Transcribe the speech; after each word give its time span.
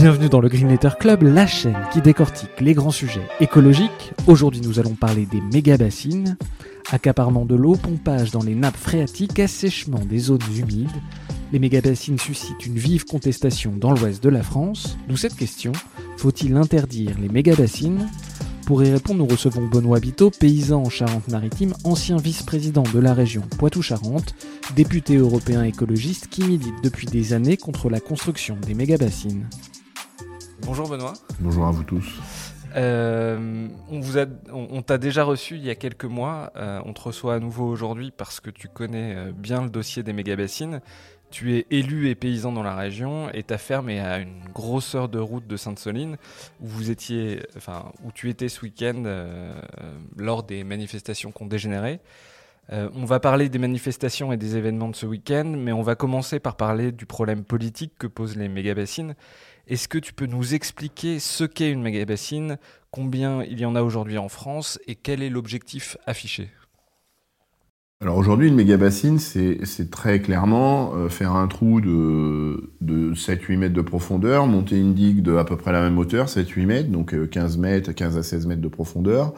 Bienvenue 0.00 0.30
dans 0.30 0.40
le 0.40 0.48
Green 0.48 0.68
Letter 0.68 0.92
Club, 0.98 1.24
la 1.24 1.46
chaîne 1.46 1.76
qui 1.92 2.00
décortique 2.00 2.58
les 2.58 2.72
grands 2.72 2.90
sujets 2.90 3.28
écologiques. 3.38 4.14
Aujourd'hui, 4.26 4.62
nous 4.62 4.78
allons 4.78 4.94
parler 4.94 5.26
des 5.26 5.42
méga-bassines, 5.42 6.38
accaparement 6.90 7.44
de 7.44 7.54
l'eau, 7.54 7.74
pompage 7.76 8.30
dans 8.30 8.42
les 8.42 8.54
nappes 8.54 8.78
phréatiques, 8.78 9.38
assèchement 9.38 9.98
des 9.98 10.18
zones 10.18 10.38
humides. 10.56 10.88
Les 11.52 11.58
méga-bassines 11.58 12.18
suscitent 12.18 12.64
une 12.64 12.78
vive 12.78 13.04
contestation 13.04 13.74
dans 13.76 13.92
l'ouest 13.92 14.22
de 14.22 14.30
la 14.30 14.42
France. 14.42 14.96
D'où 15.06 15.18
cette 15.18 15.36
question 15.36 15.72
faut-il 16.16 16.56
interdire 16.56 17.18
les 17.20 17.28
méga-bassines? 17.28 18.08
Pour 18.64 18.82
y 18.82 18.90
répondre, 18.90 19.18
nous 19.18 19.26
recevons 19.26 19.66
Benoît 19.66 20.00
Biteau, 20.00 20.30
paysan 20.30 20.82
en 20.82 20.88
Charente-Maritime, 20.88 21.74
ancien 21.84 22.16
vice-président 22.16 22.84
de 22.94 23.00
la 23.00 23.12
région 23.12 23.42
Poitou-Charentes, 23.58 24.34
député 24.74 25.16
européen 25.16 25.62
écologiste 25.62 26.28
qui 26.28 26.42
milite 26.42 26.82
depuis 26.82 27.06
des 27.06 27.34
années 27.34 27.58
contre 27.58 27.90
la 27.90 28.00
construction 28.00 28.56
des 28.66 28.72
méga-bassines. 28.72 29.44
Bonjour 30.62 30.88
Benoît. 30.88 31.14
Bonjour 31.40 31.66
à 31.66 31.70
vous 31.70 31.84
tous. 31.84 32.20
Euh, 32.76 33.68
on 33.90 34.00
vous 34.00 34.18
a, 34.18 34.26
on, 34.52 34.82
t'a 34.82 34.98
déjà 34.98 35.24
reçu 35.24 35.56
il 35.56 35.64
y 35.64 35.70
a 35.70 35.74
quelques 35.74 36.04
mois. 36.04 36.52
Euh, 36.56 36.80
on 36.84 36.92
te 36.92 37.00
reçoit 37.00 37.34
à 37.34 37.38
nouveau 37.40 37.66
aujourd'hui 37.66 38.10
parce 38.10 38.40
que 38.40 38.50
tu 38.50 38.68
connais 38.68 39.14
euh, 39.16 39.32
bien 39.32 39.62
le 39.62 39.70
dossier 39.70 40.02
des 40.02 40.12
méga-bassines. 40.12 40.80
Tu 41.30 41.56
es 41.56 41.66
élu 41.70 42.08
et 42.08 42.14
paysan 42.14 42.52
dans 42.52 42.62
la 42.62 42.74
région 42.74 43.30
et 43.32 43.42
ta 43.42 43.58
ferme 43.58 43.88
est 43.88 44.00
à 44.00 44.18
une 44.18 44.42
grosse 44.52 44.94
heure 44.94 45.08
de 45.08 45.18
route 45.18 45.46
de 45.46 45.56
Sainte-Soline 45.56 46.16
où 46.60 46.66
vous 46.66 46.90
étiez, 46.90 47.40
enfin, 47.56 47.92
où 48.04 48.10
tu 48.12 48.28
étais 48.30 48.48
ce 48.48 48.62
week-end 48.62 49.04
lors 50.16 50.42
des 50.42 50.64
manifestations 50.64 51.30
qui 51.30 51.40
ont 51.44 51.46
dégénéré. 51.46 52.00
on 52.72 53.04
va 53.04 53.20
parler 53.20 53.48
des 53.48 53.60
manifestations 53.60 54.32
et 54.32 54.36
des 54.36 54.56
événements 54.56 54.88
de 54.88 54.96
ce 54.96 55.06
week-end, 55.06 55.54
mais 55.56 55.70
on 55.70 55.82
va 55.82 55.94
commencer 55.94 56.40
par 56.40 56.56
parler 56.56 56.90
du 56.90 57.06
problème 57.06 57.44
politique 57.44 57.92
que 57.96 58.08
posent 58.08 58.36
les 58.36 58.48
méga-bassines 58.48 59.14
est-ce 59.70 59.86
que 59.86 59.98
tu 59.98 60.12
peux 60.12 60.26
nous 60.26 60.54
expliquer 60.54 61.20
ce 61.20 61.44
qu'est 61.44 61.70
une 61.70 61.80
méga-bassine, 61.80 62.58
combien 62.90 63.44
il 63.44 63.60
y 63.60 63.64
en 63.64 63.76
a 63.76 63.82
aujourd'hui 63.82 64.18
en 64.18 64.28
France 64.28 64.80
et 64.88 64.96
quel 64.96 65.22
est 65.22 65.30
l'objectif 65.30 65.96
affiché? 66.06 66.50
Alors 68.02 68.16
aujourd'hui, 68.16 68.48
une 68.48 68.56
méga-bassine, 68.56 69.20
c'est 69.20 69.90
très 69.90 70.20
clairement 70.20 70.94
euh, 70.96 71.08
faire 71.08 71.36
un 71.36 71.46
trou 71.46 71.80
de, 71.80 72.72
7-8 72.82 73.58
mètres 73.58 73.74
de 73.74 73.80
profondeur, 73.80 74.48
monter 74.48 74.76
une 74.76 74.94
digue 74.94 75.22
de 75.22 75.36
à 75.36 75.44
peu 75.44 75.56
près 75.56 75.70
la 75.70 75.82
même 75.82 75.98
hauteur, 75.98 76.26
7-8 76.26 76.66
mètres, 76.66 76.90
donc 76.90 77.14
15 77.30 77.56
euh, 77.56 77.60
mètres, 77.60 77.92
15 77.92 78.18
à 78.18 78.24
16 78.24 78.46
mètres 78.46 78.62
de 78.62 78.68
profondeur, 78.68 79.34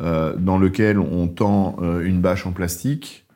euh, 0.00 0.34
dans 0.36 0.56
lequel 0.56 0.98
on 0.98 1.28
tend 1.28 1.76
une 2.00 2.22
bâche 2.22 2.46
en 2.46 2.52
plastique 2.52 3.27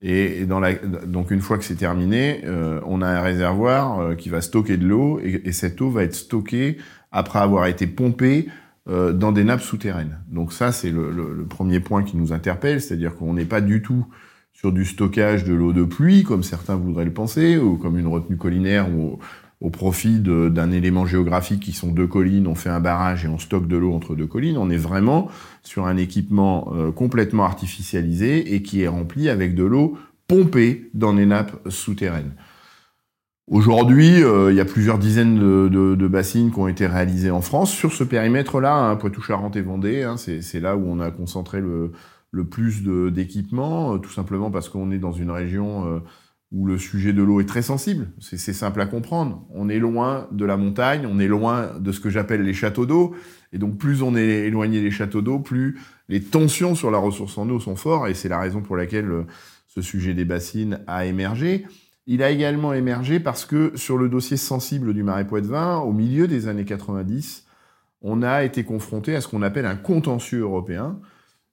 et, 0.00 0.46
dans 0.46 0.60
la, 0.60 0.74
donc 0.74 1.30
une 1.30 1.40
fois 1.40 1.58
que 1.58 1.64
c'est 1.64 1.74
terminé, 1.74 2.42
euh, 2.44 2.80
on 2.86 3.02
a 3.02 3.08
un 3.08 3.20
réservoir 3.20 3.98
euh, 3.98 4.14
qui 4.14 4.28
va 4.28 4.40
stocker 4.40 4.76
de 4.76 4.86
l'eau 4.86 5.18
et, 5.20 5.42
et, 5.44 5.52
cette 5.52 5.80
eau 5.80 5.90
va 5.90 6.04
être 6.04 6.14
stockée 6.14 6.78
après 7.10 7.40
avoir 7.40 7.66
été 7.66 7.88
pompée 7.88 8.48
euh, 8.88 9.12
dans 9.12 9.32
des 9.32 9.42
nappes 9.42 9.62
souterraines. 9.62 10.18
Donc 10.28 10.52
ça, 10.52 10.70
c'est 10.70 10.90
le, 10.90 11.10
le, 11.10 11.34
le, 11.34 11.44
premier 11.46 11.80
point 11.80 12.04
qui 12.04 12.16
nous 12.16 12.32
interpelle, 12.32 12.80
c'est-à-dire 12.80 13.16
qu'on 13.16 13.34
n'est 13.34 13.44
pas 13.44 13.60
du 13.60 13.82
tout 13.82 14.06
sur 14.52 14.72
du 14.72 14.84
stockage 14.84 15.44
de 15.44 15.52
l'eau 15.52 15.72
de 15.72 15.84
pluie, 15.84 16.22
comme 16.22 16.44
certains 16.44 16.76
voudraient 16.76 17.04
le 17.04 17.12
penser, 17.12 17.58
ou 17.58 17.76
comme 17.76 17.98
une 17.98 18.06
retenue 18.06 18.36
collinaire 18.36 18.88
ou 18.90 19.18
au 19.60 19.70
profit 19.70 20.20
d'un 20.20 20.70
élément 20.70 21.04
géographique 21.04 21.60
qui 21.60 21.72
sont 21.72 21.90
deux 21.90 22.06
collines, 22.06 22.46
on 22.46 22.54
fait 22.54 22.68
un 22.68 22.78
barrage 22.78 23.24
et 23.24 23.28
on 23.28 23.38
stocke 23.38 23.66
de 23.66 23.76
l'eau 23.76 23.92
entre 23.92 24.14
deux 24.14 24.26
collines. 24.26 24.56
On 24.56 24.70
est 24.70 24.76
vraiment 24.76 25.28
sur 25.62 25.86
un 25.86 25.96
équipement 25.96 26.72
euh, 26.74 26.92
complètement 26.92 27.44
artificialisé 27.44 28.54
et 28.54 28.62
qui 28.62 28.82
est 28.82 28.88
rempli 28.88 29.28
avec 29.28 29.56
de 29.56 29.64
l'eau 29.64 29.98
pompée 30.28 30.90
dans 30.94 31.12
les 31.12 31.26
nappes 31.26 31.58
souterraines. 31.70 32.34
Aujourd'hui, 33.48 34.22
euh, 34.22 34.52
il 34.52 34.56
y 34.56 34.60
a 34.60 34.64
plusieurs 34.64 34.98
dizaines 34.98 35.38
de, 35.38 36.06
bassines 36.06 36.52
qui 36.52 36.58
ont 36.58 36.68
été 36.68 36.86
réalisées 36.86 37.30
en 37.30 37.40
France 37.40 37.72
sur 37.72 37.92
ce 37.92 38.04
périmètre-là, 38.04 38.74
hein, 38.74 38.96
Poitou-Charentes 38.96 39.56
et 39.56 39.62
Vendée. 39.62 40.02
Hein, 40.02 40.16
c'est 40.18 40.60
là 40.60 40.76
où 40.76 40.84
on 40.86 41.00
a 41.00 41.10
concentré 41.10 41.60
le, 41.60 42.44
plus 42.44 42.84
d'équipements, 43.10 43.94
euh, 43.94 43.98
tout 43.98 44.10
simplement 44.10 44.52
parce 44.52 44.68
qu'on 44.68 44.92
est 44.92 44.98
dans 44.98 45.12
une 45.12 45.32
région 45.32 46.00
où 46.50 46.64
le 46.64 46.78
sujet 46.78 47.12
de 47.12 47.22
l'eau 47.22 47.40
est 47.40 47.46
très 47.46 47.62
sensible. 47.62 48.08
C'est 48.20 48.38
simple 48.54 48.80
à 48.80 48.86
comprendre. 48.86 49.46
On 49.50 49.68
est 49.68 49.78
loin 49.78 50.28
de 50.32 50.44
la 50.44 50.56
montagne, 50.56 51.06
on 51.06 51.18
est 51.18 51.28
loin 51.28 51.78
de 51.78 51.92
ce 51.92 52.00
que 52.00 52.08
j'appelle 52.08 52.42
les 52.42 52.54
châteaux 52.54 52.86
d'eau. 52.86 53.14
Et 53.52 53.58
donc 53.58 53.76
plus 53.76 54.02
on 54.02 54.16
est 54.16 54.46
éloigné 54.46 54.80
des 54.80 54.90
châteaux 54.90 55.20
d'eau, 55.20 55.38
plus 55.38 55.78
les 56.08 56.22
tensions 56.22 56.74
sur 56.74 56.90
la 56.90 56.98
ressource 56.98 57.36
en 57.36 57.48
eau 57.50 57.60
sont 57.60 57.76
fortes. 57.76 58.08
Et 58.08 58.14
c'est 58.14 58.30
la 58.30 58.40
raison 58.40 58.62
pour 58.62 58.76
laquelle 58.76 59.10
euh, 59.10 59.26
ce 59.66 59.82
sujet 59.82 60.14
des 60.14 60.24
bassines 60.24 60.80
a 60.86 61.04
émergé. 61.04 61.66
Il 62.06 62.22
a 62.22 62.30
également 62.30 62.72
émergé 62.72 63.20
parce 63.20 63.44
que 63.44 63.72
sur 63.74 63.98
le 63.98 64.08
dossier 64.08 64.38
sensible 64.38 64.94
du 64.94 65.02
Marais 65.02 65.26
Poitevin, 65.26 65.76
au 65.76 65.92
milieu 65.92 66.26
des 66.26 66.48
années 66.48 66.64
90, 66.64 67.44
on 68.00 68.22
a 68.22 68.44
été 68.44 68.64
confronté 68.64 69.14
à 69.14 69.20
ce 69.20 69.28
qu'on 69.28 69.42
appelle 69.42 69.66
un 69.66 69.76
contentieux 69.76 70.40
européen, 70.40 70.98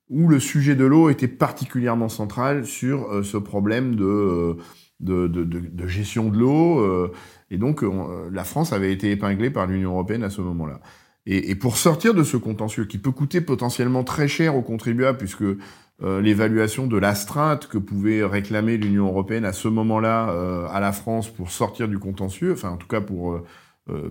où 0.10 0.28
le 0.30 0.40
sujet 0.40 0.76
de 0.76 0.86
l'eau 0.86 1.10
était 1.10 1.28
particulièrement 1.28 2.08
central 2.08 2.66
sur 2.66 3.12
euh, 3.12 3.24
ce 3.24 3.38
problème 3.38 3.96
de... 3.96 4.56
Euh, 5.04 5.28
de, 5.28 5.44
de, 5.44 5.60
de, 5.60 5.88
gestion 5.88 6.30
de 6.30 6.38
l'eau. 6.38 6.80
Euh, 6.80 7.12
et 7.52 7.58
donc, 7.58 7.84
euh, 7.84 8.30
la 8.32 8.44
France 8.44 8.72
avait 8.72 8.94
été 8.94 9.12
épinglée 9.12 9.50
par 9.50 9.68
l'Union 9.68 9.92
européenne 9.92 10.24
à 10.24 10.30
ce 10.30 10.42
moment-là. 10.42 10.80
Et, 11.26 11.52
et, 11.52 11.56
pour 11.56 11.78
sortir 11.78 12.14
de 12.14 12.24
ce 12.24 12.38
contentieux, 12.38 12.86
qui 12.86 12.98
peut 12.98 13.12
coûter 13.12 13.42
potentiellement 13.42 14.04
très 14.04 14.28
cher 14.28 14.56
aux 14.56 14.62
contribuables, 14.62 15.18
puisque 15.18 15.44
euh, 15.44 16.22
l'évaluation 16.22 16.88
de 16.88 16.98
l'astreinte 16.98 17.68
que 17.68 17.78
pouvait 17.78 18.24
réclamer 18.24 18.78
l'Union 18.78 19.08
européenne 19.08 19.44
à 19.44 19.54
ce 19.54 19.68
moment-là 19.68 20.70
à 20.72 20.80
la 20.80 20.92
France 20.92 21.30
pour 21.30 21.52
sortir 21.52 21.88
du 21.88 22.00
contentieux, 22.00 22.54
enfin 22.54 22.70
en 22.70 22.78
tout 22.78 22.88
cas 22.88 23.02
pour 23.02 23.40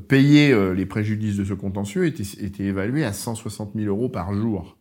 payer 0.09 0.55
les 0.75 0.87
préjudices 0.87 1.37
de 1.37 1.45
ce 1.45 1.53
contentieux, 1.53 2.07
était, 2.07 2.25
était 2.41 2.65
évaluée 2.65 3.05
à 3.05 3.13
160 3.13 3.73
000 3.75 3.87
euros 3.87 4.09
par 4.09 4.33
jour. 4.33 4.79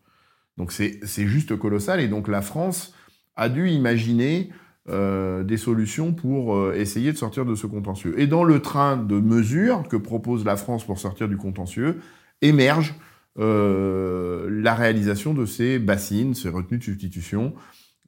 Donc 0.57 0.71
c'est 0.71 1.01
juste 1.27 1.57
colossal. 1.57 1.99
Et 1.99 2.07
donc 2.07 2.27
la 2.27 2.41
France 2.41 2.93
a 3.35 3.49
dû 3.49 3.69
imaginer 3.69 4.49
euh, 4.89 5.43
des 5.43 5.55
solutions 5.55 6.11
pour 6.11 6.57
euh, 6.57 6.73
essayer 6.75 7.13
de 7.13 7.17
sortir 7.17 7.45
de 7.45 7.55
ce 7.55 7.67
contentieux. 7.67 8.19
Et 8.19 8.27
dans 8.27 8.43
le 8.43 8.61
train 8.61 8.97
de 8.97 9.17
mesures 9.17 9.87
que 9.87 9.95
propose 9.95 10.43
la 10.43 10.57
France 10.57 10.83
pour 10.83 10.99
sortir 10.99 11.29
du 11.29 11.37
contentieux, 11.37 12.01
émerge 12.41 12.93
euh, 13.39 14.49
la 14.51 14.75
réalisation 14.75 15.33
de 15.33 15.45
ces 15.45 15.79
bassines, 15.79 16.33
ces 16.33 16.49
retenues 16.49 16.79
de 16.79 16.83
substitution. 16.83 17.53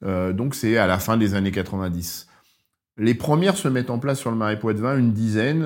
donc 0.02 0.54
c'est 0.54 0.76
à 0.76 0.86
la 0.86 0.98
fin 0.98 1.16
des 1.16 1.34
années 1.34 1.50
90. 1.50 2.28
Les 2.98 3.14
premières 3.14 3.56
se 3.56 3.68
mettent 3.68 3.88
en 3.88 3.98
place 3.98 4.18
sur 4.18 4.30
le 4.30 4.36
marais 4.36 4.58
Poitevin, 4.58 4.98
une 4.98 5.14
dizaine, 5.14 5.62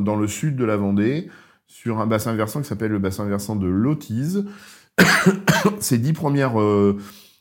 dans 0.00 0.16
le 0.16 0.26
sud 0.26 0.56
de 0.56 0.64
la 0.64 0.76
Vendée, 0.76 1.28
sur 1.68 2.00
un 2.00 2.08
bassin 2.08 2.34
versant 2.34 2.60
qui 2.60 2.66
s'appelle 2.66 2.90
le 2.90 2.98
bassin 2.98 3.24
versant 3.24 3.54
de 3.54 3.68
Lotise. 3.68 4.44
Ces 5.78 5.98
dix 5.98 6.12
premières 6.12 6.54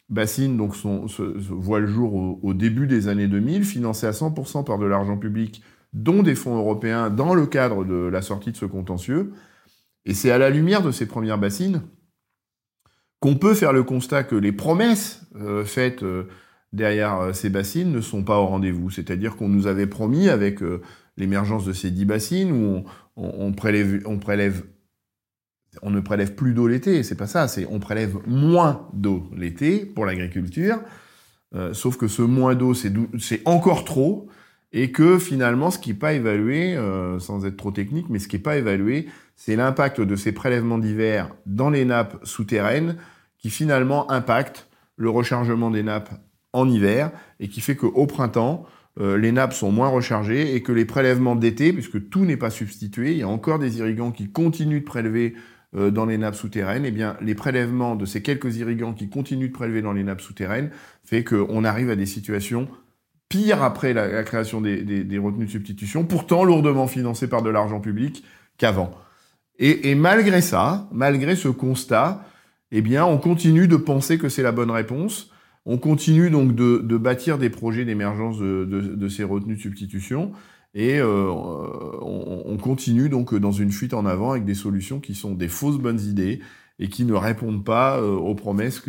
Bassine 0.09 0.57
donc 0.57 0.75
son, 0.75 1.07
se, 1.07 1.21
le 1.23 1.87
jour 1.87 2.39
au, 2.43 2.53
début 2.53 2.87
des 2.87 3.07
années 3.07 3.27
2000, 3.27 3.63
financé 3.63 4.07
à 4.07 4.11
100% 4.11 4.63
par 4.63 4.79
de 4.79 4.85
l'argent 4.85 5.17
public, 5.17 5.61
dont 5.93 6.23
des 6.23 6.35
fonds 6.35 6.57
européens, 6.57 7.09
dans 7.09 7.35
le 7.35 7.45
cadre 7.45 7.85
de 7.85 7.95
la 7.95 8.21
sortie 8.21 8.51
de 8.51 8.57
ce 8.57 8.65
contentieux. 8.65 9.33
Et 10.05 10.13
c'est 10.13 10.31
à 10.31 10.37
la 10.37 10.49
lumière 10.49 10.81
de 10.81 10.91
ces 10.91 11.05
premières 11.05 11.37
bassines 11.37 11.81
qu'on 13.19 13.35
peut 13.35 13.53
faire 13.53 13.73
le 13.73 13.83
constat 13.83 14.23
que 14.23 14.35
les 14.35 14.51
promesses 14.51 15.27
euh, 15.35 15.65
faites 15.65 16.03
euh, 16.03 16.23
derrière 16.71 17.19
euh, 17.19 17.33
ces 17.33 17.49
bassines 17.49 17.91
ne 17.91 18.01
sont 18.01 18.23
pas 18.23 18.39
au 18.39 18.45
rendez-vous. 18.45 18.89
C'est-à-dire 18.89 19.35
qu'on 19.35 19.49
nous 19.49 19.67
avait 19.67 19.87
promis, 19.87 20.29
avec 20.29 20.61
l'émergence 21.17 21.65
de 21.65 21.73
ces 21.73 21.91
dix 21.91 22.05
bassines, 22.05 22.51
où 22.51 22.83
on 23.15 23.51
prélève 23.51 24.63
on 25.81 25.89
ne 25.89 25.99
prélève 25.99 26.35
plus 26.35 26.53
d'eau 26.53 26.67
l'été, 26.67 27.03
c'est 27.03 27.15
pas 27.15 27.27
ça, 27.27 27.47
c'est 27.47 27.65
on 27.69 27.79
prélève 27.79 28.17
moins 28.27 28.87
d'eau 28.93 29.29
l'été 29.35 29.85
pour 29.85 30.05
l'agriculture, 30.05 30.79
euh, 31.55 31.73
sauf 31.73 31.97
que 31.97 32.07
ce 32.07 32.21
moins 32.21 32.55
d'eau, 32.55 32.73
c'est 32.73 33.41
encore 33.45 33.85
trop, 33.85 34.27
et 34.71 34.91
que 34.91 35.17
finalement, 35.17 35.71
ce 35.71 35.79
qui 35.79 35.89
n'est 35.89 35.95
pas 35.95 36.13
évalué, 36.13 36.75
euh, 36.75 37.19
sans 37.19 37.45
être 37.45 37.57
trop 37.57 37.71
technique, 37.71 38.07
mais 38.09 38.19
ce 38.19 38.27
qui 38.27 38.35
n'est 38.35 38.41
pas 38.41 38.57
évalué, 38.57 39.07
c'est 39.35 39.55
l'impact 39.55 40.01
de 40.01 40.15
ces 40.15 40.31
prélèvements 40.31 40.77
d'hiver 40.77 41.29
dans 41.45 41.69
les 41.69 41.85
nappes 41.85 42.17
souterraines, 42.23 42.97
qui 43.37 43.49
finalement 43.49 44.11
impactent 44.11 44.67
le 44.97 45.09
rechargement 45.09 45.71
des 45.71 45.81
nappes 45.81 46.09
en 46.53 46.69
hiver, 46.69 47.11
et 47.39 47.47
qui 47.47 47.61
fait 47.61 47.75
qu'au 47.75 48.05
printemps, 48.05 48.65
euh, 48.99 49.17
les 49.17 49.31
nappes 49.31 49.53
sont 49.53 49.71
moins 49.71 49.87
rechargées 49.87 50.55
et 50.55 50.61
que 50.61 50.71
les 50.71 50.85
prélèvements 50.85 51.35
d'été, 51.35 51.71
puisque 51.71 52.09
tout 52.09 52.25
n'est 52.25 52.37
pas 52.37 52.49
substitué, 52.49 53.13
il 53.13 53.19
y 53.19 53.23
a 53.23 53.27
encore 53.27 53.59
des 53.59 53.79
irrigants 53.79 54.11
qui 54.11 54.29
continuent 54.29 54.81
de 54.81 54.85
prélever 54.85 55.35
euh, 55.75 55.91
dans 55.91 56.05
les 56.05 56.17
nappes 56.17 56.35
souterraines, 56.35 56.83
eh 56.85 56.91
bien, 56.91 57.15
les 57.21 57.35
prélèvements 57.35 57.95
de 57.95 58.05
ces 58.05 58.23
quelques 58.23 58.57
irrigants 58.57 58.93
qui 58.93 59.07
continuent 59.07 59.49
de 59.49 59.53
prélever 59.53 59.83
dans 59.83 59.93
les 59.93 60.03
nappes 60.03 60.21
souterraines 60.21 60.71
fait 61.03 61.23
qu'on 61.23 61.63
arrive 61.63 61.91
à 61.91 61.95
des 61.95 62.07
situations 62.07 62.67
pires 63.29 63.61
après 63.61 63.93
la, 63.93 64.23
création 64.23 64.61
des, 64.61 65.19
retenues 65.19 65.45
de 65.45 65.51
substitution, 65.51 66.03
pourtant 66.03 66.43
lourdement 66.43 66.87
financées 66.87 67.27
par 67.27 67.43
de 67.43 67.51
l'argent 67.51 67.79
public 67.79 68.23
qu'avant. 68.57 68.91
Et, 69.59 69.93
malgré 69.93 70.41
ça, 70.41 70.87
malgré 70.91 71.35
ce 71.35 71.49
constat, 71.49 72.25
eh 72.71 72.81
bien, 72.81 73.05
on 73.05 73.17
continue 73.17 73.67
de 73.67 73.75
penser 73.75 74.17
que 74.17 74.29
c'est 74.29 74.41
la 74.41 74.53
bonne 74.53 74.71
réponse. 74.71 75.31
On 75.65 75.77
continue 75.77 76.31
donc 76.31 76.55
de, 76.55 76.97
bâtir 76.97 77.37
des 77.37 77.49
projets 77.49 77.85
d'émergence 77.85 78.39
de, 78.39 78.65
de, 78.65 79.07
ces 79.09 79.23
retenues 79.23 79.57
de 79.57 79.61
substitution. 79.61 80.31
Et 80.73 80.99
euh, 80.99 81.31
on, 81.31 82.57
continue 82.57 83.09
donc 83.09 83.33
dans 83.33 83.51
une 83.51 83.71
fuite 83.71 83.93
en 83.93 84.05
avant 84.05 84.31
avec 84.31 84.45
des 84.45 84.53
solutions 84.53 84.99
qui 84.99 85.15
sont 85.15 85.33
des 85.33 85.47
fausses 85.47 85.77
bonnes 85.77 85.99
idées 85.99 86.41
et 86.77 86.89
qui 86.89 87.05
ne 87.05 87.13
répondent 87.13 87.63
pas 87.63 87.99
euh, 87.99 88.15
aux 88.15 88.35
promesses 88.35 88.81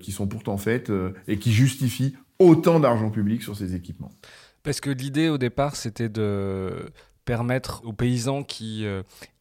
qui 0.00 0.12
sont 0.12 0.26
pourtant 0.26 0.56
faites 0.58 0.90
euh, 0.90 1.12
et 1.28 1.38
qui 1.38 1.52
justifient 1.52 2.16
autant 2.38 2.80
d'argent 2.80 3.10
public 3.10 3.42
sur 3.42 3.56
ces 3.56 3.74
équipements. 3.74 4.12
Parce 4.62 4.80
que 4.80 4.90
l'idée 4.90 5.28
au 5.28 5.38
départ, 5.38 5.76
c'était 5.76 6.08
de 6.08 6.90
permettre 7.24 7.82
aux 7.84 7.92
paysans 7.92 8.42
qui 8.42 8.84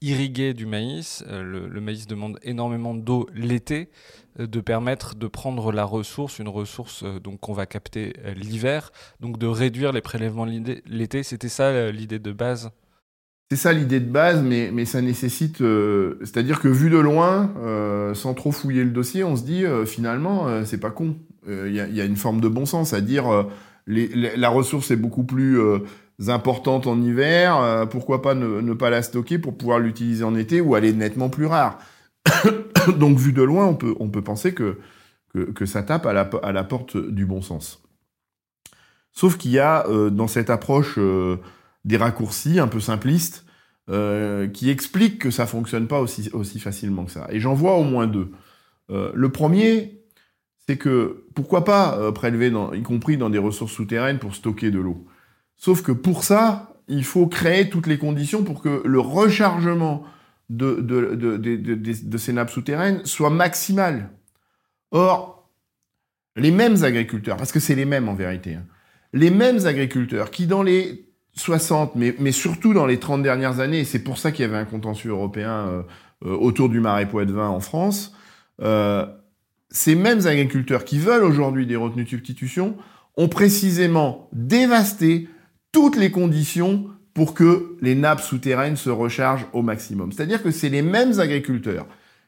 irriguaient 0.02 0.54
du 0.54 0.66
maïs, 0.66 1.24
le, 1.30 1.68
le, 1.68 1.82
maïs 1.82 2.08
demande 2.08 2.38
énormément 2.44 2.94
d'eau 2.94 3.28
l'été, 3.34 3.90
de 4.40 4.62
permettre 4.62 5.16
de 5.16 5.28
prendre 5.28 5.72
la 5.72 5.84
ressource, 5.84 6.40
une 6.40 6.48
ressource 6.48 7.04
euh, 7.04 7.20
donc 7.20 7.40
qu'on 7.42 7.54
va 7.54 7.66
capter 7.66 8.14
euh, 8.24 8.34
l'hiver, 8.34 8.92
donc 9.20 9.38
de 9.38 9.48
réduire 9.48 9.92
les 9.92 10.02
prélèvements 10.02 10.46
l'été. 10.46 11.24
C'était 11.24 11.50
ça 11.50 11.64
euh, 11.64 11.92
l'idée 11.92 12.20
de 12.20 12.32
base? 12.32 12.72
C'est 13.52 13.58
ça 13.58 13.74
l'idée 13.74 14.00
de 14.00 14.10
base, 14.10 14.42
mais, 14.42 14.70
mais 14.72 14.86
ça 14.86 15.02
nécessite, 15.02 15.58
c'est-à-dire 16.22 16.62
que 16.62 16.70
vu 16.70 16.90
de 16.90 16.98
loin, 16.98 17.52
sans 18.16 18.34
trop 18.34 18.54
fouiller 18.54 18.86
le 18.86 18.92
dossier, 18.92 19.26
on 19.26 19.36
se 19.36 19.44
dit 19.44 19.66
finalement 19.86 20.64
c'est 20.64 20.80
pas 20.80 20.90
con. 20.90 21.18
Il 21.46 21.74
y, 21.74 22.00
a 22.00 22.06
une 22.06 22.16
forme 22.16 22.40
de 22.40 22.48
bon 22.48 22.66
sens 22.66 22.94
à 22.94 23.02
dire 23.02 23.26
la 23.88 24.50
ressource 24.50 24.92
est 24.92 24.96
beaucoup 24.96 25.26
plus 25.26 25.60
importante 26.30 26.88
en 26.88 27.02
hiver, 27.02 27.88
pourquoi 27.90 28.22
pas 28.22 28.36
ne, 28.36 28.62
ne, 28.62 28.74
pas 28.74 28.90
la 28.90 29.02
stocker 29.02 29.40
pour 29.40 29.58
pouvoir 29.58 29.80
l'utiliser 29.80 30.24
en 30.24 30.36
été 30.36 30.62
ou 30.62 30.76
elle 30.76 30.86
est 30.86 30.94
nettement 30.94 31.30
plus 31.30 31.46
rare. 31.46 31.80
Donc, 32.98 33.18
vu 33.18 33.34
de 33.34 33.42
loin, 33.42 33.68
on 33.68 34.10
peut, 34.10 34.22
penser 34.22 34.54
que, 34.54 34.78
ça 35.66 35.84
tape 35.84 36.06
à 36.06 36.14
la, 36.14 36.64
porte 36.64 36.98
du 36.98 37.26
bon 37.26 37.42
sens. 37.42 37.84
Sauf 39.12 39.38
qu'il 39.38 39.52
y 39.52 39.60
a 39.60 39.86
euh, 39.88 40.10
dans 40.10 40.28
cette 40.28 40.50
approche 40.50 40.96
euh, 40.98 41.38
des 41.84 41.98
raccourcis 41.98 42.60
un 42.60 42.68
peu 42.68 42.80
simplistes 42.80 43.46
euh, 43.90 44.48
qui 44.48 44.70
expliquent 44.70 45.20
que 45.20 45.32
ça 45.32 45.46
fonctionne 45.46 45.88
pas 45.88 46.00
aussi, 46.00 46.30
aussi 46.32 46.60
facilement 46.60 47.06
que 47.06 47.12
ça. 47.12 47.28
Et 47.30 47.40
j'en 47.40 47.54
vois 47.54 47.76
au 47.76 47.84
moins 47.84 48.08
deux. 48.08 48.32
le 48.90 49.30
premier, 49.30 50.02
c'est 50.68 50.78
que 50.78 51.26
pourquoi 51.34 51.66
pas 51.66 52.12
prélever, 52.14 52.52
y 52.74 52.84
compris 52.84 53.18
dans 53.18 53.30
des 53.30 53.38
ressources 53.38 53.74
souterraines, 53.74 54.20
pour 54.20 54.36
stocker 54.36 54.72
de 54.72 54.80
l'eau. 54.80 55.06
Sauf 55.64 55.84
que 55.84 55.92
pour 55.92 56.24
ça, 56.24 56.74
il 56.88 57.04
faut 57.04 57.28
créer 57.28 57.70
toutes 57.70 57.86
les 57.86 58.00
conditions 58.00 58.44
pour 58.44 58.64
que 58.64 58.82
le 58.84 59.00
rechargement 59.00 60.04
de, 60.50 62.18
ces 62.18 62.34
nappes 62.34 62.50
souterraines 62.50 63.06
soit 63.06 63.30
maximale. 63.30 64.10
Or, 64.90 65.48
les 66.36 66.50
mêmes 66.50 66.84
agriculteurs, 66.84 67.38
parce 67.38 67.52
que 67.52 67.60
c'est 67.60 67.76
les 67.76 67.86
mêmes 67.86 68.10
en 68.10 68.16
vérité, 68.16 68.56
hein, 68.56 68.66
les 69.14 69.30
mêmes 69.30 69.68
agriculteurs 69.68 70.32
qui 70.32 70.48
dans 70.48 70.64
les 70.64 71.08
60, 71.36 71.96
mais, 71.96 72.16
mais 72.18 72.32
surtout 72.32 72.74
dans 72.74 72.88
les 72.88 72.98
30 72.98 73.22
dernières 73.22 73.60
années, 73.60 73.82
et 73.82 73.86
c'est 73.86 74.04
pour 74.04 74.18
ça 74.18 74.32
qu'il 74.32 74.42
y 74.44 74.48
avait 74.48 74.58
un 74.58 74.66
contentieux 74.66 75.12
européen 75.12 75.68
euh, 75.68 75.84
euh, 76.26 76.36
autour 76.36 76.70
du 76.70 76.80
marais 76.80 77.08
Poitevin 77.08 77.48
en 77.48 77.60
France, 77.60 78.16
euh, 78.64 79.06
ces 79.70 79.94
mêmes 79.94 80.26
agriculteurs 80.26 80.86
qui 80.86 80.98
veulent 80.98 81.24
aujourd'hui 81.24 81.68
des 81.68 81.76
retenues 81.76 82.06
de 82.06 82.10
substitution 82.10 82.78
ont 83.16 83.30
précisément 83.30 84.28
dévasté 84.34 85.30
toutes 85.72 85.98
les 85.98 86.12
conditions 86.12 86.86
pour 87.14 87.34
que 87.34 87.76
les 87.82 87.96
nappes 87.96 88.22
souterraines 88.22 88.78
se 88.78 88.90
rechargent 88.90 89.48
au 89.54 89.62
maximum. 89.62 90.12
C'est-à-dire 90.12 90.42
que 90.42 90.52
c'est 90.52 90.70
les 90.70 90.82
mêmes 90.82 91.20
agriculteurs 91.20 91.88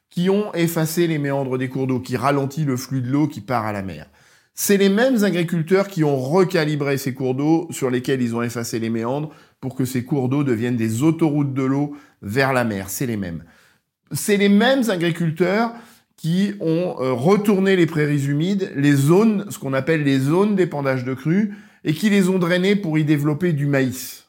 qui 0.10 0.30
ont 0.30 0.54
effacé 0.54 1.08
les 1.08 1.18
méandres 1.18 1.58
des 1.58 1.70
cours 1.70 1.88
d'eau, 1.88 2.00
qui 2.00 2.18
ralentissent 2.18 2.66
le 2.66 2.78
flux 2.78 3.02
de 3.02 3.10
l'eau 3.10 3.28
qui 3.28 3.42
part 3.42 3.66
à 3.66 3.72
la 3.72 3.82
mer. 3.82 4.08
C'est 4.54 4.78
les 4.78 4.90
mêmes 4.90 5.24
agriculteurs 5.24 5.88
qui 5.88 6.04
ont 6.04 6.18
recalibré 6.18 6.98
ces 6.98 7.16
cours 7.16 7.34
d'eau 7.34 7.68
sur 7.72 7.90
lesquels 7.90 8.22
ils 8.22 8.36
ont 8.36 8.44
effacé 8.44 8.78
les 8.78 8.92
méandres 8.92 9.32
pour 9.60 9.74
que 9.76 9.86
ces 9.86 10.04
cours 10.04 10.30
d'eau 10.30 10.44
deviennent 10.44 10.76
des 10.76 11.02
autoroutes 11.02 11.56
de 11.56 11.64
l'eau 11.64 11.96
vers 12.22 12.54
la 12.54 12.64
mer. 12.64 12.90
C'est 12.90 13.08
les 13.08 13.18
mêmes. 13.18 13.44
C'est 14.12 14.38
les 14.38 14.50
mêmes 14.50 14.88
agriculteurs 14.92 15.74
qui 16.18 16.54
ont 16.60 16.96
euh, 17.00 17.14
retourné 17.14 17.76
les 17.76 17.88
prairies 17.88 18.28
humides, 18.28 18.72
les 18.76 18.94
zones, 18.94 19.46
ce 19.50 19.58
qu'on 19.58 19.74
appelle 19.74 20.04
les 20.04 20.20
zones 20.20 20.56
d'épandage 20.56 21.04
de 21.04 21.16
crues, 21.16 21.56
et 21.84 21.94
qui 21.94 22.10
les 22.10 22.30
ont 22.30 22.40
drainées 22.40 22.76
pour 22.76 22.98
y 22.98 23.04
développer 23.04 23.54
du 23.54 23.66
maïs 23.66 24.24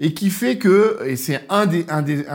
et 0.00 0.14
qui 0.14 0.30
fait 0.30 0.58
que, 0.58 0.98
et 1.04 1.16
c'est 1.16 1.44
un 1.48 1.66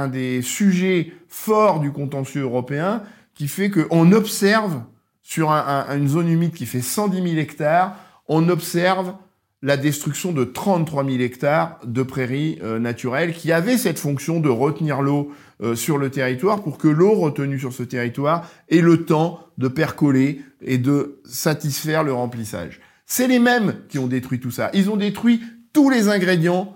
des, 0.07 0.41
sujets 0.41 1.13
forts 1.27 1.79
du 1.79 1.91
contentieux 1.91 2.41
européen, 2.41 3.03
qui 3.35 3.47
fait 3.47 3.69
qu'on 3.69 4.11
observe 4.11 4.81
sur 5.21 5.51
un, 5.51 5.87
une 5.97 6.07
zone 6.07 6.27
humide 6.27 6.53
qui 6.53 6.65
fait 6.65 6.81
110 6.81 7.23
000 7.23 7.37
hectares, 7.37 7.95
on 8.27 8.49
observe 8.49 9.13
la 9.61 9.77
destruction 9.77 10.33
de 10.33 10.43
33 10.43 11.05
000 11.05 11.19
hectares 11.21 11.79
de 11.85 12.03
prairies 12.03 12.59
euh, 12.61 12.79
naturelles 12.79 13.33
qui 13.33 13.53
avaient 13.53 13.77
cette 13.77 13.97
fonction 13.97 14.41
de 14.41 14.49
retenir 14.49 15.01
l'eau 15.01 15.31
euh, 15.61 15.73
sur 15.73 15.97
le 15.97 16.11
territoire 16.11 16.61
pour 16.61 16.77
que 16.77 16.89
l'eau 16.89 17.13
retenue 17.13 17.57
sur 17.57 17.71
ce 17.71 17.83
territoire 17.83 18.49
ait 18.67 18.81
le 18.81 19.05
temps 19.05 19.39
de 19.57 19.69
percoler 19.69 20.41
et 20.61 20.77
de 20.77 21.21
satisfaire 21.23 22.03
le 22.03 22.11
remplissage. 22.11 22.81
C'est 23.15 23.27
les 23.27 23.37
mêmes 23.37 23.75
qui 23.89 23.99
ont 23.99 24.07
détruit 24.07 24.39
tout 24.39 24.49
ça. 24.49 24.71
Ils 24.73 24.89
ont 24.89 24.97
détruit 24.97 25.39
tous 25.71 25.91
les 25.91 26.09
ingrédients 26.09 26.75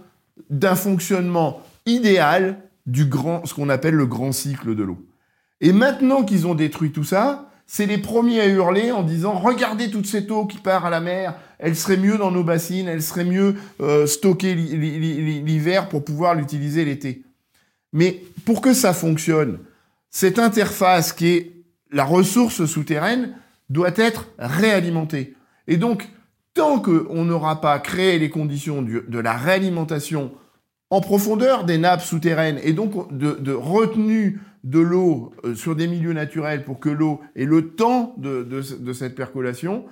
d'un 0.51 0.75
fonctionnement 0.75 1.63
idéal 1.87 2.59
du 2.85 3.05
grand, 3.05 3.43
ce 3.47 3.55
qu'on 3.55 3.69
appelle 3.69 3.95
le 3.95 4.05
grand 4.05 4.31
cycle 4.31 4.75
de 4.75 4.83
l'eau. 4.83 5.03
Et 5.61 5.71
maintenant 5.71 6.23
qu'ils 6.23 6.45
ont 6.45 6.53
détruit 6.53 6.91
tout 6.91 7.03
ça, 7.03 7.49
c'est 7.65 7.87
les 7.87 7.97
premiers 7.97 8.39
à 8.39 8.45
hurler 8.45 8.91
en 8.91 9.01
disant 9.01 9.33
regardez 9.33 9.89
toute 9.89 10.05
cette 10.05 10.29
eau 10.29 10.45
qui 10.45 10.59
part 10.59 10.85
à 10.85 10.91
la 10.91 10.99
mer, 10.99 11.33
elle 11.57 11.75
serait 11.75 11.97
mieux 11.97 12.19
dans 12.19 12.29
nos 12.29 12.43
bassines, 12.43 12.87
elle 12.87 13.01
serait 13.01 13.25
mieux 13.25 13.55
euh, 13.81 14.05
stockée 14.05 14.53
l'hiver 14.53 15.89
pour 15.89 16.05
pouvoir 16.05 16.35
l'utiliser 16.35 16.85
l'été. 16.85 17.23
Mais 17.93 18.21
pour 18.45 18.61
que 18.61 18.75
ça 18.75 18.93
fonctionne, 18.93 19.57
cette 20.11 20.37
interface 20.37 21.13
qui 21.13 21.29
est 21.29 21.53
la 21.91 22.03
ressource 22.03 22.63
souterraine 22.67 23.33
doit 23.71 23.97
être 23.97 24.27
réalimentée. 24.37 25.33
Et 25.67 25.77
donc, 25.77 26.07
tant 26.57 26.79
qu'on 26.79 27.23
n'aura 27.23 27.61
pas 27.61 27.79
créé 27.79 28.17
les 28.17 28.29
conditions 28.29 28.81
de 28.81 29.19
la 29.19 29.33
réalimentation 29.33 30.31
en 30.89 31.01
profondeur 31.01 31.65
des 31.65 31.77
nappes 31.77 32.01
souterraines 32.01 32.59
et 32.63 32.73
donc 32.73 33.15
de, 33.15 33.53
retenue 33.53 34.41
de 34.63 34.79
l'eau 34.79 35.33
euh, 35.45 35.53
sur 35.53 35.75
des 35.75 35.87
milieux 35.87 36.13
naturels 36.13 36.65
pour 36.65 36.79
que 36.79 36.89
l'eau 36.89 37.21
ait 37.35 37.45
le 37.45 37.69
temps 37.69 38.15
de, 38.17 38.61
cette 38.93 39.15
percolation, 39.15 39.85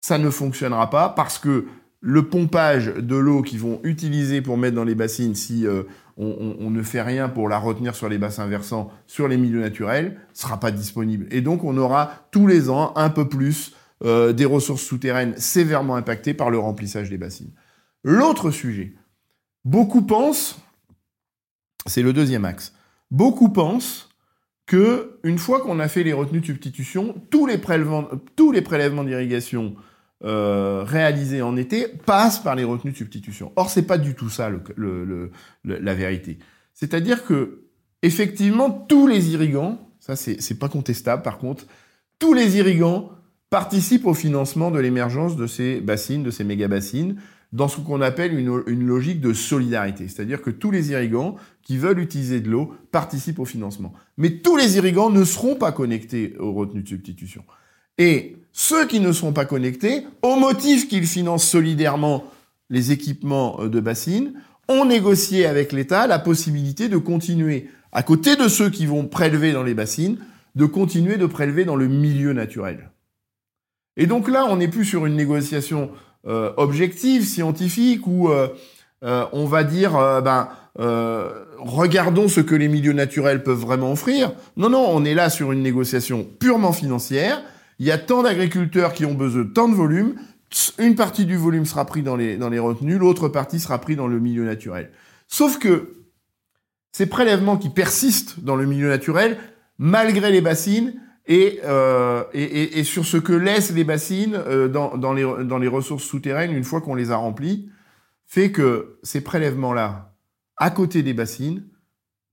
ça 0.00 0.18
ne 0.18 0.30
fonctionnera 0.30 0.90
pas 0.90 1.08
parce 1.10 1.38
que 1.38 1.66
le 2.00 2.28
pompage 2.28 2.86
de 2.86 3.16
l'eau 3.16 3.42
qu'ils 3.42 3.60
vont 3.60 3.80
utiliser 3.84 4.42
pour 4.42 4.56
mettre 4.56 4.74
dans 4.74 4.84
les 4.84 4.94
bassines 4.94 5.34
si 5.34 5.66
euh, 5.66 5.84
on, 6.16 6.70
ne 6.70 6.82
fait 6.82 7.02
rien 7.02 7.28
pour 7.28 7.48
la 7.48 7.58
retenir 7.58 7.94
sur 7.94 8.08
les 8.08 8.18
bassins 8.18 8.46
versants, 8.46 8.90
sur 9.06 9.28
les 9.28 9.36
milieux 9.36 9.60
naturels, 9.60 10.18
sera 10.32 10.58
pas 10.58 10.70
disponible. 10.70 11.26
Et 11.30 11.40
donc 11.40 11.62
on 11.62 11.76
aura 11.76 12.26
tous 12.30 12.46
les 12.46 12.68
ans 12.68 12.92
un 12.96 13.10
peu 13.10 13.28
plus 13.28 13.74
euh, 14.04 14.32
des 14.32 14.44
ressources 14.44 14.82
souterraines 14.82 15.36
sévèrement 15.36 15.96
impactées 15.96 16.34
par 16.34 16.50
le 16.50 16.58
remplissage 16.58 17.10
des 17.10 17.18
bassines. 17.18 17.52
L'autre 18.02 18.50
sujet, 18.50 18.94
beaucoup 19.64 20.02
pensent, 20.02 20.58
c'est 21.86 22.02
le 22.02 22.12
deuxième 22.12 22.44
axe, 22.44 22.72
beaucoup 23.10 23.50
pensent 23.50 24.08
que 24.66 25.18
une 25.24 25.38
fois 25.38 25.60
qu'on 25.60 25.80
a 25.80 25.88
fait 25.88 26.02
les 26.02 26.12
retenues 26.12 26.40
de 26.40 26.46
substitution, 26.46 27.14
tous 27.30 27.46
les 27.46 27.58
prélèvements, 27.58 28.08
tous 28.36 28.52
les 28.52 28.62
prélèvements 28.62 29.04
d'irrigation 29.04 29.74
euh, 30.22 30.84
réalisés 30.84 31.42
en 31.42 31.56
été 31.56 31.88
passent 31.88 32.38
par 32.38 32.54
les 32.54 32.64
retenues 32.64 32.92
de 32.92 32.96
substitution. 32.96 33.52
Or, 33.56 33.68
c'est 33.68 33.86
pas 33.86 33.98
du 33.98 34.14
tout 34.14 34.30
ça 34.30 34.50
la 35.64 35.94
vérité. 35.94 36.38
C'est-à-dire 36.72 37.24
que 37.24 37.64
effectivement, 38.02 38.70
tous 38.70 39.06
les 39.06 39.30
irrigants, 39.30 39.90
ça 39.98 40.16
c'est 40.16 40.58
pas 40.58 40.68
contestable 40.68 41.22
par 41.22 41.38
contre, 41.38 41.66
tous 42.18 42.32
les 42.32 42.56
irrigants 42.56 43.10
participe 43.50 44.06
au 44.06 44.14
financement 44.14 44.70
de 44.70 44.78
l'émergence 44.78 45.36
de 45.36 45.46
ces 45.46 45.80
bassines, 45.80 46.22
de 46.22 46.30
ces 46.30 46.44
méga-bassines, 46.44 47.16
dans 47.52 47.66
ce 47.66 47.80
qu'on 47.80 48.00
appelle 48.00 48.38
une, 48.38 48.86
logique 48.86 49.20
de 49.20 49.32
solidarité. 49.32 50.06
C'est-à-dire 50.06 50.40
que 50.40 50.50
tous 50.50 50.70
les 50.70 50.92
irrigants 50.92 51.34
qui 51.62 51.76
veulent 51.76 51.98
utiliser 51.98 52.40
de 52.40 52.48
l'eau 52.48 52.72
participent 52.92 53.40
au 53.40 53.44
financement. 53.44 53.92
Mais 54.16 54.30
tous 54.36 54.56
les 54.56 54.76
irrigants 54.76 55.10
ne 55.10 55.24
seront 55.24 55.56
pas 55.56 55.72
connectés 55.72 56.36
aux 56.38 56.52
retenues 56.52 56.82
de 56.82 56.88
substitution. 56.88 57.44
Et 57.98 58.36
ceux 58.52 58.86
qui 58.86 59.00
ne 59.00 59.10
seront 59.10 59.32
pas 59.32 59.46
connectés, 59.46 60.06
au 60.22 60.36
motif 60.36 60.88
qu'ils 60.88 61.06
financent 61.06 61.46
solidairement 61.46 62.24
les 62.70 62.92
équipements 62.92 63.66
de 63.66 63.80
bassines 63.80 64.34
ont 64.68 64.84
négocié 64.84 65.44
avec 65.46 65.72
l'État 65.72 66.06
la 66.06 66.20
possibilité 66.20 66.88
de 66.88 66.98
continuer, 66.98 67.68
à 67.90 68.04
côté 68.04 68.36
de 68.36 68.46
ceux 68.46 68.70
qui 68.70 68.86
vont 68.86 69.08
prélever 69.08 69.52
dans 69.52 69.64
les 69.64 69.74
bassines, 69.74 70.18
de 70.54 70.66
continuer 70.66 71.16
de 71.16 71.26
prélever 71.26 71.64
dans 71.64 71.74
le 71.74 71.88
milieu 71.88 72.32
naturel. 72.32 72.90
Et 73.96 74.06
donc 74.06 74.28
là, 74.28 74.46
on 74.48 74.56
n'est 74.56 74.68
plus 74.68 74.84
sur 74.84 75.06
une 75.06 75.16
négociation 75.16 75.90
euh, 76.26 76.52
objective, 76.56 77.24
scientifique, 77.24 78.06
où 78.06 78.28
euh, 78.28 78.48
euh, 79.04 79.24
on 79.32 79.46
va 79.46 79.64
dire, 79.64 79.92
ben, 80.22 80.48
regardons 81.58 82.28
ce 82.28 82.40
que 82.40 82.54
les 82.54 82.68
milieux 82.68 82.92
naturels 82.92 83.42
peuvent 83.42 83.58
vraiment 83.58 83.92
offrir. 83.92 84.32
Non, 84.56 84.68
non, 84.68 84.86
on 84.88 85.04
est 85.04 85.14
là 85.14 85.30
sur 85.30 85.52
une 85.52 85.62
négociation 85.62 86.26
purement 86.38 86.72
financière. 86.72 87.42
Il 87.78 87.86
y 87.86 87.90
a 87.90 87.98
tant 87.98 88.22
d'agriculteurs 88.22 88.92
qui 88.92 89.06
ont 89.06 89.14
besoin 89.14 89.44
de 89.44 89.48
tant 89.48 89.68
de 89.68 89.74
volume. 89.74 90.14
Une 90.78 90.96
partie 90.96 91.24
du 91.24 91.36
volume 91.36 91.64
sera 91.64 91.86
pris 91.86 92.02
dans 92.02 92.16
les, 92.16 92.36
dans 92.36 92.50
les 92.50 92.58
retenues, 92.58 92.98
l'autre 92.98 93.28
partie 93.28 93.60
sera 93.60 93.78
pris 93.78 93.96
dans 93.96 94.08
le 94.08 94.18
milieu 94.18 94.44
naturel. 94.44 94.90
Sauf 95.28 95.58
que 95.58 95.94
ces 96.92 97.06
prélèvements 97.06 97.56
qui 97.56 97.70
persistent 97.70 98.40
dans 98.40 98.56
le 98.56 98.66
milieu 98.66 98.88
naturel, 98.88 99.38
malgré 99.78 100.30
les 100.30 100.40
bassines, 100.40 100.94
et, 101.30 101.60
euh, 101.64 102.24
et, 102.34 102.82
sur 102.82 103.06
ce 103.06 103.16
que 103.16 103.32
laissent 103.32 103.70
les 103.70 103.84
bassines 103.84 104.34
euh, 104.34 104.66
dans, 104.66 105.12
les, 105.12 105.68
ressources 105.68 106.02
souterraines 106.02 106.50
une 106.50 106.64
fois 106.64 106.80
qu'on 106.80 106.96
les 106.96 107.12
a 107.12 107.16
remplies, 107.16 107.70
fait 108.26 108.50
que 108.50 108.98
ces 109.04 109.20
prélèvements-là, 109.20 110.16
à 110.56 110.70
côté 110.70 111.04
des 111.04 111.14
bassines, 111.14 111.62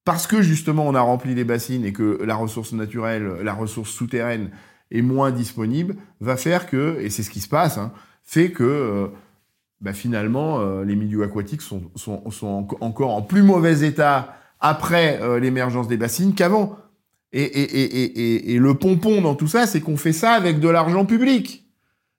parce 0.03 0.25
que 0.25 0.41
justement 0.41 0.87
on 0.87 0.95
a 0.95 1.01
rempli 1.01 1.35
les 1.35 1.43
bassines 1.43 1.85
et 1.85 1.93
que 1.93 2.23
la 2.23 2.33
ressource 2.33 2.73
naturelle, 2.73 3.37
la 3.43 3.53
ressource 3.53 3.91
souterraine 3.91 4.49
est 4.89 5.03
moins 5.03 5.29
disponible, 5.29 5.95
va 6.19 6.35
faire 6.35 6.65
que, 6.65 6.99
et 6.99 7.11
c'est 7.11 7.21
ce 7.21 7.29
qui 7.29 7.39
se 7.39 7.49
passe, 7.49 7.77
hein, 7.77 7.91
fait 8.23 8.49
que 8.49 8.63
euh, 8.63 9.07
bah 9.79 9.93
finalement 9.93 10.81
les 10.81 10.95
milieux 10.95 11.21
aquatiques 11.21 11.61
sont, 11.61 11.91
encore 12.81 13.15
en 13.15 13.21
plus 13.21 13.43
mauvais 13.43 13.85
état 13.85 14.33
après 14.59 15.19
l'émergence 15.39 15.87
des 15.87 15.97
bassines 15.97 16.33
qu'avant. 16.33 16.79
Et, 17.39 18.57
le 18.57 18.73
pompon 18.73 19.21
dans 19.21 19.35
tout 19.35 19.47
ça, 19.47 19.67
c'est 19.67 19.81
qu'on 19.81 19.97
fait 19.97 20.13
ça 20.13 20.31
avec 20.31 20.59
de 20.59 20.69
l'argent 20.69 21.05
public. 21.05 21.65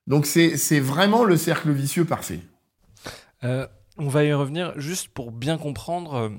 Donc 0.07 0.25
c'est 0.25 0.79
vraiment 0.79 1.23
le 1.23 1.37
cercle 1.37 1.71
vicieux 1.71 2.05
parfait. 2.05 2.39
Euh, 3.43 3.67
on 3.97 4.07
va 4.07 4.23
y 4.23 4.33
revenir 4.33 4.73
juste 4.79 5.09
pour 5.09 5.31
bien 5.31 5.57
comprendre 5.57 6.13
euh, 6.13 6.29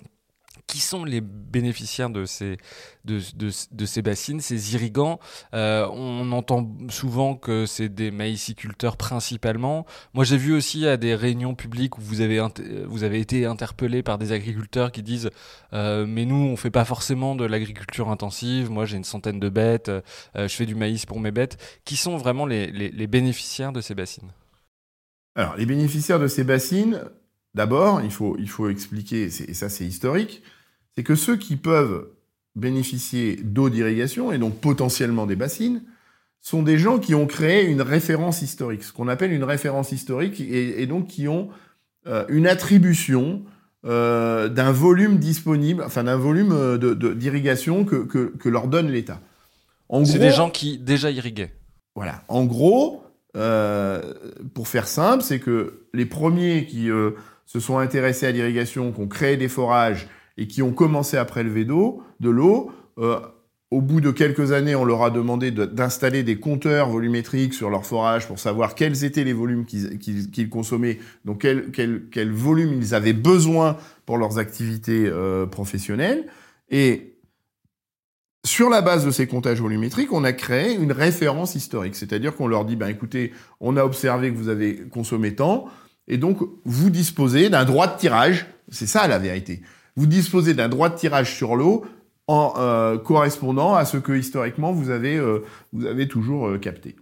qui 0.70 0.78
sont 0.78 1.04
les 1.04 1.20
bénéficiaires 1.20 2.10
de 2.10 2.24
ces, 2.24 2.56
de, 3.04 3.18
de, 3.36 3.86
ces 3.86 4.02
bassines, 4.02 4.40
ces 4.40 4.74
irrigants 4.74 5.18
euh, 5.52 5.84
On 5.90 6.30
entend 6.30 6.70
souvent 6.88 7.34
que 7.34 7.66
c'est 7.66 7.88
des 7.88 8.12
maïsiculteurs 8.12 8.96
principalement. 8.96 9.84
Moi, 10.14 10.24
j'ai 10.24 10.36
vu 10.36 10.54
aussi 10.54 10.86
à 10.86 10.96
des 10.96 11.16
réunions 11.16 11.56
publiques 11.56 11.98
où 11.98 12.00
vous 12.00 12.20
avez, 12.20 12.40
vous 12.86 13.02
avez 13.02 13.18
été 13.18 13.46
interpellé 13.46 14.04
par 14.04 14.16
des 14.16 14.30
agriculteurs 14.30 14.92
qui 14.92 15.02
disent 15.02 15.30
euh, 15.72 16.06
Mais 16.06 16.24
nous, 16.24 16.36
on 16.36 16.56
fait 16.56 16.70
pas 16.70 16.84
forcément 16.84 17.34
de 17.34 17.44
l'agriculture 17.44 18.08
intensive. 18.08 18.70
Moi, 18.70 18.84
j'ai 18.84 18.96
une 18.96 19.02
centaine 19.02 19.40
de 19.40 19.48
bêtes. 19.48 19.88
Euh, 19.88 20.00
je 20.36 20.54
fais 20.54 20.66
du 20.66 20.76
maïs 20.76 21.04
pour 21.04 21.18
mes 21.18 21.32
bêtes. 21.32 21.58
Qui 21.84 21.96
sont 21.96 22.16
vraiment 22.16 22.46
les, 22.46 22.68
les, 22.68 22.92
les 22.92 23.06
bénéficiaires 23.08 23.72
de 23.72 23.80
ces 23.80 23.96
bassines? 23.96 24.30
Alors, 25.34 25.56
les 25.56 25.66
bénéficiaires 25.66 26.20
de 26.20 26.28
ces 26.28 26.44
bassines, 26.44 27.00
D'abord, 27.54 28.00
il 28.02 28.12
faut, 28.12 28.36
il 28.38 28.48
faut 28.48 28.68
expliquer, 28.68 29.24
et 29.24 29.54
ça 29.54 29.68
c'est 29.68 29.84
historique, 29.84 30.42
c'est 30.96 31.02
que 31.02 31.14
ceux 31.14 31.36
qui 31.36 31.56
peuvent 31.56 32.08
bénéficier 32.56 33.36
d'eau 33.36 33.70
d'irrigation, 33.70 34.32
et 34.32 34.38
donc 34.38 34.60
potentiellement 34.60 35.26
des 35.26 35.36
bassines, 35.36 35.82
sont 36.40 36.62
des 36.62 36.78
gens 36.78 36.98
qui 36.98 37.14
ont 37.14 37.26
créé 37.26 37.66
une 37.66 37.82
référence 37.82 38.42
historique, 38.42 38.82
ce 38.82 38.92
qu'on 38.92 39.08
appelle 39.08 39.32
une 39.32 39.44
référence 39.44 39.92
historique, 39.92 40.40
et, 40.40 40.86
donc 40.86 41.06
qui 41.06 41.28
ont 41.28 41.50
euh, 42.06 42.24
une 42.28 42.46
attribution 42.46 43.42
euh, 43.84 44.48
d'un 44.48 44.72
volume 44.72 45.18
disponible, 45.18 45.82
enfin 45.84 46.04
d'un 46.04 46.16
volume 46.16 46.78
d'irrigation 47.14 47.84
que, 47.84 47.96
que, 47.96 48.48
leur 48.48 48.68
donne 48.68 48.90
l'État. 48.90 49.20
C'est 50.04 50.18
des 50.18 50.30
gens 50.30 50.50
qui 50.50 50.78
déjà 50.78 51.10
irriguaient. 51.10 51.52
Voilà. 51.94 52.22
En 52.28 52.44
gros, 52.44 53.02
euh, 53.36 54.14
pour 54.54 54.68
faire 54.68 54.86
simple, 54.86 55.22
c'est 55.22 55.40
que 55.40 55.84
les 55.92 56.06
premiers 56.06 56.66
qui 56.66 56.88
se 57.44 57.60
sont 57.60 57.78
intéressés 57.78 58.26
à 58.26 58.30
l'irrigation, 58.30 58.92
qui 58.92 59.00
ont 59.00 59.08
créé 59.08 59.36
des 59.36 59.48
forages 59.48 60.08
et 60.40 60.48
qui 60.48 60.62
ont 60.62 60.72
commencé 60.72 61.16
à 61.18 61.24
prélever 61.24 61.64
d'eau, 61.64 62.02
de 62.18 62.30
l'eau, 62.30 62.72
euh, 62.98 63.20
au 63.70 63.82
bout 63.82 64.00
de 64.00 64.10
quelques 64.10 64.50
années, 64.50 64.74
on 64.74 64.84
leur 64.84 65.04
a 65.04 65.10
demandé 65.10 65.52
d'installer 65.52 66.24
des 66.24 66.40
compteurs 66.40 66.88
volumétriques 66.88 67.54
sur 67.54 67.70
leurs 67.70 67.86
forages 67.86 68.26
pour 68.26 68.40
savoir 68.40 68.74
quels 68.74 69.04
étaient 69.04 69.22
les 69.22 69.34
volumes 69.34 69.64
qu'ils 69.64 70.48
consommaient, 70.48 70.98
donc 71.24 71.46
quel, 71.72 72.32
volume 72.32 72.72
ils 72.72 72.94
avaient 72.94 73.12
besoin 73.12 73.76
pour 74.06 74.18
leurs 74.18 74.38
activités 74.38 75.06
euh, 75.06 75.46
professionnelles. 75.46 76.26
Et 76.70 77.18
sur 78.44 78.70
la 78.70 78.80
base 78.80 79.04
de 79.04 79.10
ces 79.10 79.28
comptages 79.28 79.60
volumétriques, 79.60 80.12
on 80.12 80.24
a 80.24 80.32
créé 80.32 80.74
une 80.74 80.90
référence 80.90 81.54
historique. 81.54 81.94
C'est-à-dire 81.94 82.34
qu'on 82.34 82.48
leur 82.48 82.64
dit, 82.64 82.74
ben, 82.74 82.88
écoutez, 82.88 83.32
on 83.60 83.76
a 83.76 83.84
observé 83.84 84.32
que 84.32 84.36
vous 84.36 84.48
avez 84.48 84.88
consommé 84.88 85.34
tant, 85.36 85.66
et 86.08 86.16
donc 86.16 86.38
vous 86.64 86.90
disposez 86.90 87.50
d'un 87.50 87.66
droit 87.66 87.86
de 87.86 87.98
tirage, 87.98 88.46
c'est 88.68 88.86
ça 88.86 89.06
la 89.06 89.18
vérité, 89.18 89.62
vous 89.96 90.06
disposez 90.06 90.54
d'un 90.54 90.68
droit 90.68 90.88
de 90.88 90.96
tirage 90.96 91.34
sur 91.36 91.56
l'eau 91.56 91.84
en 92.26 92.54
euh, 92.58 92.96
correspondant 92.96 93.74
à 93.74 93.84
ce 93.84 93.96
que 93.96 94.12
historiquement 94.12 94.72
vous 94.72 94.90
avez, 94.90 95.16
euh, 95.16 95.44
vous 95.72 95.86
avez 95.86 96.06
toujours 96.06 96.48
euh, 96.48 96.58
capté. 96.58 96.94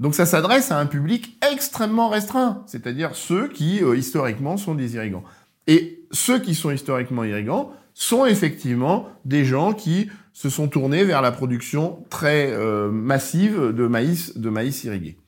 Donc 0.00 0.14
ça 0.14 0.26
s'adresse 0.26 0.72
à 0.72 0.78
un 0.78 0.86
public 0.86 1.38
extrêmement 1.52 2.08
restreint, 2.08 2.64
c'est-à-dire 2.66 3.14
ceux 3.14 3.48
qui 3.48 3.82
historiquement 3.96 4.56
sont 4.56 4.74
des 4.74 4.94
irrigants. 4.94 5.24
Et 5.66 6.02
ceux 6.10 6.40
qui 6.40 6.54
sont 6.54 6.70
historiquement 6.70 7.22
irrigants 7.22 7.72
sont 7.92 8.24
effectivement 8.24 9.08
des 9.24 9.44
gens 9.44 9.74
qui 9.74 10.08
se 10.32 10.48
sont 10.48 10.68
tournés 10.68 11.04
vers 11.04 11.20
la 11.20 11.32
production 11.32 12.02
très 12.08 12.56
massive 12.90 13.74
de 13.74 13.86
maïs, 13.86 14.38
de 14.38 14.48
maïs 14.48 14.84
irrigué. 14.84 15.18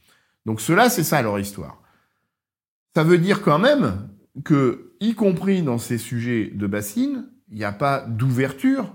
Donc 0.47 0.62
cela, 0.62 0.89
c'est 0.89 1.05
ça 1.05 1.21
leur 1.21 1.39
histoire. 1.39 1.83
Ça 2.95 3.05
veut 3.05 3.19
dire 3.19 3.43
quand 3.43 3.59
même 3.59 4.09
que, 4.45 4.92
y 5.02 5.14
compris 5.14 5.62
dans 5.62 5.78
ces 5.78 5.99
sujets 5.99 6.50
de 6.54 6.66
bassines, 6.66 7.26
il 7.50 7.59
n'y 7.59 7.64
a 7.64 7.73
pas 7.73 8.00
d'ouverture 8.09 8.94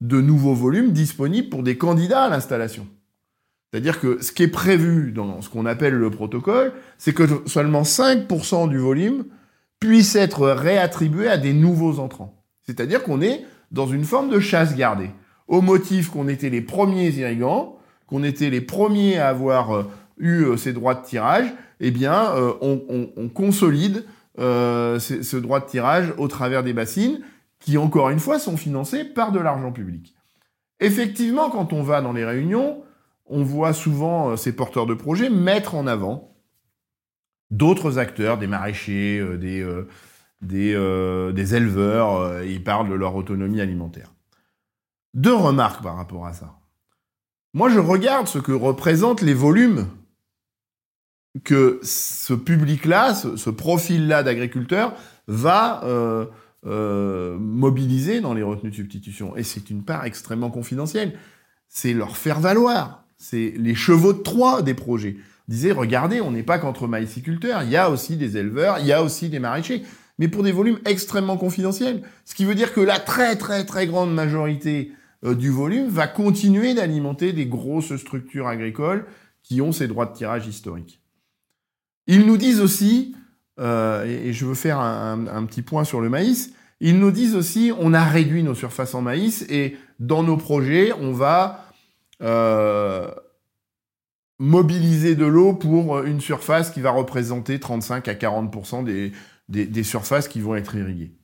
de 0.00 0.20
nouveaux 0.20 0.54
volumes 0.54 0.92
disponibles 0.92 1.48
pour 1.48 1.62
des 1.62 1.76
candidats 1.76 2.24
à 2.24 2.30
l'installation. 2.30 2.86
C'est-à-dire 3.70 4.00
que 4.00 4.22
ce 4.22 4.32
qui 4.32 4.42
est 4.42 4.48
prévu 4.48 5.12
dans 5.12 5.40
ce 5.40 5.48
qu'on 5.48 5.66
appelle 5.66 5.94
le 5.94 6.10
protocole, 6.10 6.72
c'est 6.98 7.14
que 7.14 7.24
seulement 7.46 7.82
5% 7.82 8.68
du 8.68 8.78
volume 8.78 9.24
puisse 9.80 10.14
être 10.14 10.48
réattribué 10.48 11.28
à 11.28 11.38
des 11.38 11.52
nouveaux 11.54 11.98
entrants. 11.98 12.44
C'est-à-dire 12.62 13.02
qu'on 13.02 13.20
est 13.20 13.44
dans 13.70 13.86
une 13.86 14.04
forme 14.04 14.30
de 14.30 14.38
chasse 14.38 14.76
gardée, 14.76 15.10
au 15.48 15.60
motif 15.60 16.10
qu'on 16.10 16.28
était 16.28 16.50
les 16.50 16.60
premiers 16.60 17.10
irrigants, 17.10 17.78
qu'on 18.06 18.22
était 18.22 18.50
les 18.50 18.60
premiers 18.60 19.18
à 19.18 19.28
avoir 19.28 19.74
euh, 19.74 19.90
eu 20.18 20.44
euh, 20.44 20.56
ces 20.56 20.72
droits 20.72 20.94
de 20.94 21.04
tirage, 21.04 21.52
eh 21.80 21.90
bien, 21.90 22.30
euh, 22.36 22.52
on, 22.60 23.28
consolide 23.28 24.04
euh, 24.38 24.98
ce 24.98 25.36
droit 25.36 25.60
de 25.60 25.66
tirage 25.66 26.12
au 26.18 26.28
travers 26.28 26.62
des 26.62 26.72
bassines, 26.72 27.20
qui, 27.58 27.78
encore 27.78 28.10
une 28.10 28.18
fois, 28.18 28.38
sont 28.38 28.56
financées 28.56 29.04
par 29.04 29.32
de 29.32 29.38
l'argent 29.38 29.72
public. 29.72 30.14
Effectivement, 30.80 31.50
quand 31.50 31.72
on 31.72 31.82
va 31.82 32.00
dans 32.00 32.12
les 32.12 32.24
réunions, 32.24 32.82
on 33.26 33.44
voit 33.44 33.72
souvent 33.72 34.30
euh, 34.30 34.36
ces 34.36 34.54
porteurs 34.54 34.86
de 34.86 34.94
projets 34.94 35.30
mettre 35.30 35.74
en 35.74 35.86
avant 35.86 36.34
d'autres 37.50 37.98
acteurs, 37.98 38.38
des 38.38 38.46
maraîchers, 38.46 39.22
des, 39.36 39.62
des, 40.40 41.54
éleveurs, 41.54 42.42
ils 42.44 42.64
parlent 42.64 42.88
de 42.88 42.94
leur 42.94 43.14
autonomie 43.14 43.60
alimentaire. 43.60 44.14
Deux 45.12 45.34
remarques 45.34 45.82
par 45.82 45.96
rapport 45.96 46.24
à 46.24 46.32
ça. 46.32 46.54
Moi, 47.52 47.68
je 47.68 47.78
regarde 47.78 48.26
ce 48.26 48.38
que 48.38 48.52
représentent 48.52 49.20
les 49.20 49.34
volumes 49.34 49.86
que 51.44 51.80
ce 51.82 52.34
public-là, 52.34 53.14
ce, 53.14 53.50
profil-là 53.50 54.22
d'agriculteurs 54.22 54.94
va 55.26 55.82
euh, 55.84 56.26
euh, 56.66 57.38
mobiliser 57.38 58.20
dans 58.20 58.34
les 58.34 58.42
retenues 58.42 58.70
de 58.70 58.76
substitution. 58.76 59.36
Et 59.36 59.42
c'est 59.42 59.70
une 59.70 59.82
part 59.82 60.04
extrêmement 60.04 60.50
confidentielle. 60.50 61.18
C'est 61.68 61.94
leur 61.94 62.16
faire 62.16 62.40
valoir. 62.40 63.04
C'est 63.16 63.54
les 63.56 63.74
chevaux 63.74 64.12
de 64.12 64.18
Troie 64.18 64.62
des 64.62 64.74
projets. 64.74 65.16
Disait, 65.48 65.72
regardez, 65.72 66.20
on 66.20 66.30
n'est 66.30 66.42
pas 66.42 66.58
qu'entre 66.58 66.86
maïsiculteurs, 66.86 67.62
il 67.62 67.70
y 67.70 67.76
a 67.76 67.90
aussi 67.90 68.16
des 68.16 68.36
éleveurs, 68.36 68.78
il 68.78 68.86
y 68.86 68.92
a 68.92 69.02
aussi 69.02 69.28
des 69.28 69.38
maraîchers, 69.38 69.82
mais 70.18 70.28
pour 70.28 70.42
des 70.42 70.52
volumes 70.52 70.78
extrêmement 70.84 71.36
confidentiels. 71.36 72.02
Ce 72.24 72.34
qui 72.34 72.44
veut 72.44 72.54
dire 72.54 72.72
que 72.72 72.80
la 72.80 73.00
très 73.00 73.36
très 73.36 73.64
très 73.64 73.86
grande 73.86 74.14
majorité 74.14 74.92
euh, 75.24 75.34
du 75.34 75.50
volume 75.50 75.88
va 75.88 76.06
continuer 76.06 76.74
d'alimenter 76.74 77.32
des 77.32 77.46
grosses 77.46 77.96
structures 77.96 78.46
agricoles 78.46 79.06
qui 79.42 79.60
ont 79.60 79.72
ces 79.72 79.88
droits 79.88 80.06
de 80.06 80.14
tirage 80.14 80.46
historiques. 80.46 81.01
Ils 82.06 82.26
nous 82.26 82.36
disent 82.36 82.60
aussi, 82.60 83.14
euh, 83.60 84.04
et, 84.04 84.32
je 84.32 84.44
veux 84.46 84.54
faire 84.54 84.80
un, 84.80 85.44
petit 85.46 85.62
point 85.62 85.84
sur 85.84 86.00
le 86.00 86.08
maïs, 86.08 86.52
ils 86.80 86.98
nous 86.98 87.10
disent 87.10 87.36
aussi, 87.36 87.72
on 87.78 87.94
a 87.94 88.04
réduit 88.04 88.42
nos 88.42 88.54
surfaces 88.54 88.94
en 88.94 89.02
maïs 89.02 89.46
et 89.48 89.76
dans 90.00 90.22
nos 90.22 90.36
projets, 90.36 90.92
on 90.92 91.12
va, 91.12 91.68
euh, 92.22 93.08
mobiliser 94.38 95.14
de 95.14 95.26
l'eau 95.26 95.52
pour 95.52 96.02
une 96.02 96.20
surface 96.20 96.70
qui 96.70 96.80
va 96.80 96.90
représenter 96.90 97.60
35 97.60 98.08
à 98.08 98.14
40% 98.14 98.82
des, 98.82 99.12
des, 99.48 99.82
surfaces 99.84 100.26
qui 100.26 100.40
vont 100.40 100.56
être 100.56 100.74
irriguées. 100.74 101.14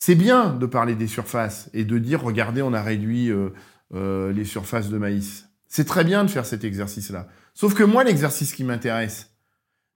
C'est 0.00 0.16
bien 0.16 0.52
de 0.54 0.66
parler 0.66 0.96
des 0.96 1.06
surfaces 1.06 1.70
et 1.72 1.84
de 1.84 1.98
dire, 1.98 2.22
regardez, 2.22 2.62
on 2.62 2.72
a 2.72 2.82
réduit 2.82 3.30
euh, 3.30 4.32
les 4.32 4.44
surfaces 4.44 4.88
de 4.88 4.98
maïs. 4.98 5.48
C'est 5.68 5.84
très 5.84 6.02
bien 6.02 6.24
de 6.24 6.30
faire 6.30 6.44
cet 6.44 6.64
exercice-là. 6.64 7.28
Sauf 7.54 7.74
que 7.74 7.84
moi, 7.84 8.02
l'exercice 8.02 8.52
qui 8.52 8.64
m'intéresse, 8.64 9.31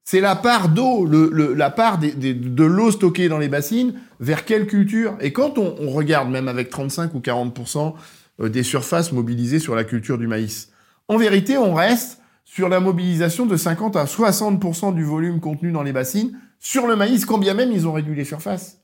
c'est 0.06 0.20
la 0.20 0.36
part 0.36 0.68
d'eau, 0.68 1.04
la 1.04 1.68
part 1.68 1.98
de 1.98 2.64
l'eau 2.64 2.92
stockée 2.92 3.28
dans 3.28 3.38
les 3.38 3.48
bassines 3.48 3.94
vers 4.20 4.44
quelle 4.44 4.68
culture. 4.68 5.16
Et 5.20 5.32
quand 5.32 5.58
on, 5.58 5.90
regarde, 5.90 6.30
même 6.30 6.46
avec 6.46 6.70
35 6.70 7.12
ou 7.14 7.18
40% 7.18 7.92
euh, 8.38 8.48
des 8.48 8.62
surfaces 8.62 9.10
mobilisées 9.10 9.58
sur 9.58 9.75
la 9.75 9.82
culture 9.82 10.16
du 10.16 10.28
maïs, 10.28 10.70
en 11.08 11.16
vérité, 11.16 11.58
on 11.58 11.75
reste 11.75 12.20
sur 12.44 12.68
la 12.68 12.78
mobilisation 12.78 13.46
de 13.46 13.56
50 13.56 13.96
à 13.96 14.04
60% 14.04 14.94
du 14.94 15.02
volume 15.02 15.40
contenu 15.40 15.72
dans 15.72 15.82
les 15.82 15.92
bassines 15.92 16.38
sur 16.60 16.86
le 16.86 16.94
maïs, 16.94 17.26
quand 17.26 17.38
bien 17.38 17.54
même 17.54 17.72
ils 17.72 17.88
ont 17.88 17.92
réduit 17.92 18.14
les 18.14 18.25
surfaces. 18.25 18.80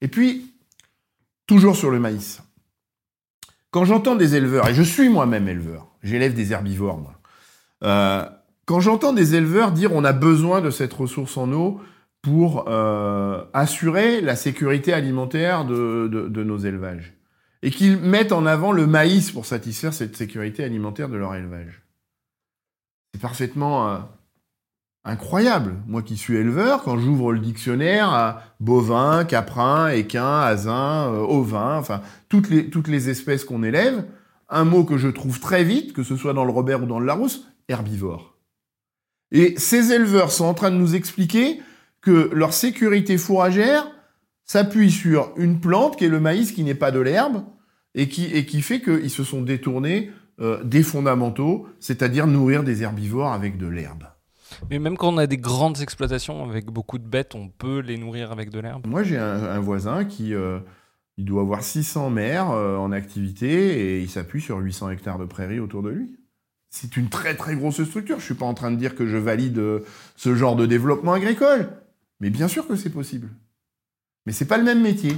Et 0.00 0.08
puis, 0.08 0.52
toujours 1.46 1.76
sur 1.76 1.92
le 1.92 2.00
maïs. 2.00 2.42
Quand 3.70 3.84
j'entends 3.84 4.16
des 4.16 4.34
éleveurs, 4.34 4.66
et 4.66 4.74
je 4.74 4.82
suis 4.82 5.08
moi-même 5.08 5.46
éleveur, 5.46 5.86
j'élève 6.02 6.34
des 6.34 6.52
herbivores. 6.52 7.12
Euh, 7.84 8.24
quand 8.66 8.80
j'entends 8.80 9.12
des 9.12 9.34
éleveurs 9.36 9.72
dire 9.72 9.92
on 9.94 10.04
a 10.04 10.12
besoin 10.12 10.60
de 10.60 10.70
cette 10.70 10.92
ressource 10.92 11.36
en 11.36 11.50
eau 11.52 11.80
pour 12.20 12.64
euh, 12.66 13.44
assurer 13.52 14.20
la 14.20 14.34
sécurité 14.34 14.92
alimentaire 14.92 15.64
de, 15.64 16.42
nos 16.42 16.58
élevages, 16.58 17.14
et 17.62 17.70
qu'ils 17.70 17.96
mettent 17.98 18.32
en 18.32 18.46
avant 18.46 18.72
le 18.72 18.86
maïs 18.86 19.30
pour 19.30 19.46
satisfaire 19.46 19.94
cette 19.94 20.16
sécurité 20.16 20.64
alimentaire 20.64 21.08
de 21.08 21.16
leur 21.16 21.36
élevage. 21.36 21.82
C'est 23.14 23.20
parfaitement 23.20 23.88
euh, 23.88 23.98
incroyable. 25.04 25.74
Moi 25.86 26.02
qui 26.02 26.16
suis 26.16 26.34
éleveur, 26.34 26.82
quand 26.82 26.98
j'ouvre 26.98 27.32
le 27.32 27.38
dictionnaire 27.38 28.12
à 28.12 28.42
bovin, 28.58 29.24
caprin, 29.24 29.88
équin, 29.90 30.40
asin, 30.40 31.12
euh, 31.12 31.20
ovin, 31.20 31.78
enfin 31.78 32.02
toutes 32.28 32.50
les, 32.50 32.70
toutes 32.70 32.88
les 32.88 33.08
espèces 33.08 33.44
qu'on 33.44 33.62
élève, 33.62 34.04
un 34.48 34.64
mot 34.64 34.82
que 34.82 34.98
je 34.98 35.08
trouve 35.08 35.38
très 35.38 35.62
vite, 35.62 35.92
que 35.92 36.02
ce 36.02 36.16
soit 36.16 36.32
dans 36.32 36.44
le 36.44 36.52
Robert 36.52 36.82
ou 36.82 36.86
dans 36.86 36.98
le 36.98 37.06
Larousse, 37.06 37.46
herbivore. 37.68 38.35
Et 39.32 39.54
ces 39.58 39.92
éleveurs 39.92 40.30
sont 40.30 40.44
en 40.44 40.54
train 40.54 40.70
de 40.70 40.76
nous 40.76 40.94
expliquer 40.94 41.60
que 42.00 42.30
leur 42.32 42.52
sécurité 42.52 43.18
fourragère 43.18 43.90
s'appuie 44.44 44.90
sur 44.90 45.32
une 45.36 45.60
plante 45.60 45.96
qui 45.96 46.04
est 46.04 46.08
le 46.08 46.20
maïs 46.20 46.52
qui 46.52 46.62
n'est 46.62 46.74
pas 46.74 46.92
de 46.92 47.00
l'herbe 47.00 47.44
et 47.94 48.08
qui, 48.08 48.26
et 48.26 48.46
qui 48.46 48.62
fait 48.62 48.80
qu'ils 48.80 49.10
se 49.10 49.24
sont 49.24 49.42
détournés 49.42 50.10
euh, 50.40 50.62
des 50.62 50.82
fondamentaux, 50.82 51.66
c'est-à-dire 51.80 52.26
nourrir 52.26 52.62
des 52.62 52.82
herbivores 52.82 53.32
avec 53.32 53.56
de 53.58 53.66
l'herbe. 53.66 54.04
Mais 54.70 54.78
même 54.78 54.96
quand 54.96 55.12
on 55.12 55.18
a 55.18 55.26
des 55.26 55.38
grandes 55.38 55.80
exploitations 55.80 56.48
avec 56.48 56.66
beaucoup 56.66 56.98
de 56.98 57.06
bêtes, 57.06 57.34
on 57.34 57.48
peut 57.48 57.80
les 57.80 57.98
nourrir 57.98 58.32
avec 58.32 58.50
de 58.50 58.60
l'herbe? 58.60 58.86
Moi, 58.86 59.02
j'ai 59.02 59.18
un, 59.18 59.58
voisin 59.60 60.04
qui 60.04 60.34
euh, 60.34 60.60
il 61.16 61.24
doit 61.24 61.42
avoir 61.42 61.62
600 61.62 62.10
mères 62.10 62.50
euh, 62.50 62.76
en 62.76 62.92
activité 62.92 63.96
et 63.96 64.00
il 64.00 64.08
s'appuie 64.08 64.40
sur 64.40 64.58
800 64.58 64.90
hectares 64.90 65.18
de 65.18 65.24
prairies 65.24 65.58
autour 65.60 65.82
de 65.82 65.90
lui. 65.90 66.15
C'est 66.78 66.96
une 66.98 67.08
très 67.08 67.34
très 67.34 67.56
grosse 67.56 67.82
structure. 67.84 68.20
Je 68.20 68.24
suis 68.24 68.34
pas 68.34 68.44
en 68.44 68.52
train 68.52 68.70
de 68.70 68.76
dire 68.76 68.94
que 68.94 69.06
je 69.06 69.16
valide 69.16 69.60
ce 70.14 70.34
genre 70.34 70.56
de 70.56 70.66
développement 70.66 71.14
agricole, 71.14 71.70
mais 72.20 72.28
bien 72.28 72.48
sûr 72.48 72.68
que 72.68 72.76
c'est 72.76 72.90
possible. 72.90 73.28
Mais 74.26 74.32
c'est 74.32 74.44
pas 74.44 74.58
le 74.58 74.64
même 74.64 74.82
métier. 74.82 75.16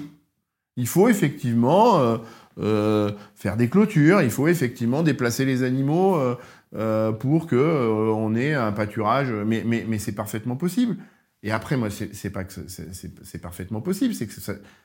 Il 0.76 0.86
faut 0.86 1.08
effectivement 1.08 2.20
euh, 2.60 3.12
faire 3.36 3.56
des 3.56 3.68
clôtures, 3.68 4.20
il 4.22 4.30
faut 4.30 4.48
effectivement 4.48 5.04
déplacer 5.04 5.44
les 5.44 5.62
animaux 5.62 6.16
euh, 6.16 6.34
euh, 6.74 7.12
pour 7.12 7.46
que 7.46 7.56
on 7.56 8.34
ait 8.34 8.54
un 8.54 8.72
pâturage. 8.72 9.30
Mais, 9.30 9.98
c'est 9.98 10.14
parfaitement 10.14 10.56
possible. 10.56 10.96
Et 11.44 11.52
après, 11.52 11.76
moi, 11.76 11.88
c'est 11.90 12.30
pas 12.30 12.42
que 12.44 12.52
c'est 12.68 13.40
parfaitement 13.40 13.80
possible, 13.80 14.12
c'est 14.12 14.26
que 14.26 14.32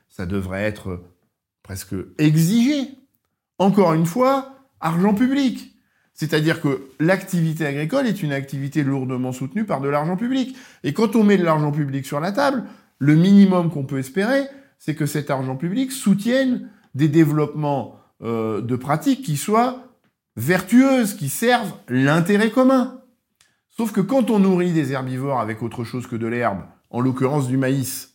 ça 0.09 0.25
devrait 0.25 0.63
être 0.63 1.03
presque 1.63 1.95
exigé. 2.19 2.89
Encore 3.57 3.93
une 3.93 4.05
fois, 4.05 4.55
argent 4.79 5.15
public. 5.15 5.72
C'est-à-dire 6.13 6.61
que 6.61 6.89
l'activité 6.99 7.65
agricole 7.65 8.07
est 8.07 8.21
une 8.21 8.33
activité 8.33 8.83
lourdement 8.83 9.31
soutenue 9.31 9.65
par 9.65 9.81
de 9.81 9.89
l'argent 9.89 10.15
public. 10.15 10.55
Et 10.83 10.93
quand 10.93 11.15
on 11.15 11.23
met 11.23 11.37
de 11.37 11.43
l'argent 11.43 11.71
public 11.71 12.05
sur 12.05 12.19
la 12.19 12.31
table, 12.31 12.63
le 12.99 13.15
minimum 13.15 13.71
qu'on 13.71 13.83
peut 13.83 13.97
espérer, 13.97 14.43
c'est 14.77 14.95
que 14.95 15.05
cet 15.05 15.31
argent 15.31 15.55
public 15.55 15.91
soutienne 15.91 16.69
des 16.93 17.07
développements 17.07 17.99
euh, 18.21 18.61
de 18.61 18.75
pratiques 18.75 19.23
qui 19.23 19.37
soient 19.37 19.87
vertueuses, 20.35 21.15
qui 21.15 21.29
servent 21.29 21.73
l'intérêt 21.89 22.51
commun. 22.51 23.01
Sauf 23.69 23.91
que 23.91 24.01
quand 24.01 24.29
on 24.29 24.39
nourrit 24.39 24.71
des 24.71 24.91
herbivores 24.91 25.39
avec 25.39 25.63
autre 25.63 25.83
chose 25.83 26.05
que 26.05 26.15
de 26.15 26.27
l'herbe, 26.27 26.61
en 26.91 27.01
l'occurrence 27.01 27.47
du 27.47 27.57
maïs, 27.57 28.12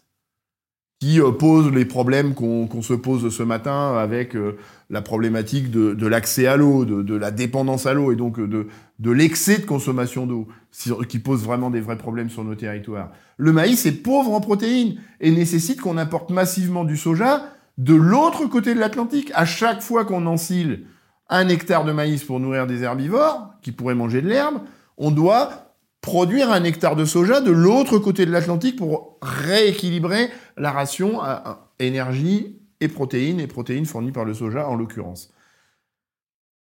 qui 1.01 1.21
euh, 1.21 1.31
pose 1.31 1.71
les 1.73 1.85
problèmes 1.85 2.35
qu'on 2.35 2.83
se 2.83 2.95
pose 2.95 3.35
ce 3.35 3.43
matin 3.43 3.95
avec 3.97 4.35
euh, 4.35 4.57
la 4.91 5.01
problématique 5.01 5.71
de, 5.71 6.07
l'accès 6.07 6.47
à 6.47 6.57
l'eau, 6.57 6.85
de, 6.85 7.15
la 7.15 7.31
dépendance 7.31 7.87
à 7.87 7.95
l'eau 7.95 8.11
et 8.11 8.17
donc 8.17 8.41
de, 8.41 8.67
de 8.99 9.11
l'excès 9.11 9.59
de 9.59 9.67
consommation 9.67 10.27
d'eau, 10.27 10.49
qui 11.09 11.19
pose 11.19 11.45
vraiment 11.45 11.71
des 11.71 11.81
vrais 11.81 11.99
problèmes 11.99 12.31
sur 12.31 12.43
nos 12.43 12.55
territoires. 12.55 13.11
Le 13.37 13.53
maïs 13.53 13.87
est 13.87 14.03
pauvre 14.03 14.33
en 14.33 14.41
protéines 14.41 14.97
et 15.21 15.31
nécessite 15.31 15.81
qu'on 15.81 15.99
importe 15.99 16.31
massivement 16.31 16.85
du 16.85 16.97
soja 16.97 17.45
de 17.77 17.95
l'autre 17.95 18.47
côté 18.47 18.75
de 18.75 18.81
l'Atlantique. 18.81 19.31
À 19.35 19.45
chaque 19.45 19.83
fois 19.83 20.05
qu'on 20.05 20.27
ensile 20.27 20.87
un 21.31 21.49
hectare 21.49 21.85
de 21.85 21.93
maïs 21.93 22.25
pour 22.25 22.41
nourrir 22.41 22.67
des 22.67 22.83
herbivores 22.83 23.55
qui 23.63 23.71
pourraient 23.71 23.95
manger 23.95 24.23
de 24.23 24.29
l'herbe, 24.29 24.61
on 24.97 25.11
doit 25.11 25.68
produire 26.01 26.51
un 26.51 26.65
hectare 26.65 26.97
de 26.97 27.05
soja 27.05 27.41
de 27.41 27.51
l'autre 27.51 27.99
côté 27.99 28.27
de 28.27 28.31
l'Atlantique 28.31 28.77
pour 28.77 29.19
rééquilibrer 29.23 30.31
la 30.57 30.71
ration 30.71 31.21
à 31.21 31.73
énergie 31.79 32.59
et 32.81 32.89
protéines, 32.89 33.41
et 33.41 33.47
protéines 33.47 33.87
fournies 33.87 34.13
par 34.13 34.25
le 34.25 34.35
soja 34.35 34.69
en 34.69 34.77
l'occurrence. 34.77 35.33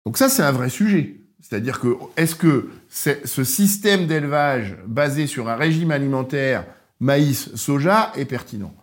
Donc 0.06 0.18
ça, 0.18 0.28
c'est 0.28 0.42
un 0.42 0.52
vrai 0.52 0.70
sujet. 0.70 1.20
C'est-à-dire 1.40 1.80
que 1.80 1.96
est-ce 2.16 2.34
que 2.34 2.70
ce 2.88 3.44
système 3.44 4.06
d'élevage 4.06 4.76
basé 4.86 5.26
sur 5.26 5.48
un 5.48 5.56
régime 5.56 5.90
alimentaire 5.90 6.66
maïs-soja 7.00 8.12
est 8.16 8.24
pertinent? 8.24 8.74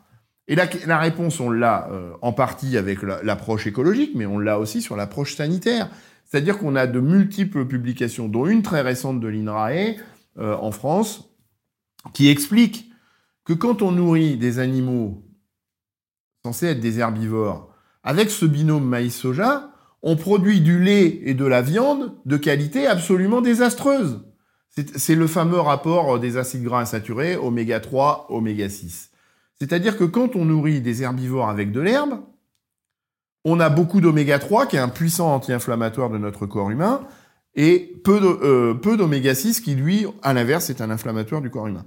Et 0.48 0.56
la, 0.56 0.98
réponse, 0.98 1.40
on 1.40 1.50
l'a 1.50 1.88
euh, 1.92 2.12
en 2.22 2.34
partie 2.34 2.78
avec 2.78 3.02
l'approche 3.02 3.66
écologique, 3.66 4.12
mais 4.14 4.26
on 4.26 4.40
l'a 4.40 4.60
aussi 4.60 4.82
sur 4.82 4.98
l'approche 4.98 5.36
sanitaire. 5.36 5.90
C'est-à-dire 6.26 6.58
qu'on 6.58 6.76
a 6.76 6.86
de 6.86 7.00
multiples 7.00 7.66
publications, 7.66 8.28
dont 8.28 8.46
une 8.46 8.62
très 8.62 8.82
récente 8.82 9.22
de 9.22 9.28
l'INRAE 9.28 9.96
euh, 10.38 10.56
en 10.58 10.72
France, 10.72 11.30
qui 12.14 12.30
explique 12.30 12.92
que 13.46 13.54
quand 13.54 13.82
on 13.82 13.92
nourrit 13.92 14.38
des 14.38 14.60
animaux 14.60 15.24
censés 16.44 16.68
être 16.68 16.80
des 16.80 17.00
herbivores, 17.00 17.74
avec 18.04 18.30
ce 18.30 18.46
binôme 18.46 18.86
maïs-soja, 18.86 19.72
on 20.02 20.18
produit 20.18 20.60
du 20.60 20.80
lait 20.84 21.22
et 21.24 21.34
de 21.34 21.46
la 21.46 21.62
viande 21.62 22.14
de 22.26 22.38
qualité 22.38 22.88
absolument 22.88 23.42
désastreuse. 23.42 24.22
C'est 24.70 25.16
le 25.16 25.28
fameux 25.28 25.60
rapport 25.60 26.20
des 26.20 26.36
acides 26.38 26.64
gras 26.64 26.82
insaturés, 26.82 27.38
oméga 27.38 27.80
3, 27.80 28.28
oméga 28.30 28.70
6. 28.70 29.12
C'est-à-dire 29.60 29.98
que 29.98 30.04
quand 30.04 30.36
on 30.36 30.46
nourrit 30.46 30.82
des 30.82 31.04
herbivores 31.04 31.48
avec 31.48 31.72
de 31.72 31.80
l'herbe, 31.80 32.20
on 33.46 33.60
a 33.60 33.70
beaucoup 33.70 34.02
d'oméga 34.02 34.40
3, 34.40 34.66
qui 34.66 34.78
est 34.78 34.80
un 34.80 34.90
puissant 34.90 35.34
anti-inflammatoire 35.36 36.10
de 36.10 36.18
notre 36.18 36.46
corps 36.46 36.72
humain, 36.72 37.02
et 37.56 37.94
peu 38.04 38.20
euh, 38.44 38.96
d'oméga 38.98 39.36
6, 39.36 39.62
qui 39.62 39.76
lui, 39.76 40.06
à 40.22 40.34
l'inverse, 40.34 40.70
est 40.70 40.82
un 40.82 40.90
inflammatoire 40.90 41.42
du 41.42 41.50
corps 41.50 41.68
humain. 41.68 41.86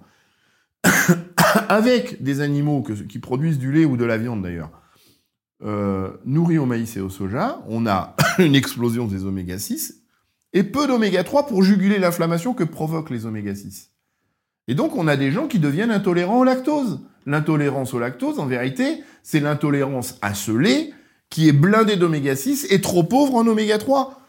avec 1.69 2.23
des 2.23 2.41
animaux 2.41 2.83
qui 2.83 3.19
produisent 3.19 3.59
du 3.59 3.73
lait 3.73 3.85
ou 3.85 3.97
de 3.97 4.05
la 4.05 4.19
viande 4.19 4.43
d'ailleurs, 4.43 4.71
euh, 5.63 6.11
nourris 6.25 6.59
au 6.59 6.67
maïs 6.67 6.97
et 6.97 7.01
au 7.01 7.09
soja, 7.09 7.63
on 7.67 7.87
a 7.87 8.15
une 8.39 8.55
explosion 8.55 9.07
des 9.07 9.25
oméga 9.25 9.59
6, 9.59 10.03
et 10.53 10.63
peu 10.63 10.87
d'oméga 10.87 11.25
3 11.25 11.47
pour 11.47 11.63
juguler 11.63 11.99
l'inflammation 11.99 12.55
que 12.55 12.65
provoquent 12.65 13.11
les 13.11 13.27
oméga 13.27 13.55
6. 13.55 13.91
Et 14.69 14.75
donc 14.75 14.97
on 14.97 15.07
a 15.09 15.17
des 15.17 15.31
gens 15.31 15.47
qui 15.47 15.59
deviennent 15.59 15.91
intolérants 15.91 16.41
au 16.41 16.45
lactose. 16.45 17.01
L'intolérance 17.25 17.95
au 17.95 17.99
lactose, 17.99 18.39
en 18.39 18.47
vérité, 18.47 19.03
c'est 19.23 19.41
l'intolérance 19.41 20.19
à 20.23 20.35
ce 20.35 20.53
lait 20.53 20.93
qui 21.31 21.49
est 21.49 21.53
blindé 21.53 21.97
d'oméga 21.97 22.37
6 22.37 22.69
et 22.71 22.81
trop 22.81 23.03
pauvre 23.03 23.35
en 23.35 23.47
oméga 23.47 23.79
3. 23.79 24.21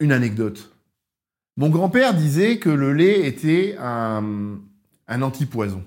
Une 0.00 0.12
anecdote. 0.12 0.74
Mon 1.56 1.68
grand-père 1.68 2.14
disait 2.14 2.58
que 2.58 2.70
le 2.70 2.92
lait 2.92 3.26
était 3.26 3.76
un, 3.78 4.58
un 5.08 5.22
antipoison. 5.22 5.82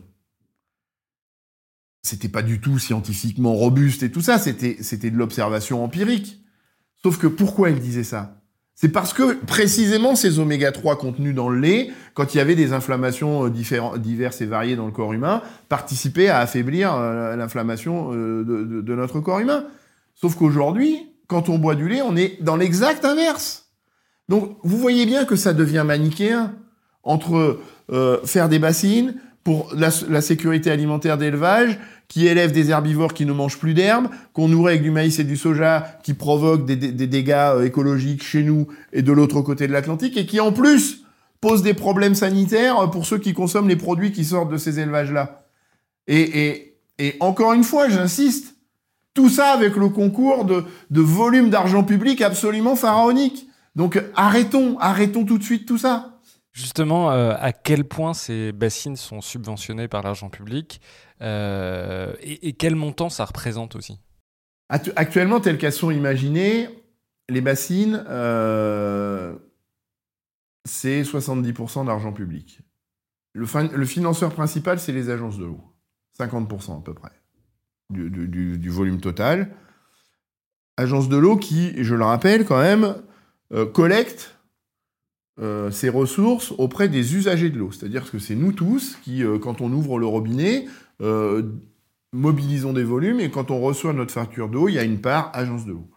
C'était 2.03 2.27
pas 2.27 2.43
du 2.43 2.59
tout 2.59 2.77
scientifiquement 2.77 3.53
robuste 3.53 4.03
et 4.03 4.11
tout 4.11 4.21
ça, 4.21 4.37
c'était, 4.37 4.75
de 4.75 5.17
l'observation 5.17 5.83
empirique. 5.83 6.43
Sauf 7.01 7.17
que 7.17 7.27
pourquoi 7.27 7.69
il 7.69 7.79
disait 7.79 8.03
ça? 8.03 8.41
C'est 8.75 8.89
parce 8.89 9.13
que 9.13 9.33
précisément 9.45 10.15
ces 10.15 10.39
oméga 10.39 10.71
3 10.71 10.97
contenus 10.97 11.33
dans 11.33 11.47
le 11.47 11.59
lait, 11.59 11.91
quand 12.13 12.33
il 12.33 12.37
y 12.37 12.41
avait 12.41 12.55
des 12.55 12.73
inflammations 12.73 13.45
euh, 13.45 13.97
diverses 13.97 14.41
et 14.41 14.45
variées 14.45 14.75
dans 14.75 14.87
le 14.87 14.91
corps 14.91 15.13
humain, 15.13 15.41
participaient 15.69 16.27
à 16.27 16.39
affaiblir 16.39 16.93
euh, 16.93 17.35
l'inflammation 17.37 18.09
euh, 18.13 18.43
de, 18.43 18.95
notre 18.95 19.21
corps 19.21 19.39
humain. 19.39 19.65
Sauf 20.15 20.35
qu'aujourd'hui, 20.35 20.97
quand 21.27 21.47
on 21.47 21.57
boit 21.57 21.75
du 21.75 21.87
lait, 21.87 22.01
on 22.01 22.17
est 22.17 22.41
dans 22.41 22.57
l'exact 22.57 23.05
inverse. 23.05 23.62
Donc 24.29 24.57
vous 24.63 24.77
voyez 24.77 25.05
bien 25.05 25.25
que 25.25 25.35
ça 25.35 25.53
devient 25.53 25.83
manichéen 25.85 26.53
entre 27.03 27.59
euh, 27.91 28.17
faire 28.25 28.49
des 28.49 28.59
bassines 28.59 29.15
pour 29.43 29.73
la, 29.75 30.21
sécurité 30.21 30.71
alimentaire 30.71 31.17
d'élevage, 31.17 31.77
qui 32.07 32.27
élève 32.27 32.53
des 32.53 32.69
herbivores 32.69 33.13
qui 33.13 33.25
ne 33.25 33.33
mangent 33.33 33.59
plus 33.59 33.73
d'herbe, 33.73 34.07
qu'on 34.31 34.47
nourrit 34.47 34.73
avec 34.73 34.83
du 34.83 34.91
maïs 34.91 35.19
et 35.19 35.25
du 35.25 35.35
soja 35.35 35.97
qui 36.03 36.13
provoquent 36.13 36.65
des, 36.65 36.75
dégâts 36.77 37.31
euh, 37.31 37.65
écologiques 37.65 38.23
chez 38.23 38.43
nous 38.43 38.67
et 38.93 39.01
de 39.01 39.11
l'autre 39.11 39.41
côté 39.41 39.67
de 39.67 39.73
l'Atlantique, 39.73 40.15
et 40.15 40.25
qui 40.25 40.39
en 40.39 40.53
plus 40.53 41.03
pose 41.41 41.61
des 41.61 41.73
problèmes 41.73 42.15
sanitaires 42.15 42.89
pour 42.89 43.05
ceux 43.05 43.17
qui 43.17 43.33
consomment 43.33 43.67
les 43.67 43.75
produits 43.75 44.13
qui 44.13 44.23
sortent 44.23 44.51
de 44.51 44.57
ces 44.57 44.79
élevages-là. 44.79 45.45
Et, 46.07 46.77
encore 47.19 47.51
une 47.51 47.65
fois, 47.65 47.89
j'insiste, 47.89 48.55
tout 49.13 49.27
ça 49.27 49.51
avec 49.51 49.75
le 49.75 49.89
concours 49.89 50.45
de, 50.45 50.63
de 50.89 51.01
volumes 51.01 51.49
d'argent 51.49 51.83
public 51.83 52.21
absolument 52.21 52.77
pharaoniques. 52.77 53.47
Donc 53.75 54.01
arrêtons, 54.15 54.77
arrêtons 54.79 55.25
tout 55.25 55.37
de 55.37 55.43
suite 55.43 55.67
tout 55.67 55.77
ça. 55.77 56.19
Justement, 56.51 57.11
euh, 57.11 57.33
à 57.39 57.51
quel 57.51 57.83
point 57.83 58.13
ces 58.13 58.51
bassines 58.51 58.95
sont 58.95 59.21
subventionnées 59.21 59.87
par 59.87 60.03
l'argent 60.03 60.29
public 60.29 60.81
euh, 61.21 62.13
et, 62.21 62.53
quel 62.53 62.75
montant 62.75 63.09
ça 63.09 63.25
représente 63.25 63.75
aussi? 63.75 63.99
Actuellement, 64.69 65.39
telles 65.39 65.57
qu'elles 65.57 65.73
sont 65.73 65.89
imaginées, 65.89 66.69
les 67.29 67.41
bassines, 67.41 68.03
euh, 68.07 69.35
c'est 70.65 71.01
70% 71.01 71.85
d'argent 71.85 72.13
public. 72.13 72.59
Le, 73.33 73.45
le, 73.75 73.85
financeur 73.85 74.33
principal, 74.33 74.79
c'est 74.79 74.91
les 74.91 75.09
agences 75.09 75.37
de 75.37 75.45
l'eau. 75.45 75.61
50% 76.19 76.79
à 76.79 76.81
peu 76.83 76.93
près 76.93 77.11
du, 77.89 78.09
du, 78.57 78.69
volume 78.69 78.99
total. 78.99 79.55
Agences 80.77 81.09
de 81.09 81.17
l'eau 81.17 81.37
qui, 81.37 81.83
je 81.83 81.95
le 81.95 82.03
rappelle 82.03 82.45
quand 82.45 82.59
même, 82.59 82.95
euh, 85.39 85.71
ces 85.71 85.89
ressources 85.89 86.53
auprès 86.59 86.89
des 86.89 87.15
usagers 87.15 87.49
de 87.49 87.57
l'eau. 87.57 87.71
C'est-à-dire 87.71 88.11
que 88.11 88.19
c'est 88.19 88.35
nous 88.35 88.51
tous 88.51 88.97
qui, 89.03 89.23
euh, 89.23 89.39
quand 89.39 89.61
on 89.61 89.71
ouvre 89.73 89.97
le 89.97 90.05
robinet, 90.05 90.67
euh, 91.01 91.41
mobilisons 92.11 92.71
des 92.71 92.83
volumes 92.83 93.19
et 93.19 93.31
quand 93.31 93.49
on 93.49 93.59
reçoit 93.59 93.93
notre 93.93 94.13
facture 94.13 94.47
d'eau, 94.47 94.67
il 94.67 94.75
y 94.75 94.79
a 94.79 94.83
une 94.83 95.01
part 95.01 95.31
agence 95.33 95.65
de 95.65 95.71
l'eau. 95.71 95.89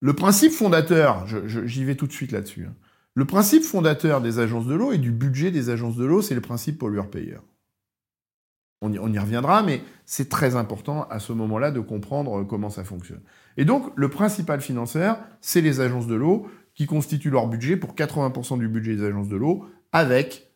Le 0.00 0.12
principe 0.12 0.52
fondateur, 0.52 1.26
j'y 1.46 1.84
vais 1.84 1.94
tout 1.94 2.06
de 2.06 2.12
suite 2.12 2.30
là-dessus, 2.30 2.66
hein. 2.66 2.74
le 3.14 3.24
principe 3.24 3.62
fondateur 3.62 4.20
des 4.20 4.38
agences 4.38 4.66
de 4.66 4.74
l'eau 4.74 4.92
et 4.92 4.98
du 4.98 5.12
budget 5.12 5.50
des 5.50 5.70
agences 5.70 5.96
de 5.96 6.04
l'eau, 6.04 6.20
c'est 6.20 6.34
le 6.34 6.42
principe 6.42 6.78
pollueur-payeur. 6.78 7.42
On 8.82 8.92
y, 8.92 8.98
on 8.98 9.10
y 9.10 9.18
reviendra, 9.18 9.62
mais 9.62 9.80
c'est 10.04 10.28
très 10.28 10.56
important 10.56 11.06
à 11.08 11.20
ce 11.20 11.32
moment-là 11.32 11.70
de 11.70 11.80
comprendre 11.80 12.42
comment 12.42 12.68
ça 12.68 12.84
fonctionne. 12.84 13.22
Et 13.56 13.64
donc, 13.64 13.92
le 13.94 14.10
principal 14.10 14.60
financeur, 14.60 15.18
c'est 15.40 15.60
les 15.60 15.80
agences 15.80 16.08
de 16.08 16.16
l'eau 16.16 16.48
qui 16.74 16.86
constituent 16.86 17.30
leur 17.30 17.46
budget 17.48 17.76
pour 17.76 17.94
80% 17.94 18.58
du 18.58 18.68
budget 18.68 18.96
des 18.96 19.04
agences 19.04 19.28
de 19.28 19.36
l'eau, 19.36 19.66
avec 19.92 20.52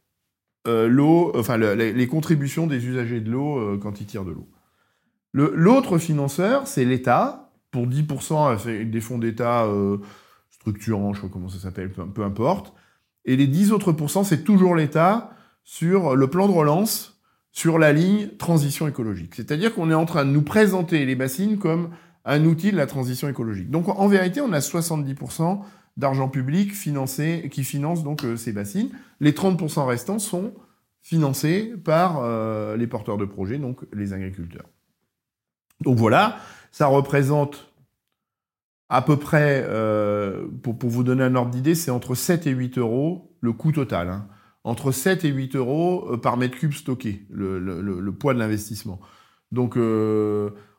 euh, 0.67 0.89
l'eau, 0.89 1.33
enfin 1.37 1.57
les, 1.59 2.07
contributions 2.09 2.67
des 2.67 2.87
usagers 2.87 3.21
de 3.21 3.31
l'eau 3.31 3.59
euh, 3.59 3.79
quand 3.81 4.01
ils 4.01 4.07
tirent 4.07 4.25
de 4.25 4.33
l'eau. 4.33 4.49
L'autre 5.33 5.99
financeur, 5.99 6.67
c'est 6.67 6.87
l'État, 6.87 7.53
pour 7.71 7.87
10% 7.87 8.53
avec 8.53 8.91
des 8.91 9.01
fonds 9.03 9.19
d'État 9.19 9.65
euh, 9.65 9.99
structurants, 10.49 11.13
je 11.13 11.21
sais 11.21 11.27
pas 11.27 11.33
comment 11.33 11.51
ça 11.51 11.59
s'appelle, 11.59 11.91
peu, 11.91 12.07
peu, 12.07 12.25
importe. 12.25 12.73
Et 13.27 13.37
les 13.37 13.47
10 13.47 13.73
autres 13.73 13.93
pourcents, 13.93 14.25
c'est 14.25 14.45
toujours 14.45 14.75
l'État 14.75 15.31
sur 15.63 16.17
le 16.17 16.31
plan 16.31 16.49
de 16.49 16.53
relance, 16.53 17.21
sur 17.53 17.79
la 17.79 17.93
ligne 17.93 18.29
transition 18.39 18.89
écologique. 18.89 19.35
C'est-à-dire 19.35 19.75
qu'on 19.75 19.91
est 19.91 19.95
en 19.95 20.07
train 20.07 20.25
de 20.25 20.31
nous 20.31 20.43
présenter 20.43 21.05
les 21.05 21.17
bassines 21.17 21.59
comme 21.59 21.91
un 22.25 22.45
outil 22.45 22.73
de 22.73 22.77
la 22.77 22.87
transition 22.87 23.29
écologique. 23.29 23.71
Donc 23.71 23.89
en 23.89 24.09
vérité, 24.09 24.41
on 24.41 24.53
a 24.53 24.59
70% 24.59 25.61
d'argent 25.97 26.29
public 26.29 26.75
financé, 26.75 27.49
qui 27.51 27.65
finance 27.65 28.05
donc 28.05 28.25
euh, 28.25 28.37
ces 28.37 28.53
bassines. 28.53 28.91
Les 29.21 29.33
30% 29.33 29.87
restants 29.87 30.19
sont 30.19 30.53
financés 31.03 31.75
par 31.85 32.19
euh, 32.19 32.77
les 32.77 32.87
porteurs 32.87 33.17
de 33.17 33.25
projets, 33.25 33.59
donc 33.59 33.81
les 33.93 34.13
agriculteurs. 34.13 34.69
Donc 35.81 35.97
voilà, 35.97 36.39
ça 36.73 36.87
représente 36.87 37.73
à 38.89 39.03
peu 39.03 39.17
près, 39.17 39.65
euh, 39.67 40.47
pour, 40.63 40.77
vous 40.89 41.03
donner 41.03 41.25
un 41.25 41.35
ordre 41.35 41.51
d'idée, 41.51 41.75
c'est 41.75 41.91
entre 41.91 42.15
7 42.15 42.47
et 42.47 42.51
8 42.51 42.79
euros 42.79 43.37
le 43.41 43.53
coût 43.53 43.73
total. 43.73 44.11
Hein. 44.11 44.29
Entre 44.65 44.93
7 44.93 45.25
et 45.25 45.29
8 45.29 45.57
euros 45.57 46.17
par 46.19 46.37
mètre 46.37 46.57
cube 46.57 46.73
stocké, 46.73 47.25
le, 47.31 48.11
poids 48.11 48.35
de 48.35 48.39
l'investissement. 48.39 49.01
Donc 49.53 49.77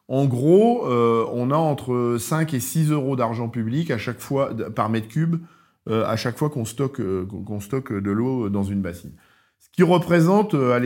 en 0.08 0.26
gros, 0.26 0.88
euh, 0.88 1.26
on 1.34 1.52
a 1.52 1.58
entre 1.58 2.18
5 2.20 2.54
et 2.54 2.60
6 2.60 2.92
euros 2.92 3.16
d'argent 3.16 3.50
public 3.50 3.92
à 3.92 3.98
chaque 3.98 4.20
fois, 4.20 4.56
par 4.74 4.90
mètre 4.90 5.10
cube 5.10 5.38
euh, 5.90 6.06
à 6.06 6.16
chaque 6.16 6.38
fois 6.38 6.50
qu'on 6.50 6.66
stocke, 6.66 7.02
euh, 7.02 7.26
qu'on 7.26 7.60
stocke 7.60 7.92
de 7.92 8.12
l'eau 8.12 8.50
dans 8.50 8.64
une 8.64 8.82
bassine. 8.82 9.14
Ce 9.60 9.68
qui 9.72 9.84
représente 9.84 10.54
à 10.54 10.80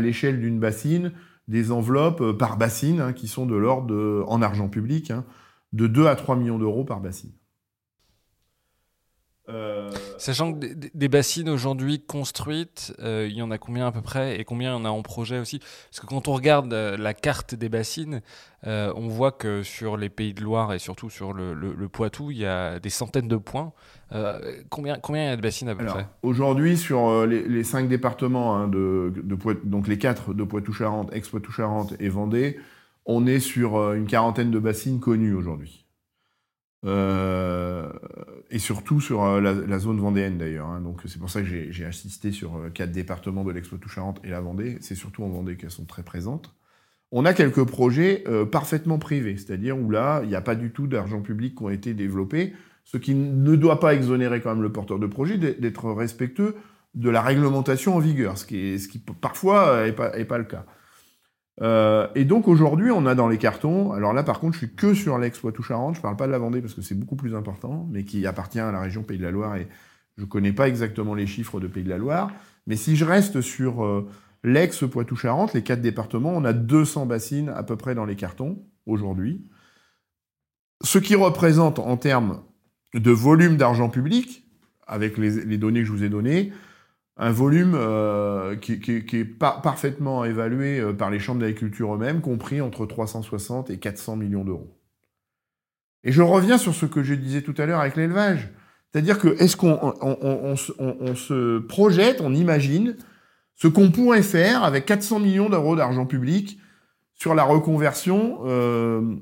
l'échelle 0.00 0.40
d'une 0.40 0.60
bassine 0.60 1.12
des 1.48 1.72
enveloppes 1.72 2.32
par 2.32 2.56
bassine 2.56 3.00
hein, 3.00 3.12
qui 3.12 3.26
sont 3.26 3.46
de 3.46 3.56
l'ordre, 3.56 4.24
en 4.28 4.42
argent 4.42 4.68
public, 4.68 5.10
hein, 5.10 5.24
de 5.72 5.86
2 5.86 6.06
à 6.06 6.14
3 6.14 6.36
millions 6.36 6.58
d'euros 6.58 6.84
par 6.84 7.00
bassine. 7.00 7.32
Euh, 9.48 9.90
Sachant 10.18 10.52
que 10.52 10.66
des, 10.94 11.08
bassines 11.08 11.48
aujourd'hui 11.48 12.00
construites, 12.00 12.94
euh, 12.98 13.26
il 13.30 13.36
y 13.36 13.42
en 13.42 13.50
a 13.50 13.56
combien 13.56 13.86
à 13.86 13.92
peu 13.92 14.02
près 14.02 14.38
et 14.38 14.44
combien 14.44 14.72
il 14.72 14.74
y 14.74 14.76
en 14.76 14.84
a 14.84 14.90
en 14.90 15.02
projet 15.02 15.38
aussi? 15.38 15.58
Parce 15.58 16.00
que 16.00 16.06
quand 16.06 16.28
on 16.28 16.34
regarde 16.34 16.72
euh, 16.72 16.96
la 16.98 17.14
carte 17.14 17.54
des 17.54 17.68
bassines, 17.68 18.20
on 18.64 19.08
voit 19.08 19.32
que 19.32 19.62
sur 19.62 19.96
les 19.96 20.08
pays 20.08 20.34
de 20.34 20.42
Loire 20.42 20.74
et 20.74 20.78
surtout 20.78 21.08
sur 21.10 21.32
le, 21.32 21.88
Poitou, 21.88 22.30
il 22.30 22.38
y 22.38 22.46
a 22.46 22.78
des 22.78 22.90
centaines 22.90 23.28
de 23.28 23.36
points. 23.36 23.72
combien, 24.68 24.98
combien 24.98 25.22
il 25.22 25.26
y 25.26 25.30
a 25.30 25.36
de 25.36 25.42
bassines 25.42 25.68
à 25.68 25.76
peu 25.76 25.86
près? 25.86 26.06
Aujourd'hui, 26.22 26.76
sur 26.76 27.24
les, 27.24 27.64
cinq 27.64 27.88
départements, 27.88 28.56
hein, 28.56 28.68
de, 28.68 29.12
donc 29.64 29.86
les 29.86 29.96
quatre 29.96 30.34
de 30.34 30.42
Poitou-Charentes, 30.42 31.10
ex-Poitou-Charentes 31.12 31.94
et 32.00 32.08
Vendée, 32.08 32.58
on 33.06 33.26
est 33.26 33.40
sur 33.40 33.92
une 33.92 34.06
quarantaine 34.06 34.50
de 34.50 34.58
bassines 34.58 35.00
connues 35.00 35.34
aujourd'hui. 35.34 35.87
Euh, 36.86 37.90
et 38.50 38.60
surtout 38.60 39.00
sur 39.00 39.24
euh, 39.24 39.40
la, 39.40 39.78
zone 39.78 39.98
vendéenne 39.98 40.38
d'ailleurs. 40.38 40.68
Hein. 40.68 40.80
Donc 40.80 41.00
c'est 41.06 41.18
pour 41.18 41.30
ça 41.30 41.42
que 41.42 41.46
j'ai 41.48 41.84
assisté 41.84 42.30
sur 42.30 42.56
euh, 42.56 42.70
quatre 42.70 42.92
départements 42.92 43.44
de 43.44 43.50
l'Expo-Tout-Charente 43.50 44.20
et 44.24 44.28
la 44.30 44.40
Vendée. 44.40 44.78
C'est 44.80 44.94
surtout 44.94 45.24
en 45.24 45.28
Vendée 45.28 45.56
qu'elles 45.56 45.70
sont 45.70 45.86
très 45.86 46.02
présentes. 46.02 46.54
On 47.10 47.24
a 47.24 47.32
quelques 47.32 47.64
projets 47.64 48.22
parfaitement 48.52 48.98
privés, 48.98 49.38
c'est-à-dire 49.38 49.78
où 49.78 49.90
là, 49.90 50.20
il 50.24 50.28
n'y 50.28 50.34
a 50.34 50.42
pas 50.42 50.54
du 50.54 50.72
tout 50.72 50.86
d'argent 50.86 51.22
public 51.22 51.54
qui 51.56 51.62
ont 51.62 51.70
été 51.70 51.94
développés, 51.94 52.52
ce 52.84 52.98
qui 52.98 53.14
ne 53.14 53.56
doit 53.56 53.80
pas 53.80 53.94
exonérer 53.94 54.42
quand 54.42 54.50
même 54.50 54.62
le 54.62 54.70
porteur 54.70 54.98
de 54.98 55.06
projet 55.06 55.38
d'être 55.38 55.90
respectueux 55.90 56.54
de 56.94 57.08
la 57.08 57.22
réglementation 57.22 57.96
en 57.96 57.98
vigueur, 57.98 58.36
ce 58.36 58.44
qui, 58.44 59.02
parfois 59.22 59.86
n'est 59.86 59.92
pas, 59.92 60.18
est 60.18 60.26
pas 60.26 60.36
le 60.36 60.44
cas. 60.44 60.66
Euh, 61.60 62.06
et 62.14 62.24
donc 62.24 62.46
aujourd'hui, 62.46 62.90
on 62.90 63.06
a 63.06 63.14
dans 63.14 63.28
les 63.28 63.38
cartons, 63.38 63.92
alors 63.92 64.12
là 64.12 64.22
par 64.22 64.40
contre, 64.40 64.54
je 64.54 64.58
suis 64.58 64.74
que 64.74 64.94
sur 64.94 65.18
l'ex 65.18 65.38
Poitou-Charentes, 65.40 65.96
je 65.96 66.00
parle 66.00 66.16
pas 66.16 66.26
de 66.26 66.32
la 66.32 66.38
Vendée 66.38 66.60
parce 66.60 66.74
que 66.74 66.82
c'est 66.82 66.94
beaucoup 66.94 67.16
plus 67.16 67.34
important, 67.34 67.86
mais 67.90 68.04
qui 68.04 68.26
appartient 68.26 68.60
à 68.60 68.70
la 68.70 68.80
région 68.80 69.02
Pays 69.02 69.18
de 69.18 69.24
la 69.24 69.30
Loire 69.30 69.56
et 69.56 69.66
je 70.16 70.24
connais 70.24 70.52
pas 70.52 70.68
exactement 70.68 71.14
les 71.14 71.26
chiffres 71.26 71.60
de 71.60 71.66
Pays 71.66 71.84
de 71.84 71.88
la 71.88 71.98
Loire. 71.98 72.30
Mais 72.66 72.76
si 72.76 72.96
je 72.96 73.04
reste 73.04 73.40
sur 73.40 73.84
euh, 73.84 74.08
l'ex 74.44 74.88
Poitou-Charentes, 74.88 75.54
les 75.54 75.62
quatre 75.62 75.80
départements, 75.80 76.32
on 76.34 76.44
a 76.44 76.52
200 76.52 77.06
bassines 77.06 77.48
à 77.48 77.62
peu 77.62 77.76
près 77.76 77.94
dans 77.94 78.04
les 78.04 78.16
cartons 78.16 78.62
aujourd'hui. 78.86 79.50
Ce 80.84 80.98
qui 80.98 81.16
représente 81.16 81.80
en 81.80 81.96
termes 81.96 82.42
de 82.94 83.10
volume 83.10 83.56
d'argent 83.56 83.88
public, 83.88 84.44
avec 84.86 85.18
les 85.18 85.58
données 85.58 85.80
que 85.80 85.86
je 85.86 85.92
vous 85.92 86.04
ai 86.04 86.08
données, 86.08 86.52
un 87.18 87.32
volume 87.32 87.74
euh, 87.74 88.54
qui, 88.56 88.72
est 88.72 89.24
parfaitement 89.24 90.24
évalué 90.24 90.78
euh, 90.78 90.92
par 90.92 91.10
les 91.10 91.18
chambres 91.18 91.40
d'agriculture 91.40 91.94
eux-mêmes, 91.94 92.20
compris 92.20 92.60
entre 92.60 92.86
360 92.86 93.70
et 93.70 93.78
400 93.78 94.16
millions 94.16 94.44
d'euros. 94.44 94.78
Et 96.04 96.12
je 96.12 96.22
reviens 96.22 96.58
sur 96.58 96.74
ce 96.74 96.86
que 96.86 97.02
je 97.02 97.14
disais 97.14 97.42
tout 97.42 97.54
à 97.58 97.66
l'heure 97.66 97.80
avec 97.80 97.96
l'élevage. 97.96 98.50
C'est-à-dire 98.90 99.18
que 99.18 99.28
est-ce 99.42 99.56
qu'on 99.56 99.78
on, 100.00 100.56
se 100.56 101.58
projette, 101.58 102.20
on 102.20 102.32
imagine 102.32 102.96
ce 103.56 103.66
qu'on 103.66 103.90
pourrait 103.90 104.22
faire 104.22 104.62
avec 104.62 104.86
400 104.86 105.18
millions 105.18 105.50
d'euros 105.50 105.74
d'argent 105.74 106.06
public 106.06 106.58
sur 107.14 107.34
la 107.34 107.42
reconversion 107.42 108.38
euh, 108.46 109.16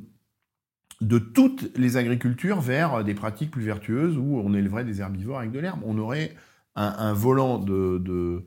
de 1.00 1.18
toutes 1.18 1.76
les 1.76 1.96
agricultures 1.96 2.60
vers 2.60 3.02
des 3.02 3.14
pratiques 3.14 3.50
plus 3.50 3.64
vertueuses 3.64 4.18
où 4.18 4.38
on 4.38 4.52
élèverait 4.52 4.84
des 4.84 5.00
herbivores 5.00 5.38
avec 5.38 5.50
de 5.50 5.58
l'herbe? 5.58 5.80
On 5.84 5.98
aurait 5.98 6.36
un, 6.76 7.12
volant 7.12 7.58
de, 7.58 8.44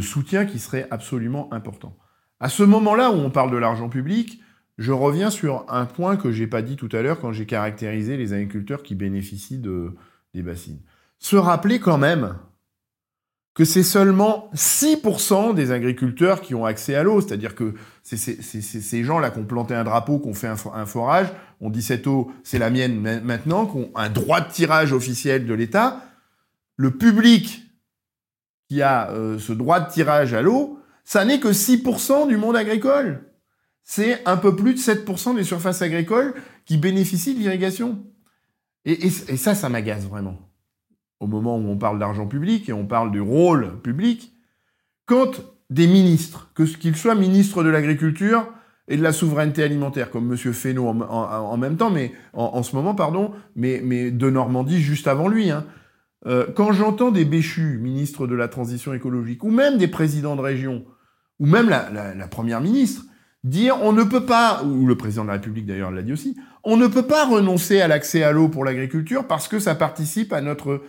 soutien 0.00 0.46
qui 0.46 0.58
serait 0.58 0.86
absolument 0.90 1.52
important. 1.52 1.96
À 2.40 2.48
ce 2.48 2.62
moment-là 2.62 3.10
où 3.10 3.14
on 3.14 3.30
parle 3.30 3.50
de 3.50 3.56
l'argent 3.56 3.88
public, 3.88 4.40
je 4.78 4.92
reviens 4.92 5.30
sur 5.30 5.64
un 5.68 5.86
point 5.86 6.16
que 6.16 6.32
j'ai 6.32 6.46
pas 6.46 6.62
dit 6.62 6.76
tout 6.76 6.88
à 6.92 7.02
l'heure 7.02 7.20
quand 7.20 7.32
j'ai 7.32 7.46
caractérisé 7.46 8.16
les 8.16 8.32
agriculteurs 8.32 8.82
qui 8.82 8.94
bénéficient 8.94 9.58
de, 9.58 9.94
des 10.34 10.42
bassines. 10.42 10.80
Se 11.18 11.36
rappeler 11.36 11.78
quand 11.78 11.98
même 11.98 12.36
que 13.54 13.64
c'est 13.64 13.84
seulement 13.84 14.50
6% 14.54 15.54
des 15.54 15.70
agriculteurs 15.70 16.40
qui 16.40 16.56
ont 16.56 16.64
accès 16.64 16.96
à 16.96 17.04
l'eau. 17.04 17.20
C'est-à-dire 17.20 17.54
que 17.54 17.74
c'est 18.02 18.16
ces 18.16 19.04
gens-là 19.04 19.30
qui 19.30 19.38
ont 19.38 19.44
planté 19.44 19.74
un 19.74 19.84
drapeau, 19.84 20.18
qui 20.18 20.28
ont 20.28 20.34
fait 20.34 20.48
un, 20.48 20.86
forage, 20.86 21.28
on 21.60 21.70
dit 21.70 21.82
cette 21.82 22.06
eau, 22.08 22.32
c'est 22.42 22.58
la 22.58 22.70
mienne 22.70 23.00
maintenant, 23.22 23.66
qui 23.66 23.76
ont 23.76 23.90
un 23.94 24.10
droit 24.10 24.40
de 24.40 24.50
tirage 24.50 24.92
officiel 24.92 25.46
de 25.46 25.54
l'État. 25.54 26.02
Le 26.76 26.90
public 26.92 27.62
qui 28.68 28.82
a 28.82 29.10
euh, 29.10 29.38
ce 29.38 29.52
droit 29.52 29.80
de 29.80 29.90
tirage 29.90 30.34
à 30.34 30.42
l'eau, 30.42 30.78
ça 31.04 31.24
n'est 31.24 31.40
que 31.40 31.48
6% 31.48 32.28
du 32.28 32.36
monde 32.36 32.56
agricole. 32.56 33.30
C'est 33.82 34.26
un 34.26 34.36
peu 34.36 34.56
plus 34.56 34.74
de 34.74 34.78
7% 34.78 35.36
des 35.36 35.44
surfaces 35.44 35.82
agricoles 35.82 36.34
qui 36.64 36.78
bénéficient 36.78 37.34
de 37.34 37.40
l'irrigation. 37.40 38.02
et 38.84 39.10
ça, 39.10 39.54
ça 39.54 39.68
m'agace 39.68 40.04
vraiment 40.04 40.38
au 41.24 41.26
moment 41.26 41.56
où 41.56 41.68
on 41.68 41.76
parle 41.76 41.98
d'argent 41.98 42.26
public 42.26 42.68
et 42.68 42.72
on 42.72 42.86
parle 42.86 43.10
du 43.10 43.20
rôle 43.20 43.80
public, 43.82 44.32
quand 45.06 45.42
des 45.70 45.86
ministres, 45.86 46.50
que 46.54 46.64
qu'ils 46.64 46.96
soient 46.96 47.14
ministres 47.14 47.64
de 47.64 47.70
l'agriculture 47.70 48.46
et 48.88 48.98
de 48.98 49.02
la 49.02 49.12
souveraineté 49.12 49.62
alimentaire, 49.62 50.10
comme 50.10 50.30
M. 50.30 50.36
Fesneau 50.36 50.86
en, 50.86 51.56
même 51.56 51.76
temps, 51.76 51.90
mais 51.90 52.12
en, 52.34 52.62
ce 52.62 52.76
moment, 52.76 52.94
pardon, 52.94 53.32
mais, 53.56 54.10
de 54.10 54.30
Normandie 54.30 54.82
juste 54.82 55.08
avant 55.08 55.28
lui, 55.28 55.50
hein, 55.50 55.64
euh, 56.26 56.46
quand 56.54 56.72
j'entends 56.72 57.10
des 57.10 57.24
béchus, 57.24 57.78
ministres 57.78 58.26
de 58.26 58.34
la 58.34 58.48
transition 58.48 58.94
écologique, 58.94 59.44
ou 59.44 59.50
même 59.50 59.78
des 59.78 59.88
présidents 59.88 60.36
de 60.36 60.40
région, 60.40 60.84
ou 61.38 61.46
même 61.46 61.68
la, 61.68 62.28
première 62.28 62.60
ministre, 62.60 63.04
dire 63.42 63.76
on 63.82 63.92
ne 63.92 64.04
peut 64.04 64.24
pas, 64.24 64.62
ou 64.64 64.86
le 64.86 64.96
président 64.96 65.22
de 65.22 65.28
la 65.28 65.34
République 65.34 65.66
d'ailleurs 65.66 65.90
l'a 65.90 66.02
dit 66.02 66.12
aussi, 66.12 66.36
on 66.62 66.76
ne 66.76 66.86
peut 66.86 67.06
pas 67.06 67.26
renoncer 67.26 67.80
à 67.80 67.88
l'accès 67.88 68.22
à 68.22 68.32
l'eau 68.32 68.48
pour 68.48 68.64
l'agriculture 68.64 69.26
parce 69.26 69.48
que 69.48 69.58
ça 69.58 69.74
participe 69.74 70.32
à 70.32 70.40
notre 70.40 70.82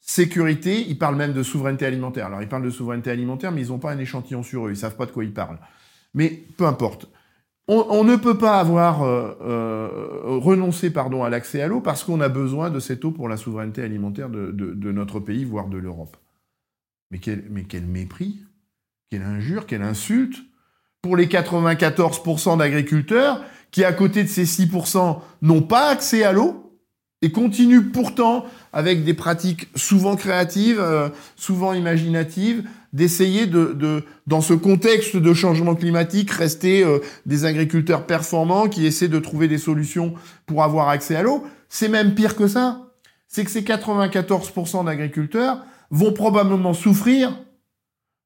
sécurité, 0.00 0.84
ils 0.88 0.98
parlent 0.98 1.16
même 1.16 1.34
de 1.34 1.42
souveraineté 1.42 1.86
alimentaire. 1.86 2.26
Alors 2.26 2.42
ils 2.42 2.48
parlent 2.48 2.64
de 2.64 2.70
souveraineté 2.70 3.10
alimentaire, 3.10 3.52
mais 3.52 3.62
ils 3.62 3.68
n'ont 3.68 3.78
pas 3.78 3.92
un 3.92 3.98
échantillon 3.98 4.42
sur 4.42 4.66
eux, 4.66 4.70
ils 4.70 4.76
savent 4.76 4.96
pas 4.96 5.06
de 5.06 5.12
quoi 5.12 5.24
ils 5.24 5.32
parlent. 5.32 5.60
Mais 6.14 6.42
peu 6.56 6.66
importe. 6.66 7.08
On, 7.72 8.02
ne 8.02 8.16
peut 8.16 8.36
pas 8.36 8.58
avoir 8.58 9.04
euh, 9.04 9.38
euh, 9.42 10.38
renoncé 10.42 10.92
à 10.96 11.30
l'accès 11.30 11.62
à 11.62 11.68
l'eau 11.68 11.80
parce 11.80 12.02
qu'on 12.02 12.20
a 12.20 12.28
besoin 12.28 12.68
de 12.68 12.80
cette 12.80 13.04
eau 13.04 13.12
pour 13.12 13.28
la 13.28 13.36
souveraineté 13.36 13.80
alimentaire 13.80 14.28
de, 14.28 14.90
notre 14.90 15.20
pays, 15.20 15.44
voire 15.44 15.68
de 15.68 15.78
l'Europe. 15.78 16.16
Mais 17.12 17.18
quel, 17.18 17.44
mépris, 17.86 18.40
quelle 19.08 19.22
injure, 19.22 19.66
quelle 19.66 19.82
insulte 19.82 20.34
pour 21.00 21.16
les 21.16 21.28
94% 21.28 22.58
d'agriculteurs 22.58 23.40
qui, 23.70 23.84
à 23.84 23.92
côté 23.92 24.24
de 24.24 24.28
ces 24.28 24.46
6%, 24.46 25.20
n'ont 25.42 25.62
pas 25.62 25.90
accès 25.90 26.24
à 26.24 26.32
l'eau 26.32 26.76
et 27.22 27.30
continue 27.30 27.84
pourtant 27.84 28.46
avec 28.72 29.04
des 29.04 29.14
pratiques 29.14 29.68
souvent 29.76 30.16
créatives, 30.16 30.80
euh, 30.80 31.08
souvent 31.36 31.72
imaginatives, 31.72 32.68
d'essayer 32.92 33.46
de, 33.46 33.72
de, 33.72 34.04
dans 34.26 34.40
ce 34.40 34.52
contexte 34.54 35.16
de 35.16 35.34
changement 35.34 35.74
climatique, 35.74 36.30
rester 36.30 36.82
euh, 36.82 36.98
des 37.26 37.44
agriculteurs 37.44 38.06
performants 38.06 38.68
qui 38.68 38.86
essaient 38.86 39.08
de 39.08 39.18
trouver 39.18 39.48
des 39.48 39.58
solutions 39.58 40.14
pour 40.46 40.64
avoir 40.64 40.88
accès 40.88 41.14
à 41.14 41.22
l'eau. 41.22 41.44
C'est 41.68 41.88
même 41.88 42.14
pire 42.14 42.34
que 42.36 42.48
ça. 42.48 42.82
C'est 43.28 43.44
que 43.44 43.50
ces 43.50 43.62
94% 43.62 44.84
d'agriculteurs 44.84 45.64
vont 45.90 46.12
probablement 46.12 46.74
souffrir 46.74 47.38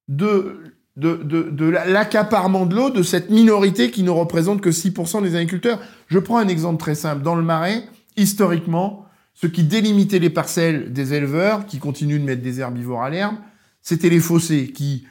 de, 0.09 0.63
de, 0.97 1.17
de, 1.17 1.43
de 1.43 1.67
l'accaparement 1.67 2.65
de 2.65 2.75
l'eau 2.75 2.91
de 2.91 3.03
cette 3.03 3.31
minorité 3.31 3.91
qui 3.91 4.03
ne 4.03 4.11
représente 4.11 4.63
que 4.63 4.71
6% 4.71 5.23
des 5.23 5.35
agriculteurs. 5.35 5.79
Je 6.09 6.19
prends 6.19 6.39
un 6.39 6.49
exemple 6.49 6.79
très 6.79 6.95
simple. 6.95 7.23
Dans 7.23 7.35
le 7.35 7.43
Marais, 7.43 7.85
historiquement, 8.17 9.07
ce 9.35 9.47
qui 9.47 9.65
délimitait 9.65 10.21
les 10.21 10.31
parcelles 10.31 10.93
des 10.93 11.13
éleveurs, 11.13 11.67
qui 11.67 11.79
continuent 11.79 12.21
de 12.21 12.25
mettre 12.25 12.43
des 12.43 12.61
herbivores 12.61 13.03
à 13.03 13.11
l'herbe, 13.11 13.37
c'était 13.85 14.09
les 14.09 14.19
fossés 14.19 14.73
qui, 14.73 15.07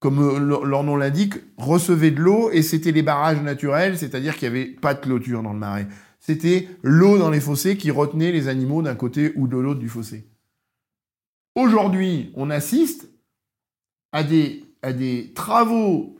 comme 0.00 0.38
leur 0.48 0.82
nom 0.82 0.96
l'indique, 0.96 1.34
recevaient 1.58 2.10
de 2.10 2.20
l'eau 2.20 2.50
et 2.50 2.62
c'était 2.62 2.90
les 2.90 3.02
barrages 3.02 3.42
naturels, 3.42 3.98
c'est-à-dire 3.98 4.36
qu'il 4.36 4.50
n'y 4.50 4.58
avait 4.58 4.70
pas 4.70 4.94
de 4.94 5.00
clôture 5.00 5.42
dans 5.42 5.52
le 5.52 5.58
marais. 5.58 5.86
C'était 6.18 6.68
l'eau 6.82 7.18
dans 7.18 7.30
les 7.30 7.40
fossés 7.40 7.76
qui 7.76 7.90
retenait 7.90 8.32
les 8.32 8.48
animaux 8.48 8.80
d'un 8.80 8.94
côté 8.94 9.32
ou 9.36 9.46
de 9.46 9.58
l'autre 9.58 9.78
du 9.78 9.90
fossé. 9.90 10.26
Aujourd'hui, 11.54 12.32
on 12.34 12.48
assiste 12.48 13.10
à 14.10 14.24
des, 14.24 14.64
à 14.80 14.94
des 14.94 15.32
travaux 15.34 16.16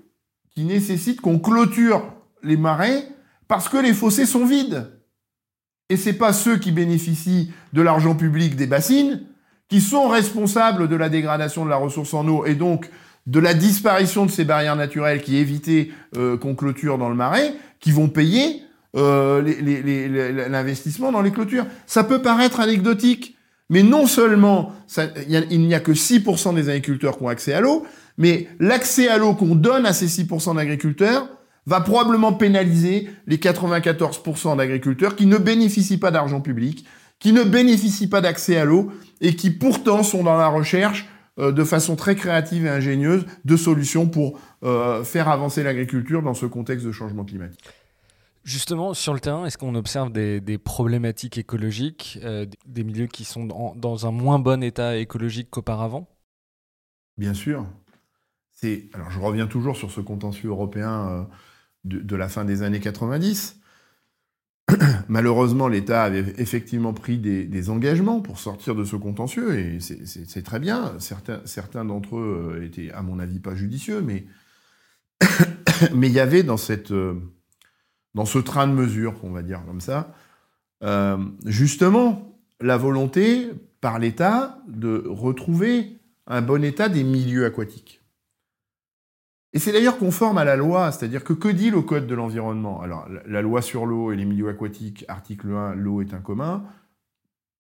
qui 0.50 0.64
nécessitent 0.64 1.22
qu'on 1.22 1.38
clôture 1.38 2.04
les 2.42 2.58
marais 2.58 3.08
parce 3.48 3.70
que 3.70 3.78
les 3.78 3.94
fossés 3.94 4.26
sont 4.26 4.44
vides 4.44 4.92
et 5.88 5.96
c'est 5.96 6.12
pas 6.12 6.35
ceux 6.35 6.58
qui 6.58 6.70
bénéficient 6.70 7.50
de 7.72 7.80
l'argent 7.80 8.14
public 8.14 8.56
des 8.56 8.66
bassines 8.66 9.26
qui 9.68 9.81
sont 9.81 10.09
responsables 10.09 10.88
de 10.88 10.96
la 10.96 11.09
dégradation 11.09 11.64
de 11.64 11.70
la 11.70 11.77
ressource 11.77 12.14
en 12.14 12.27
eau 12.29 12.44
et 12.44 12.55
donc 12.55 12.90
de 13.27 13.40
la 13.40 13.55
disparition 13.55 14.27
de 14.27 14.31
ces 14.31 14.44
barrières 14.44 14.77
naturelles 14.77 15.22
qui 15.22 15.37
évitaient 15.37 15.90
euh, 16.16 16.37
qu'on 16.37 16.55
clôture 16.55 16.98
dans 16.98 17.09
le 17.09 17.14
marais, 17.14 17.55
qui 17.81 17.92
vont 17.92 18.09
payer 18.09 18.62
euh, 18.96 19.40
l'investissement 20.48 21.12
dans 21.12 21.22
les 21.22 21.31
clôtures. 21.31 21.66
Ça 21.87 22.05
peut 22.05 22.20
paraître 22.20 22.61
anecdotique, 22.61 23.37
mais 23.70 23.83
non 23.83 24.07
seulement 24.07 24.72
il 25.29 25.61
n'y 25.61 25.75
a, 25.75 25.81
que 25.81 25.92
6% 25.92 26.55
des 26.55 26.68
agriculteurs 26.68 27.16
qui 27.16 27.25
ont 27.25 27.29
accès 27.29 27.55
à 27.55 27.61
l'eau, 27.61 27.87
mais 28.18 28.48
l'accès 28.59 29.09
à 29.09 29.18
l'eau 29.18 29.35
qu'on 29.35 29.55
donne 29.55 29.87
à 29.87 29.92
ces 29.92 30.07
6% 30.07 30.57
d'agriculteurs, 30.57 31.29
va 31.66 31.81
probablement 31.81 32.33
pénaliser 32.33 33.09
les 33.27 33.37
94% 33.37 34.57
d'agriculteurs 34.57 35.14
qui 35.14 35.27
ne 35.27 35.38
bénéficient 35.38 35.98
pas 35.98 36.11
d'argent 36.11 36.40
public, 36.40 36.85
qui 37.22 37.32
ne 37.32 37.44
bénéficient 37.44 38.08
pas 38.08 38.20
d'accès 38.20 38.56
à 38.56 38.64
l'eau 38.64 38.90
et 39.20 39.37
qui 39.37 39.50
pourtant 39.50 40.02
sont 40.02 40.24
dans 40.24 40.37
la 40.37 40.48
recherche 40.48 41.06
euh, 41.38 41.52
de 41.52 41.62
façon 41.62 41.94
très 41.94 42.16
créative 42.16 42.66
et 42.66 42.68
ingénieuse 42.68 43.24
de 43.44 43.56
solutions 43.56 44.08
pour 44.08 44.40
euh, 44.64 45.04
faire 45.04 45.28
avancer 45.28 45.62
l'agriculture 45.62 46.20
dans 46.20 46.35
ce 46.35 46.46
contexte 46.46 46.85
de 46.85 46.90
changement 46.90 47.24
climatique. 47.24 47.64
Justement, 48.42 48.92
sur 48.92 49.14
le 49.14 49.20
terrain, 49.20 49.46
est-ce 49.46 49.56
qu'on 49.56 49.76
observe 49.76 50.11
des, 50.11 50.58
problématiques 50.58 51.38
écologiques, 51.38 52.18
euh, 52.24 52.44
des 52.66 52.82
milieux 52.82 53.06
qui 53.06 53.24
sont 53.24 53.46
dans, 53.76 54.06
un 54.06 54.11
moins 54.11 54.40
bon 54.40 54.61
état 54.61 54.96
écologique 54.96 55.48
qu'auparavant? 55.48 56.08
Bien 57.16 57.35
sûr. 57.35 57.64
Alors 58.94 59.11
je 59.11 59.18
reviens 59.20 59.46
toujours 59.46 59.76
sur 59.76 59.90
ce 59.90 60.00
contentieux 60.00 60.48
européen 60.48 61.28
de, 61.85 62.16
la 62.16 62.28
fin 62.28 62.44
des 62.44 62.62
années 62.62 62.78
90. 62.78 63.61
Malheureusement, 65.08 65.68
l'État 65.68 66.04
avait 66.04 66.35
effectivement 66.38 66.92
pris 66.92 67.18
des, 67.18 67.70
engagements 67.70 68.20
pour 68.20 68.38
sortir 68.38 68.74
de 68.74 68.85
ce 68.85 68.96
contentieux, 68.96 69.58
et 69.58 69.78
c'est 69.80 70.42
très 70.42 70.58
bien. 70.58 70.94
Certains, 70.98 71.85
d'entre 71.85 72.16
eux 72.16 72.56
euh, 72.56 72.64
étaient, 72.64 72.90
à 72.92 73.02
mon 73.02 73.18
avis, 73.18 73.38
pas 73.38 73.54
judicieux, 73.54 74.02
mais 74.02 74.26
il 75.94 76.12
y 76.12 76.20
avait 76.20 76.42
dans, 76.42 76.56
euh, 76.70 77.14
ce 78.24 78.38
train 78.38 78.66
de 78.66 78.72
mesure, 78.72 79.14
on 79.22 79.30
va 79.30 79.42
dire 79.42 79.62
comme 79.66 79.80
ça, 79.80 80.14
euh, 80.82 81.18
justement 81.46 82.38
la 82.61 82.76
volonté 82.76 83.50
par 83.80 83.98
l'État 83.98 84.58
de 84.68 85.04
retrouver 85.06 85.98
un 86.26 86.42
bon 86.42 86.62
état 86.64 86.88
des 86.88 87.04
milieux 87.04 87.44
aquatiques. 87.44 88.01
Et 89.54 89.58
c'est 89.58 89.72
d'ailleurs 89.72 89.98
conforme 89.98 90.38
à 90.38 90.44
la 90.44 90.56
loi, 90.56 90.92
c'est-à-dire 90.92 91.24
que 91.24 91.34
que 91.34 91.48
dit 91.48 91.70
le 91.70 91.82
Code 91.82 92.06
de 92.06 92.14
l'environnement? 92.14 92.80
Alors, 92.80 93.06
la 93.26 93.42
loi 93.42 93.60
sur 93.60 93.84
l'eau 93.84 94.10
et 94.10 94.16
les 94.16 94.24
milieux 94.24 94.48
aquatiques, 94.48 95.04
article 95.08 95.50
1, 95.50 95.74
l'eau 95.74 96.00
est 96.00 96.14
un 96.14 96.20
commun. 96.20 96.64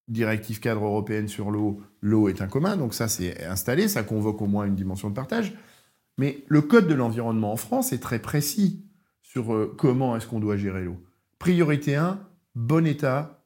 Directive 0.08 0.58
cadre 0.58 0.84
européenne 0.84 1.28
sur 1.28 1.50
l'eau, 1.50 1.82
l'eau 2.00 2.28
est 2.28 2.40
un 2.40 2.46
commun. 2.46 2.78
Donc 2.78 2.94
ça, 2.94 3.08
c'est 3.08 3.44
installé, 3.44 3.88
ça 3.88 4.02
convoque 4.02 4.40
au 4.40 4.46
moins 4.46 4.64
une 4.64 4.74
dimension 4.74 5.10
de 5.10 5.14
partage. 5.14 5.54
Mais 6.16 6.44
le 6.48 6.62
Code 6.62 6.88
de 6.88 6.94
l'environnement 6.94 7.52
en 7.52 7.56
France 7.56 7.92
est 7.92 8.02
très 8.02 8.20
précis 8.20 8.86
sur 9.20 9.52
euh, 9.52 9.74
comment 9.76 10.16
est-ce 10.16 10.26
qu'on 10.26 10.40
doit 10.40 10.56
gérer 10.56 10.84
l'eau. 10.84 10.96
Priorité 11.38 11.96
1, 11.96 12.20
bon 12.54 12.86
état, 12.86 13.44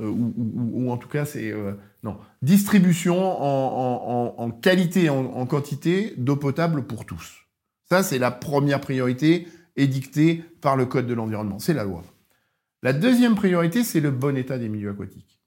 euh, 0.00 0.08
ou, 0.08 0.90
en 0.90 0.96
tout 0.96 1.08
cas, 1.08 1.24
c'est... 1.24 1.52
Euh, 1.52 1.74
non, 2.02 2.18
distribution 2.42 3.16
en, 3.18 4.50
qualité 4.50 5.08
en 5.08 5.46
quantité 5.46 6.12
d'eau 6.18 6.36
potable 6.36 6.86
pour 6.86 7.06
tous. 7.06 7.43
Ça, 7.88 8.02
c'est 8.02 8.18
la 8.18 8.30
première 8.30 8.80
priorité 8.80 9.46
édictée 9.76 10.42
par 10.60 10.76
le 10.76 10.86
Code 10.86 11.06
de 11.06 11.14
l'environnement. 11.14 11.58
C'est 11.58 11.74
la 11.74 11.84
loi. 11.84 12.02
La 12.82 12.92
deuxième 12.92 13.34
priorité, 13.34 13.82
c'est 13.82 14.00
le 14.00 14.10
bon 14.10 14.36
état 14.36 14.58
des 14.58 14.68
milieux 14.68 14.90
aquatiques. 14.90 15.40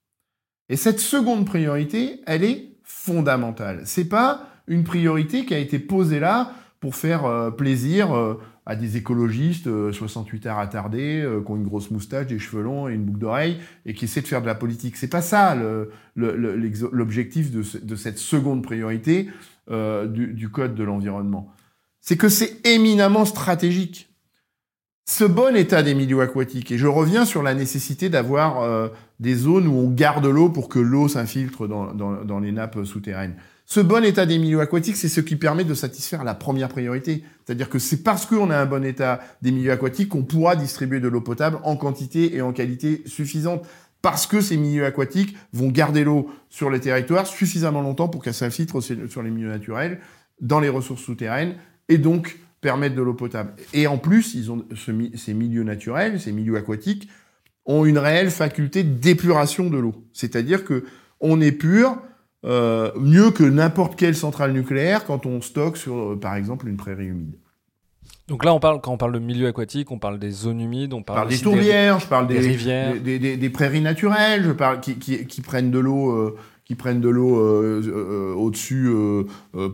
Et 0.70 0.76
cette 0.76 1.00
seconde 1.00 1.46
priorité, 1.46 2.22
elle 2.26 2.44
est 2.44 2.78
fondamentale. 2.84 3.82
C'est 3.86 4.10
pas 4.10 4.50
une 4.68 4.84
priorité 4.84 5.46
qui 5.46 5.54
a 5.54 5.60
été 5.60 5.80
posée 5.80 6.20
là 6.20 6.52
pour 6.80 6.96
faire 6.96 7.26
euh, 7.26 7.52
plaisir 7.52 8.14
euh, 8.14 8.36
à 8.66 8.76
des 8.76 8.98
écologistes 8.98 9.70
68 9.92 10.46
euh, 10.46 10.50
heures 10.50 10.60
attardés, 10.60 11.26
qui 11.46 11.52
ont 11.52 11.56
une 11.56 11.64
grosse 11.64 11.90
moustache, 11.90 12.28
des 12.28 12.38
cheveux 12.38 12.64
longs 12.64 12.90
et 12.90 12.94
une 12.94 13.06
boucle 13.06 13.20
d'oreille, 13.20 13.60
et 13.86 13.94
qui 13.94 14.06
essaient 14.06 14.22
de 14.22 14.28
faire 14.28 14.42
de 14.42 14.48
la 14.48 14.56
politique. 14.56 14.98
C'est 14.98 15.08
pas 15.08 15.22
ça 15.22 15.56
l'objectif 16.16 17.52
de, 17.52 17.96
cette 17.96 18.18
seconde 18.18 18.62
priorité 18.64 19.30
du 19.70 20.50
Code 20.52 20.76
de 20.76 20.84
l'environnement 20.84 21.54
c'est 22.08 22.16
que 22.16 22.30
c'est 22.30 22.66
éminemment 22.66 23.26
stratégique. 23.26 24.08
Ce 25.04 25.26
bon 25.26 25.58
état 25.58 25.84
des 25.84 25.94
milieux 25.94 26.22
aquatiques, 26.22 26.72
et 26.72 26.78
je 26.78 26.88
reviens 26.88 27.26
sur 27.26 27.44
la 27.44 27.54
nécessité 27.54 28.08
d'avoir 28.08 28.62
euh, 28.62 28.88
des 29.20 29.36
zones 29.36 29.68
où 29.68 29.74
on 29.74 29.90
garde 29.90 30.26
l'eau 30.26 30.48
pour 30.48 30.70
que 30.70 30.80
l'eau 30.80 31.10
s'infiltre 31.10 31.68
dans, 31.68 32.40
les 32.40 32.54
nappes 32.54 32.86
souterraines. 32.86 33.36
Ce 33.66 33.82
bon 33.82 34.06
état 34.06 34.26
des 34.26 34.38
milieux 34.38 34.62
aquatiques, 34.62 34.96
c'est 34.96 35.10
ce 35.10 35.20
qui 35.20 35.36
permet 35.36 35.66
de 35.66 35.74
satisfaire 35.74 36.24
la 36.24 36.34
première 36.34 36.70
priorité. 36.70 37.26
C'est-à-dire 37.46 37.68
que 37.68 37.78
c'est 37.78 38.04
parce 38.04 38.26
qu'on 38.26 38.52
a 38.52 38.58
un 38.58 38.66
bon 38.66 38.86
état 38.86 39.20
des 39.42 39.52
milieux 39.52 39.74
aquatiques 39.74 40.08
qu'on 40.08 40.24
pourra 40.24 40.56
distribuer 40.56 41.02
de 41.02 41.10
l'eau 41.10 41.20
potable 41.20 41.60
en 41.66 41.76
quantité 41.76 42.38
et 42.38 42.42
en 42.42 42.54
qualité 42.54 43.02
suffisante. 43.06 43.68
Parce 44.02 44.28
que 44.28 44.40
ces 44.40 44.56
milieux 44.56 44.86
aquatiques 44.86 45.36
vont 45.52 45.68
garder 45.68 46.06
l'eau 46.06 46.30
sur 46.50 46.70
les 46.70 46.80
territoires 46.80 47.28
suffisamment 47.28 47.82
longtemps 47.82 48.08
pour 48.08 48.24
qu'elle 48.24 48.34
s'infiltre 48.34 48.82
sur 48.82 49.24
les 49.24 49.30
milieux 49.30 49.50
naturels, 49.50 50.00
dans 50.40 50.62
les 50.62 50.70
ressources 50.70 51.02
souterraines, 51.02 51.56
et 51.90 51.98
donc 51.98 52.38
permettre 52.62 52.96
de 52.96 53.02
l'eau 53.02 53.14
potable. 53.14 53.54
Et 53.74 53.88
en 53.88 53.98
plus, 53.98 54.34
ils 54.34 54.52
ont 54.52 54.66
ces 55.16 55.34
milieux 55.34 55.64
naturels, 55.64 56.20
ces 56.20 56.32
milieux 56.32 56.56
aquatiques, 56.58 57.08
ont 57.66 57.86
une 57.86 57.98
réelle 57.98 58.32
faculté 58.32 58.84
d'épuration 58.84 59.70
de 59.70 59.78
l'eau. 59.78 59.96
C'est-à-dire 60.14 60.64
que 60.64 60.86
on 61.20 61.40
pur 61.52 61.98
euh, 62.46 62.92
mieux 63.00 63.32
que 63.32 63.44
n'importe 63.44 63.96
quelle 63.96 64.16
centrale 64.16 64.54
nucléaire 64.54 65.06
quand 65.06 65.26
on 65.26 65.42
stocke 65.42 65.76
sur, 65.76 65.96
euh, 65.96 66.20
par 66.20 66.36
exemple, 66.36 66.68
une 66.68 66.78
prairie 66.78 67.08
humide. 67.08 67.36
Donc 68.28 68.46
là, 68.46 68.54
on 68.54 68.60
parle, 68.60 68.82
quand 68.82 68.92
on 68.92 68.98
parle 68.98 69.14
de 69.14 69.20
milieu 69.20 69.48
aquatique, 69.48 69.90
on 69.90 70.00
parle 70.00 70.20
des 70.20 70.32
zones 70.32 70.60
humides, 70.60 70.94
on 70.94 71.02
parle, 71.02 71.30
des 71.30 71.40
tourbières, 71.40 72.00
je 72.00 72.08
parle 72.08 72.28
des, 72.28 72.40
rivières, 72.40 73.02
des, 73.02 73.50
prairies 73.50 73.82
naturelles, 73.82 74.44
je 74.44 74.52
parle 74.52 74.82
qui, 74.82 74.98
qui, 74.98 75.42
prennent 75.42 75.72
de 75.72 75.80
l'eau, 75.80 76.12
euh, 76.12 76.38
qui 76.68 76.76
prennent 76.76 77.00
de 77.00 77.08
l'eau 77.08 77.38
au-dessus 78.36 78.92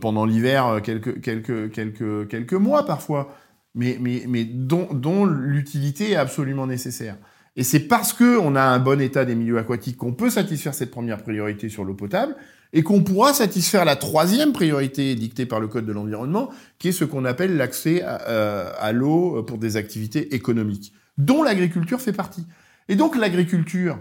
pendant 0.00 0.24
l'hiver, 0.24 0.80
quelques, 0.82 1.20
quelques, 1.20 1.72
quelques, 1.72 2.28
quelques 2.28 2.52
mois 2.54 2.86
parfois, 2.86 3.34
mais, 3.74 3.98
mais, 4.00 4.24
mais 4.28 4.44
dont, 4.44 4.86
dont 4.92 5.26
l'utilité 5.26 6.12
est 6.12 6.16
absolument 6.16 6.68
nécessaire. 6.68 7.16
Et 7.56 7.62
c'est 7.62 7.80
parce 7.80 8.12
qu'on 8.12 8.56
a 8.56 8.62
un 8.62 8.78
bon 8.78 9.00
état 9.00 9.24
des 9.24 9.34
milieux 9.34 9.58
aquatiques 9.58 9.96
qu'on 9.96 10.12
peut 10.12 10.30
satisfaire 10.30 10.74
cette 10.74 10.90
première 10.90 11.22
priorité 11.22 11.68
sur 11.68 11.84
l'eau 11.84 11.94
potable 11.94 12.36
et 12.72 12.82
qu'on 12.82 13.04
pourra 13.04 13.32
satisfaire 13.32 13.84
la 13.84 13.94
troisième 13.94 14.52
priorité 14.52 15.14
dictée 15.14 15.46
par 15.46 15.60
le 15.60 15.68
Code 15.68 15.86
de 15.86 15.92
l'environnement, 15.92 16.50
qui 16.78 16.88
est 16.88 16.92
ce 16.92 17.04
qu'on 17.04 17.24
appelle 17.24 17.56
l'accès 17.56 18.02
à, 18.02 18.28
euh, 18.28 18.92
l'eau 18.92 19.44
pour 19.44 19.58
des 19.58 19.76
activités 19.76 20.34
économiques, 20.34 20.92
dont 21.16 21.44
l'agriculture 21.44 22.00
fait 22.00 22.12
partie. 22.12 22.44
Et 22.88 22.96
donc 22.96 23.16
l'agriculture 23.16 23.98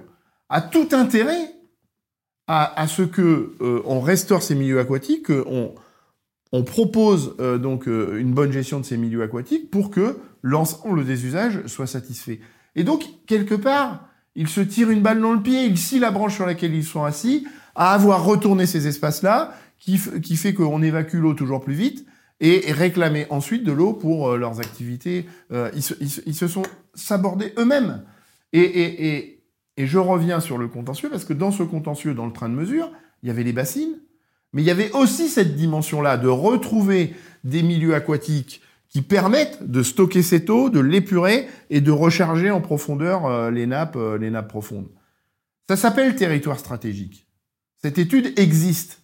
a 0.49 0.62
tout 0.62 0.89
intérêt 0.91 1.53
à, 2.47 2.88
ce 2.88 3.03
que 3.03 3.53
euh, 3.62 3.82
on 3.86 4.01
restaure 4.01 4.43
ces 4.43 4.56
milieux 4.56 4.79
aquatiques, 4.79 5.27
qu'on 5.27 5.73
on 6.51 6.63
propose 6.63 7.36
euh, 7.39 7.58
donc 7.58 7.88
une 7.88 8.34
bonne 8.34 8.51
gestion 8.51 8.79
de 8.79 8.86
ces 8.86 8.97
milieux 8.97 9.23
aquatiques 9.23 9.71
pour 9.71 9.89
que 9.89 10.17
l'ensemble 10.41 11.06
des 11.06 11.25
usages 11.25 11.65
soit 11.67 11.88
satisfait. 11.88 12.41
Et 12.75 12.84
donc, 12.84 13.06
quelque 13.27 13.56
part, 13.56 14.08
ils 14.36 14.49
se 14.49 14.62
tirent 14.62 14.89
une 14.89 15.01
balle 15.01 15.21
dans 15.21 15.34
le 15.34 15.41
pied, 15.41 15.65
ils 15.65 15.77
scient 15.77 15.99
la 15.99 16.12
branche 16.12 16.36
sur 16.36 16.45
laquelle 16.45 16.73
ils 16.73 16.84
sont 16.84 17.03
assis, 17.03 17.47
à 17.75 17.93
avoir 17.93 18.23
retourné 18.25 18.65
ces 18.65 18.88
espaces-là, 18.88 19.53
qui, 19.79 19.99
qui, 20.21 20.36
fait 20.36 20.53
qu'on 20.53 20.82
évacue 20.82 21.17
l'eau 21.17 21.34
toujours 21.34 21.62
plus 21.62 21.73
vite, 21.73 22.06
et, 22.39 22.71
réclamer 22.71 23.27
ensuite 23.29 23.63
de 23.63 23.71
l'eau 23.71 23.93
pour 23.93 24.29
euh, 24.29 24.38
leurs 24.38 24.60
activités. 24.60 25.25
Euh, 25.51 25.69
ils, 25.75 25.84
se, 25.84 25.93
ils, 26.25 26.36
se, 26.36 26.47
sont 26.47 26.63
sabordés 26.93 27.53
eux-mêmes. 27.58 28.03
Et, 28.53 28.62
et, 28.62 29.08
et, 29.08 29.33
je 29.77 29.97
reviens 29.97 30.39
sur 30.39 30.57
le 30.57 30.67
contentieux, 30.67 31.09
parce 31.09 31.25
que 31.25 31.33
dans 31.33 31.51
ce 31.51 31.63
contentieux, 31.63 32.13
dans 32.13 32.25
le 32.25 32.33
train 32.33 32.49
de 32.49 32.55
mesure, 32.55 32.91
il 33.21 33.27
y 33.27 33.31
avait 33.31 33.43
les 33.43 33.53
bassines, 33.53 33.99
mais 34.53 34.62
il 34.62 34.65
y 34.65 34.71
avait 34.71 34.91
aussi 34.91 35.29
cette 35.29 35.55
dimension-là 35.55 36.17
de 36.17 36.27
retrouver 36.27 37.15
des 37.43 37.63
milieux 37.63 37.95
aquatiques 37.95 38.62
qui 38.88 39.01
permettent 39.01 39.69
de 39.69 39.81
stocker 39.81 40.21
cette 40.21 40.49
eau, 40.51 40.69
de 40.69 40.79
l'épurer 40.79 41.47
et 41.71 41.81
de 41.81 41.91
recharger 41.91 42.51
en 42.51 42.62
profondeur 42.62 43.25
euh, 43.25 43.49
les 43.49 43.65
nappes, 43.65 43.95
euh, 43.95 44.19
les 44.19 44.29
nappes 44.29 44.49
profondes. 44.49 44.89
Ça 45.67 45.75
s'appelle 45.75 46.15
territoire 46.15 46.59
stratégique. 46.59 47.25
Cette 47.81 47.97
étude 47.97 48.38
existe. 48.38 49.01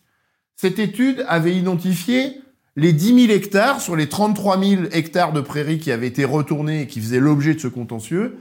Cette 0.56 0.78
étude 0.78 1.26
avait 1.28 1.56
identifié 1.56 2.36
les 2.76 2.94
10 2.94 3.28
000 3.28 3.34
hectares 3.34 3.82
sur 3.82 3.96
les 3.96 4.08
33 4.08 4.64
000 4.64 4.84
hectares 4.92 5.34
de 5.34 5.42
prairies 5.42 5.80
qui 5.80 5.92
avaient 5.92 6.08
été 6.08 6.24
retournés 6.24 6.84
et 6.84 6.88
qui 6.88 7.02
faisaient 7.02 7.20
l'objet 7.20 7.56
de 7.56 7.60
ce 7.60 7.68
contentieux. 7.68 8.38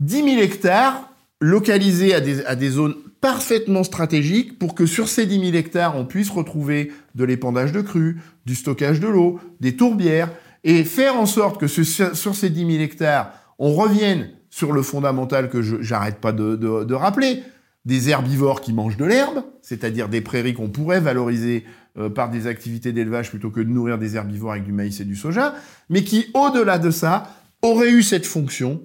10 0.00 0.24
000 0.24 0.42
hectares 0.42 1.10
localisés 1.40 2.14
à 2.14 2.20
des, 2.20 2.44
à 2.44 2.56
des 2.56 2.70
zones 2.70 2.94
parfaitement 3.20 3.84
stratégiques 3.84 4.58
pour 4.58 4.74
que 4.74 4.84
sur 4.84 5.08
ces 5.08 5.24
10 5.24 5.46
000 5.46 5.56
hectares, 5.56 5.96
on 5.96 6.04
puisse 6.04 6.28
retrouver 6.28 6.92
de 7.14 7.24
l'épandage 7.24 7.72
de 7.72 7.80
crues, 7.80 8.20
du 8.44 8.54
stockage 8.54 9.00
de 9.00 9.08
l'eau, 9.08 9.40
des 9.60 9.76
tourbières, 9.76 10.30
et 10.62 10.84
faire 10.84 11.16
en 11.16 11.24
sorte 11.24 11.58
que 11.58 11.66
sur 11.66 12.34
ces 12.34 12.50
10 12.50 12.60
000 12.60 12.82
hectares, 12.82 13.32
on 13.58 13.72
revienne 13.72 14.28
sur 14.50 14.72
le 14.72 14.82
fondamental 14.82 15.48
que 15.48 15.62
j'arrête 15.62 16.20
pas 16.20 16.32
de, 16.32 16.94
rappeler, 16.94 17.42
des 17.86 18.10
herbivores 18.10 18.60
qui 18.60 18.72
mangent 18.72 18.96
de 18.96 19.06
l'herbe, 19.06 19.42
c'est-à-dire 19.62 20.10
des 20.10 20.20
prairies 20.20 20.54
qu'on 20.54 20.68
pourrait 20.68 21.00
valoriser 21.00 21.64
euh, 21.98 22.08
par 22.10 22.30
des 22.30 22.46
activités 22.46 22.92
d'élevage 22.92 23.30
plutôt 23.30 23.50
que 23.50 23.60
de 23.60 23.68
nourrir 23.68 23.98
des 23.98 24.16
herbivores 24.16 24.52
avec 24.52 24.64
du 24.64 24.72
maïs 24.72 25.00
et 25.00 25.04
du 25.04 25.16
soja, 25.16 25.54
mais 25.88 26.04
qui, 26.04 26.26
au-delà 26.34 26.78
de 26.78 26.90
ça, 26.90 27.26
auraient 27.62 27.90
eu 27.90 28.02
cette 28.02 28.26
fonction 28.26 28.82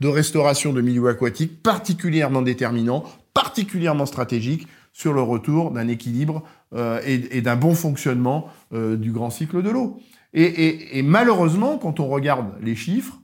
de 0.00 0.08
restauration 0.08 0.72
de 0.72 0.80
milieux 0.80 1.08
aquatiques 1.08 1.62
particulièrement 1.62 2.42
déterminant 2.42 3.04
particulièrement 3.36 4.06
stratégique 4.06 4.66
sur 4.94 5.12
le 5.12 5.20
retour 5.20 5.70
d'un 5.72 5.88
équilibre 5.88 6.42
euh, 6.74 7.02
et, 7.04 7.42
d'un 7.42 7.54
bon 7.54 7.74
fonctionnement 7.74 8.48
euh, 8.72 8.96
du 8.96 9.12
grand 9.12 9.28
cycle 9.28 9.62
de 9.62 9.68
l'eau. 9.68 10.00
Et, 10.32 11.02
malheureusement, 11.02 11.78
quand 11.78 12.00
on 12.00 12.08
regarde 12.08 12.54
les 12.62 12.74
chiffres, 12.74 13.18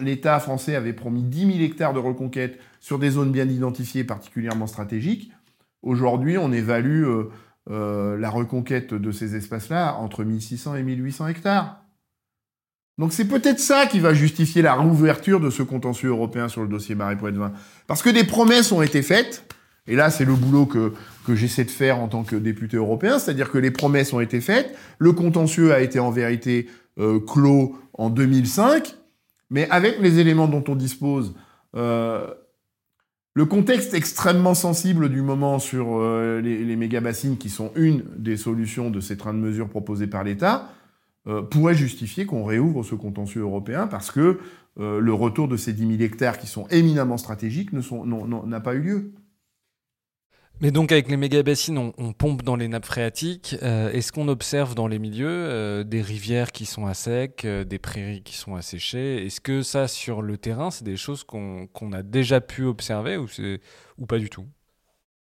l'État 0.00 0.38
français 0.38 0.74
avait 0.74 0.92
promis 0.92 1.22
10 1.22 1.52
000 1.52 1.58
hectares 1.60 1.92
de 1.92 1.98
reconquête 1.98 2.58
sur 2.80 2.98
des 2.98 3.10
zones 3.10 3.30
bien 3.30 3.48
identifiées, 3.48 4.04
particulièrement 4.04 4.66
stratégiques. 4.66 5.32
Aujourd'hui, 5.82 6.36
on 6.36 6.52
évalue 6.52 7.06
euh, 7.70 8.18
la 8.18 8.30
reconquête 8.30 8.94
de 8.94 9.10
ces 9.12 9.34
espaces-là 9.34 9.96
entre 9.96 10.24
1600 10.24 10.76
et 10.76 10.82
1800 10.82 11.28
hectares. 11.28 11.85
Donc 12.98 13.12
c'est 13.12 13.26
peut-être 13.26 13.60
ça 13.60 13.86
qui 13.86 14.00
va 14.00 14.14
justifier 14.14 14.62
la 14.62 14.74
réouverture 14.74 15.38
de 15.40 15.50
ce 15.50 15.62
contentieux 15.62 16.08
européen 16.08 16.48
sur 16.48 16.62
le 16.62 16.68
dossier 16.68 16.94
Marais 16.94 17.16
Poitevin. 17.16 17.52
Parce 17.86 18.02
que 18.02 18.08
des 18.08 18.24
promesses 18.24 18.72
ont 18.72 18.80
été 18.80 19.02
faites, 19.02 19.44
et 19.86 19.96
là 19.96 20.10
c'est 20.10 20.24
le 20.24 20.34
boulot 20.34 20.64
que, 20.64 20.92
que 21.26 21.34
j'essaie 21.34 21.64
de 21.64 21.70
faire 21.70 21.98
en 21.98 22.08
tant 22.08 22.24
que 22.24 22.36
député 22.36 22.78
européen, 22.78 23.18
c'est-à-dire 23.18 23.50
que 23.50 23.58
les 23.58 23.70
promesses 23.70 24.12
ont 24.12 24.20
été 24.20 24.40
faites, 24.40 24.76
le 24.98 25.12
contentieux 25.12 25.74
a 25.74 25.80
été 25.80 25.98
en 25.98 26.10
vérité 26.10 26.68
euh, 26.98 27.20
clos 27.20 27.78
en 27.92 28.08
2005, 28.08 28.96
mais 29.50 29.68
avec 29.70 30.00
les 30.00 30.18
éléments 30.18 30.48
dont 30.48 30.64
on 30.68 30.74
dispose, 30.74 31.34
euh, 31.76 32.26
le 33.34 33.44
contexte 33.44 33.92
extrêmement 33.92 34.54
sensible 34.54 35.10
du 35.10 35.20
moment 35.20 35.58
sur 35.58 35.98
euh, 35.98 36.40
les, 36.40 36.76
méga-bassines, 36.76 37.36
qui 37.36 37.50
sont 37.50 37.70
une 37.76 38.02
des 38.16 38.38
solutions 38.38 38.90
de 38.90 39.00
ces 39.00 39.18
trains 39.18 39.34
de 39.34 39.38
mesure 39.38 39.68
proposés 39.68 40.06
par 40.06 40.24
l'État, 40.24 40.70
euh, 41.28 41.42
pourrait 41.42 41.74
justifier 41.74 42.24
qu'on 42.24 42.44
réouvre 42.44 42.84
ce 42.84 42.94
contentieux 42.94 43.40
européen 43.40 43.88
parce 43.88 44.12
que 44.12 44.38
euh, 44.78 45.00
le 45.00 45.12
retour 45.12 45.48
de 45.48 45.56
ces 45.56 45.72
10 45.72 45.96
000 45.96 46.02
hectares 46.02 46.38
qui 46.38 46.46
sont 46.46 46.68
éminemment 46.68 47.16
stratégiques 47.16 47.72
n'a 47.72 48.60
pas 48.60 48.74
eu 48.74 48.80
lieu. 48.80 49.12
Mais 50.60 50.70
donc 50.70 50.92
avec 50.92 51.08
les 51.08 51.16
méga 51.16 51.42
bassines, 51.42 51.92
on, 51.98 52.12
pompe 52.12 52.42
dans 52.42 52.54
les 52.54 52.68
nappes 52.68 52.86
phréatiques. 52.86 53.56
Euh, 53.62 53.90
est-ce 53.90 54.12
qu'on 54.12 54.28
observe 54.28 54.76
dans 54.76 54.86
les 54.86 55.00
milieux 55.00 55.84
des 55.84 56.00
rivières 56.00 56.52
qui 56.52 56.64
sont 56.64 56.86
à 56.86 56.94
sec, 56.94 57.44
des 57.44 57.78
prairies 57.78 58.22
qui 58.22 58.36
sont 58.36 58.54
asséchées? 58.54 59.26
Est-ce 59.26 59.40
que 59.40 59.62
ça, 59.62 59.88
sur 59.88 60.22
le 60.22 60.38
terrain, 60.38 60.70
c'est 60.70 60.84
des 60.84 60.96
choses 60.96 61.24
qu'on 61.24 61.92
a 61.92 62.02
déjà 62.04 62.40
pu 62.40 62.64
observer 62.64 63.16
ou, 63.16 63.26
ou 63.98 64.06
pas 64.06 64.18
du 64.18 64.30
tout? 64.30 64.46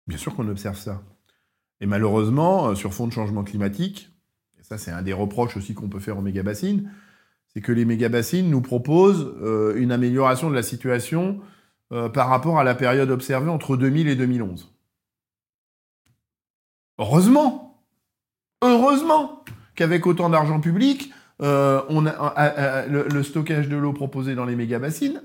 Bien 0.07 0.19
sûr 0.19 0.35
qu'on 0.35 0.49
observe 0.49 0.79
ça. 0.79 1.03
Et 1.81 1.87
malheureusement, 1.87 2.75
sur 2.75 2.95
fond 2.95 3.07
de 3.07 3.13
changement 3.13 3.45
climatique, 3.45 4.12
ça 4.73 4.85
c'est 4.85 4.91
un 4.91 5.03
des 5.03 5.13
reproches 5.13 5.57
aussi 5.57 5.75
qu'on 5.75 5.89
peut 5.89 6.01
faire 6.01 6.19
aux 6.19 6.23
méga-bassines, 6.23 6.91
c'est 7.53 7.61
que 7.61 7.73
les 7.73 7.85
méga-bassines 7.85 8.49
nous 8.49 8.63
proposent 8.63 9.35
euh, 9.43 9.75
une 9.77 9.93
amélioration 9.93 10.49
de 10.49 10.55
la 10.55 10.63
situation 10.63 11.41
euh, 11.93 12.09
par 12.09 12.29
rapport 12.29 12.59
à 12.59 12.65
la 12.65 12.75
période 12.75 13.11
observée 13.11 13.51
entre 13.51 13.77
2000 13.77 14.09
et 14.09 14.17
2011. 14.17 14.73
Heureusement, 16.99 17.85
heureusement 18.63 19.45
qu'avec 19.75 20.07
autant 20.07 20.31
d'argent 20.31 20.61
public, 20.61 21.13
euh, 21.43 21.83
on 21.89 22.03
le, 22.03 23.23
stockage 23.23 23.69
de 23.69 23.77
l'eau 23.77 23.93
proposé 23.93 24.35
dans 24.35 24.45
les 24.45 24.57
méga-bassines 24.57 25.23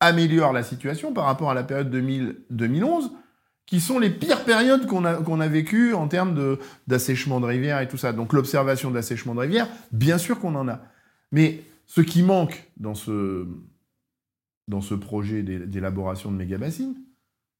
améliore 0.00 0.52
la 0.52 0.62
situation 0.62 1.12
par 1.12 1.24
rapport 1.24 1.50
à 1.50 1.54
la 1.54 1.64
période 1.64 1.92
2000-2011 1.92 3.10
qui 3.66 3.80
sont 3.80 3.98
les 3.98 4.10
pires 4.10 4.44
périodes 4.44 4.86
qu'on 4.86 5.04
a, 5.04 5.14
qu'on 5.14 5.40
a 5.40 5.48
vécues 5.48 5.94
en 5.94 6.08
termes 6.08 6.58
d'assèchement 6.86 7.40
de, 7.40 7.46
rivières 7.46 7.80
et 7.80 7.88
tout 7.88 7.96
ça. 7.96 8.12
Donc 8.12 8.32
l'observation 8.32 8.90
d'assèchement 8.90 9.34
de 9.34 9.40
rivières, 9.40 9.68
bien 9.92 10.18
sûr 10.18 10.38
qu'on 10.38 10.54
en 10.54 10.68
a. 10.68 10.82
Mais 11.32 11.62
ce 11.86 12.00
qui 12.00 12.22
manque 12.22 12.70
dans 12.76 12.94
ce, 12.94 13.46
dans 14.68 14.80
ce 14.80 14.94
projet 14.94 15.42
d'élaboration 15.42 16.30
de 16.30 16.36
méga-bassines, 16.36 16.96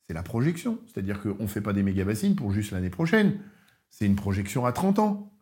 c'est 0.06 0.14
la 0.14 0.22
projection. 0.22 0.78
C'est-à-dire 0.86 1.20
qu'on 1.20 1.42
ne 1.42 1.48
fait 1.48 1.62
pas 1.62 1.72
des 1.72 1.82
méga-bassines 1.82 2.36
pour 2.36 2.52
juste 2.52 2.72
l'année 2.72 2.90
prochaine. 2.90 3.38
C'est 3.90 4.06
une 4.06 4.16
projection 4.16 4.66
à 4.66 4.72
30 4.72 4.98
ans. 4.98 5.32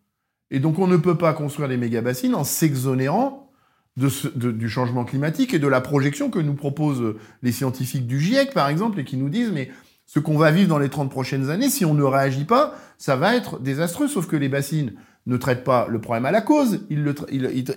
Et 0.50 0.60
donc 0.60 0.78
on 0.78 0.86
ne 0.86 0.96
peut 0.96 1.18
pas 1.18 1.32
construire 1.32 1.68
des 1.68 1.76
méga-bassines 1.76 2.34
en 2.34 2.44
s'exonérant 2.44 3.50
du 3.96 4.68
changement 4.68 5.04
climatique 5.04 5.52
et 5.52 5.58
de 5.58 5.66
la 5.66 5.80
projection 5.80 6.30
que 6.30 6.38
nous 6.38 6.54
proposent 6.54 7.14
les 7.42 7.52
scientifiques 7.52 8.06
du 8.06 8.20
GIEC, 8.20 8.54
par 8.54 8.68
exemple, 8.68 9.00
et 9.00 9.04
qui 9.04 9.18
nous 9.18 9.28
disent, 9.28 9.50
mais 9.52 9.70
ce 10.12 10.18
qu'on 10.20 10.36
va 10.36 10.50
vivre 10.50 10.68
dans 10.68 10.78
les 10.78 10.90
30 10.90 11.10
prochaines 11.10 11.48
années, 11.48 11.70
si 11.70 11.86
on 11.86 11.94
ne 11.94 12.02
réagit 12.02 12.44
pas, 12.44 12.74
ça 12.98 13.16
va 13.16 13.34
être 13.34 13.58
désastreux. 13.60 14.08
Sauf 14.08 14.26
que 14.26 14.36
les 14.36 14.50
bassines 14.50 14.92
ne 15.24 15.38
traitent 15.38 15.64
pas 15.64 15.88
le 15.88 16.02
problème 16.02 16.26
à 16.26 16.30
la 16.30 16.42
cause, 16.42 16.84
ils, 16.90 17.14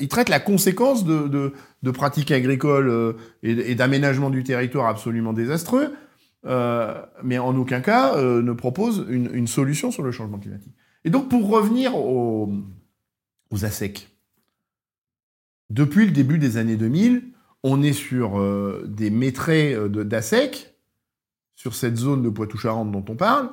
traitent 0.10 0.28
la 0.28 0.42
conséquence 0.42 1.06
de, 1.06 1.54
pratiques 1.94 2.32
agricoles 2.32 2.90
euh, 2.90 3.14
et, 3.42 3.74
d'aménagement 3.76 4.30
du 4.30 4.44
territoire 4.44 4.88
absolument 4.88 5.32
désastreux, 5.32 5.94
euh, 6.46 7.02
mais 7.24 7.38
en 7.38 7.56
aucun 7.56 7.80
cas 7.80 8.18
euh, 8.18 8.42
ne 8.42 8.52
proposent 8.52 9.06
une, 9.08 9.48
solution 9.48 9.90
sur 9.90 10.04
le 10.04 10.12
changement 10.12 10.38
climatique. 10.38 10.74
Et 11.06 11.12
donc 11.12 11.30
pour 11.30 11.48
revenir 11.48 11.96
aux, 11.96 12.52
ASEC, 13.64 14.10
depuis 15.70 16.06
le 16.06 16.12
début 16.12 16.38
des 16.38 16.58
années 16.58 16.76
2000, 16.76 17.32
on 17.64 17.82
est 17.82 17.94
sur 17.94 18.44
des 18.86 19.10
métraits 19.10 19.80
d'ASEC, 19.86 20.75
sur 21.56 21.76
cette 21.76 21.98
zone 21.98 22.22
de 22.22 22.30
Poitou-Charentes 22.30 22.92
dont 22.92 23.06
on 23.10 23.16
parle, 23.16 23.50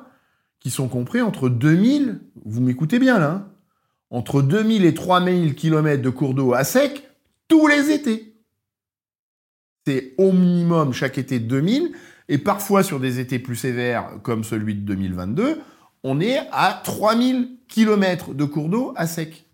qui 0.59 0.69
sont 0.69 0.87
compris 0.87 1.21
entre 1.21 1.49
2000, 1.49 2.21
vous 2.45 2.61
m'écoutez 2.61 2.99
bien 2.99 3.19
là, 3.19 3.31
hein, 3.31 3.47
entre 4.09 4.41
2000 4.41 4.85
et 4.85 4.93
3000 4.93 5.55
km 5.55 6.01
de 6.01 6.09
cours 6.09 6.33
d'eau 6.33 6.53
à 6.53 6.63
sec 6.63 7.09
tous 7.47 7.67
les 7.67 7.91
étés. 7.91 8.35
C'est 9.85 10.13
au 10.17 10.31
minimum 10.31 10.93
chaque 10.93 11.17
été 11.17 11.39
2000, 11.39 11.93
et 12.29 12.37
parfois 12.37 12.83
sur 12.83 12.99
des 12.99 13.19
étés 13.19 13.39
plus 13.39 13.55
sévères 13.55 14.19
comme 14.21 14.43
celui 14.43 14.75
de 14.75 14.81
2022, 14.81 15.59
on 16.03 16.21
est 16.21 16.39
à 16.51 16.81
3000 16.83 17.57
km 17.67 18.33
de 18.33 18.45
cours 18.45 18.69
d'eau 18.69 18.93
à 18.95 19.07
sec. 19.07 19.45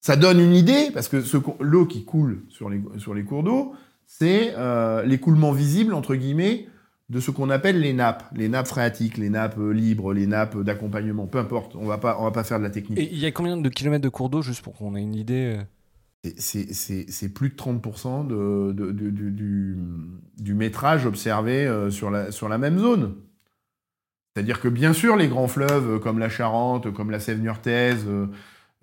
Ça 0.00 0.16
donne 0.16 0.40
une 0.40 0.54
idée, 0.54 0.90
parce 0.92 1.08
que 1.08 1.22
l'eau 1.60 1.86
qui 1.86 2.04
coule 2.04 2.44
sur 2.48 2.70
les, 2.70 3.24
cours 3.24 3.42
d'eau, 3.42 3.74
c'est 4.06 4.54
euh, 4.56 5.02
l'écoulement 5.04 5.52
visible, 5.52 5.92
entre 5.92 6.14
guillemets, 6.14 6.66
de 7.10 7.20
ce 7.20 7.30
qu'on 7.30 7.48
appelle 7.48 7.80
les 7.80 7.94
nappes, 7.94 8.24
les 8.34 8.48
nappes 8.48 8.66
phréatiques, 8.66 9.16
les 9.16 9.30
nappes 9.30 9.58
euh, 9.58 9.70
libres, 9.70 10.12
les 10.12 10.26
nappes 10.26 10.58
d'accompagnement, 10.58 11.26
peu 11.26 11.38
importe, 11.38 11.74
on 11.74 11.86
va 11.86 11.98
pas, 11.98 12.18
on 12.20 12.24
va 12.24 12.32
pas 12.32 12.44
faire 12.44 12.58
de 12.58 12.64
la 12.64 12.70
technique. 12.70 12.98
Et 12.98 13.08
il 13.10 13.18
y 13.18 13.24
a 13.24 13.32
combien 13.32 13.56
de 13.56 13.68
kilomètres 13.68 14.04
de 14.04 14.10
cours 14.10 14.28
d'eau, 14.28 14.42
juste 14.42 14.62
pour 14.62 14.74
qu'on 14.74 14.94
ait 14.94 15.02
une 15.02 15.14
idée 15.14 15.56
euh 15.58 15.62
c'est 16.36 17.32
plus 17.32 17.48
de 17.48 17.54
30% 17.54 18.26
de, 18.26 18.90
du, 18.90 19.78
du, 20.36 20.54
métrage 20.54 21.06
observé 21.06 21.64
euh, 21.64 21.90
sur 21.90 22.10
la, 22.10 22.32
sur 22.32 22.48
la 22.48 22.58
même 22.58 22.76
zone. 22.76 23.14
C'est-à-dire 24.34 24.60
que 24.60 24.66
bien 24.66 24.92
sûr, 24.92 25.16
les 25.16 25.28
grands 25.28 25.46
fleuves 25.46 26.00
comme 26.00 26.18
la 26.18 26.28
Charente, 26.28 26.92
comme 26.92 27.12
la 27.12 27.18
niortaise, 27.36 28.04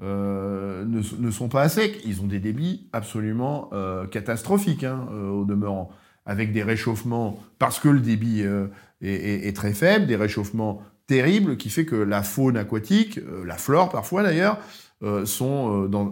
ne, 0.01 0.85
ne, 1.19 1.31
sont 1.31 1.49
pas 1.49 1.63
à 1.63 1.69
sec. 1.69 2.01
Ils 2.05 2.21
ont 2.21 2.27
des 2.27 2.39
débits 2.39 2.87
absolument 2.93 3.69
catastrophiques, 4.11 4.85
hein, 4.85 5.05
au 5.11 5.43
demeurant 5.43 5.91
avec 6.25 6.51
des 6.51 6.63
réchauffements, 6.63 7.39
parce 7.59 7.79
que 7.79 7.87
le 7.89 7.99
débit 7.99 8.41
euh, 8.43 8.67
est, 9.01 9.55
très 9.55 9.73
faible, 9.73 10.07
des 10.07 10.15
réchauffements 10.15 10.81
terribles 11.07 11.57
qui 11.57 11.69
fait 11.69 11.85
que 11.85 11.95
la 11.95 12.23
faune 12.23 12.57
aquatique, 12.57 13.19
euh, 13.19 13.45
la 13.45 13.57
flore 13.57 13.89
parfois 13.89 14.23
d'ailleurs, 14.23 14.59
euh, 15.03 15.25
sont 15.25 15.85
dans, 15.87 16.09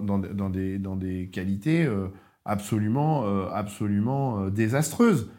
des, 0.49 1.29
qualités 1.31 1.89
absolument, 2.45 3.47
absolument 3.47 4.49
désastreuses. 4.49 5.29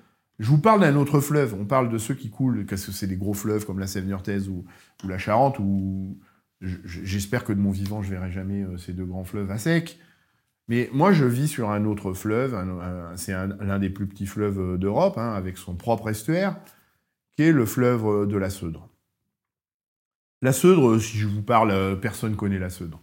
Je 0.41 0.49
vous 0.49 0.59
parle 0.59 0.81
d'un 0.81 0.97
autre 0.97 1.20
fleuve. 1.20 1.55
On 1.59 1.64
parle 1.64 1.89
de 1.89 1.99
ceux 1.99 2.14
qui 2.14 2.31
coulent, 2.31 2.66
parce 2.66 2.85
que 2.87 2.91
c'est 2.93 3.07
des 3.07 3.16
gros 3.16 3.35
fleuves 3.35 3.64
comme 3.66 3.79
la 3.79 3.87
Sève 3.87 4.07
niortaise 4.07 4.49
ou, 4.49 4.64
ou 5.05 5.09
la 5.09 5.18
Charente, 5.18 5.61
où 5.61 6.18
j'espère 6.61 7.45
que 7.45 7.53
de 7.53 7.61
mon 7.61 7.70
vivant, 7.70 8.03
je 8.03 8.11
verrai 8.11 8.33
jamais 8.33 8.64
ces 8.79 8.93
deux 8.93 9.05
grands 9.05 9.25
fleuves 9.25 9.51
à 9.53 9.59
sec. 9.59 9.99
Mais 10.69 10.89
moi, 10.93 11.12
je 11.12 11.25
vis 11.25 11.49
sur 11.49 11.71
un 11.71 11.85
autre 11.85 12.15
fleuve, 12.15 12.57
c'est 13.17 13.33
l'un 13.33 13.79
des 13.79 13.91
plus 13.91 14.07
petits 14.07 14.27
fleuves 14.27 14.61
euh, 14.61 14.79
d'Europe, 14.79 15.19
hein, 15.19 15.33
avec 15.35 15.59
son 15.59 15.75
propre 15.75 16.09
estuaire, 16.09 16.57
qui 17.37 17.43
est 17.43 17.53
le 17.53 17.67
fleuve 17.67 18.07
euh, 18.07 18.27
de 18.27 18.37
la 18.39 18.49
Seudre. 18.49 18.89
La 20.41 20.53
Seudre, 20.53 20.93
euh, 20.93 20.99
si 20.99 21.19
je 21.19 21.27
vous 21.27 21.43
parle, 21.43 22.01
personne 22.01 22.33
ne 22.33 22.37
connaît 22.37 22.59
la 22.59 22.71
Seudre. 22.71 23.01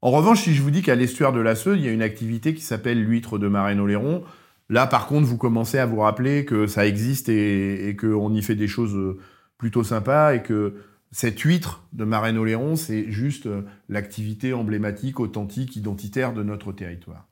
En 0.00 0.10
revanche, 0.10 0.42
si 0.42 0.54
je 0.54 0.62
vous 0.62 0.70
dis 0.70 0.82
qu'à 0.82 0.94
l'estuaire 0.94 1.32
de 1.32 1.40
la 1.40 1.54
Seudre, 1.54 1.76
il 1.76 1.84
y 1.84 1.88
a 1.88 1.92
une 1.92 2.02
activité 2.02 2.54
qui 2.54 2.62
s'appelle 2.62 3.02
l'huître 3.02 3.38
de 3.38 3.46
Marennes-Oléron, 3.46 4.24
là, 4.70 4.86
par 4.86 5.06
contre, 5.06 5.26
vous 5.26 5.36
commencez 5.36 5.78
à 5.78 5.86
vous 5.86 6.00
rappeler 6.00 6.46
que 6.46 6.66
ça 6.66 6.86
existe 6.86 7.28
et, 7.28 7.88
et 7.88 7.96
qu'on 7.96 8.32
y 8.32 8.42
fait 8.42 8.56
des 8.56 8.68
choses 8.68 9.16
plutôt 9.58 9.84
sympas 9.84 10.34
et 10.34 10.42
que 10.42 10.74
cette 11.12 11.40
huître 11.40 11.84
de 11.92 12.04
Marraine-Oléron, 12.04 12.74
c'est 12.74 13.10
juste 13.10 13.46
euh, 13.46 13.62
l'activité 13.88 14.54
emblématique, 14.54 15.20
authentique, 15.20 15.76
identitaire 15.76 16.32
de 16.32 16.42
notre 16.42 16.72
territoire. 16.72 17.28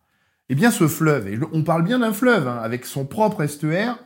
Eh 0.50 0.54
bien, 0.54 0.70
ce 0.70 0.86
fleuve, 0.86 1.48
on 1.52 1.62
parle 1.62 1.84
bien 1.84 2.00
d'un 2.00 2.12
fleuve, 2.12 2.46
hein, 2.46 2.60
avec 2.62 2.84
son 2.84 3.06
propre 3.06 3.42
estuaire, 3.42 3.98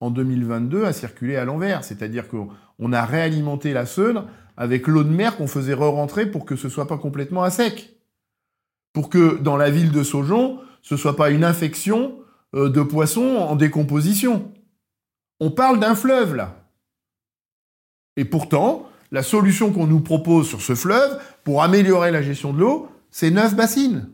en 0.00 0.10
2022, 0.10 0.84
a 0.84 0.92
circulé 0.92 1.36
à 1.36 1.44
l'envers. 1.44 1.82
C'est-à-dire 1.82 2.26
qu'on 2.28 2.92
a 2.92 3.04
réalimenté 3.04 3.72
la 3.72 3.86
Seudre 3.86 4.28
avec 4.56 4.86
l'eau 4.86 5.02
de 5.02 5.08
mer 5.08 5.36
qu'on 5.36 5.46
faisait 5.46 5.74
re-rentrer 5.74 6.26
pour 6.26 6.44
que 6.44 6.56
ce 6.56 6.68
soit 6.68 6.86
pas 6.86 6.98
complètement 6.98 7.42
à 7.42 7.50
sec. 7.50 7.96
Pour 8.92 9.08
que 9.10 9.38
dans 9.38 9.56
la 9.56 9.70
ville 9.70 9.92
de 9.92 10.02
Saujon, 10.02 10.60
ce 10.82 10.96
soit 10.96 11.16
pas 11.16 11.30
une 11.30 11.44
infection 11.44 12.18
euh, 12.54 12.68
de 12.68 12.82
poissons 12.82 13.36
en 13.36 13.56
décomposition. 13.56 14.52
On 15.40 15.50
parle 15.50 15.80
d'un 15.80 15.94
fleuve, 15.94 16.34
là. 16.34 16.57
Et 18.18 18.24
pourtant, 18.24 18.88
la 19.12 19.22
solution 19.22 19.72
qu'on 19.72 19.86
nous 19.86 20.00
propose 20.00 20.48
sur 20.48 20.60
ce 20.60 20.74
fleuve 20.74 21.20
pour 21.44 21.62
améliorer 21.62 22.10
la 22.10 22.20
gestion 22.20 22.52
de 22.52 22.58
l'eau, 22.58 22.88
c'est 23.12 23.30
neuf 23.30 23.54
bassines. 23.54 24.10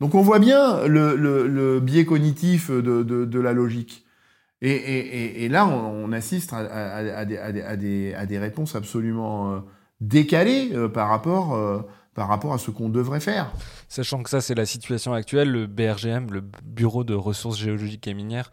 Donc 0.00 0.16
on 0.16 0.22
voit 0.22 0.40
bien 0.40 0.84
le, 0.88 1.78
biais 1.78 2.04
cognitif 2.04 2.68
de, 2.72 3.38
la 3.38 3.52
logique. 3.52 4.04
Et, 4.60 5.48
là, 5.48 5.68
on, 5.68 6.10
assiste 6.10 6.52
à, 6.52 7.24
des, 7.24 8.38
réponses 8.40 8.74
absolument 8.74 9.52
euh, 9.52 9.58
décalées 10.00 10.70
euh, 10.72 10.86
euh, 10.86 10.88
par 10.88 12.28
rapport 12.28 12.52
à 12.52 12.58
ce 12.58 12.72
qu'on 12.72 12.88
devrait 12.88 13.20
faire. 13.20 13.52
Sachant 13.92 14.22
que 14.22 14.30
ça, 14.30 14.40
c'est 14.40 14.54
la 14.54 14.64
situation 14.64 15.12
actuelle, 15.12 15.50
le 15.50 15.66
BRGM, 15.66 16.32
le 16.32 16.42
Bureau 16.64 17.04
de 17.04 17.12
ressources 17.12 17.58
géologiques 17.58 18.08
et 18.08 18.14
minières, 18.14 18.50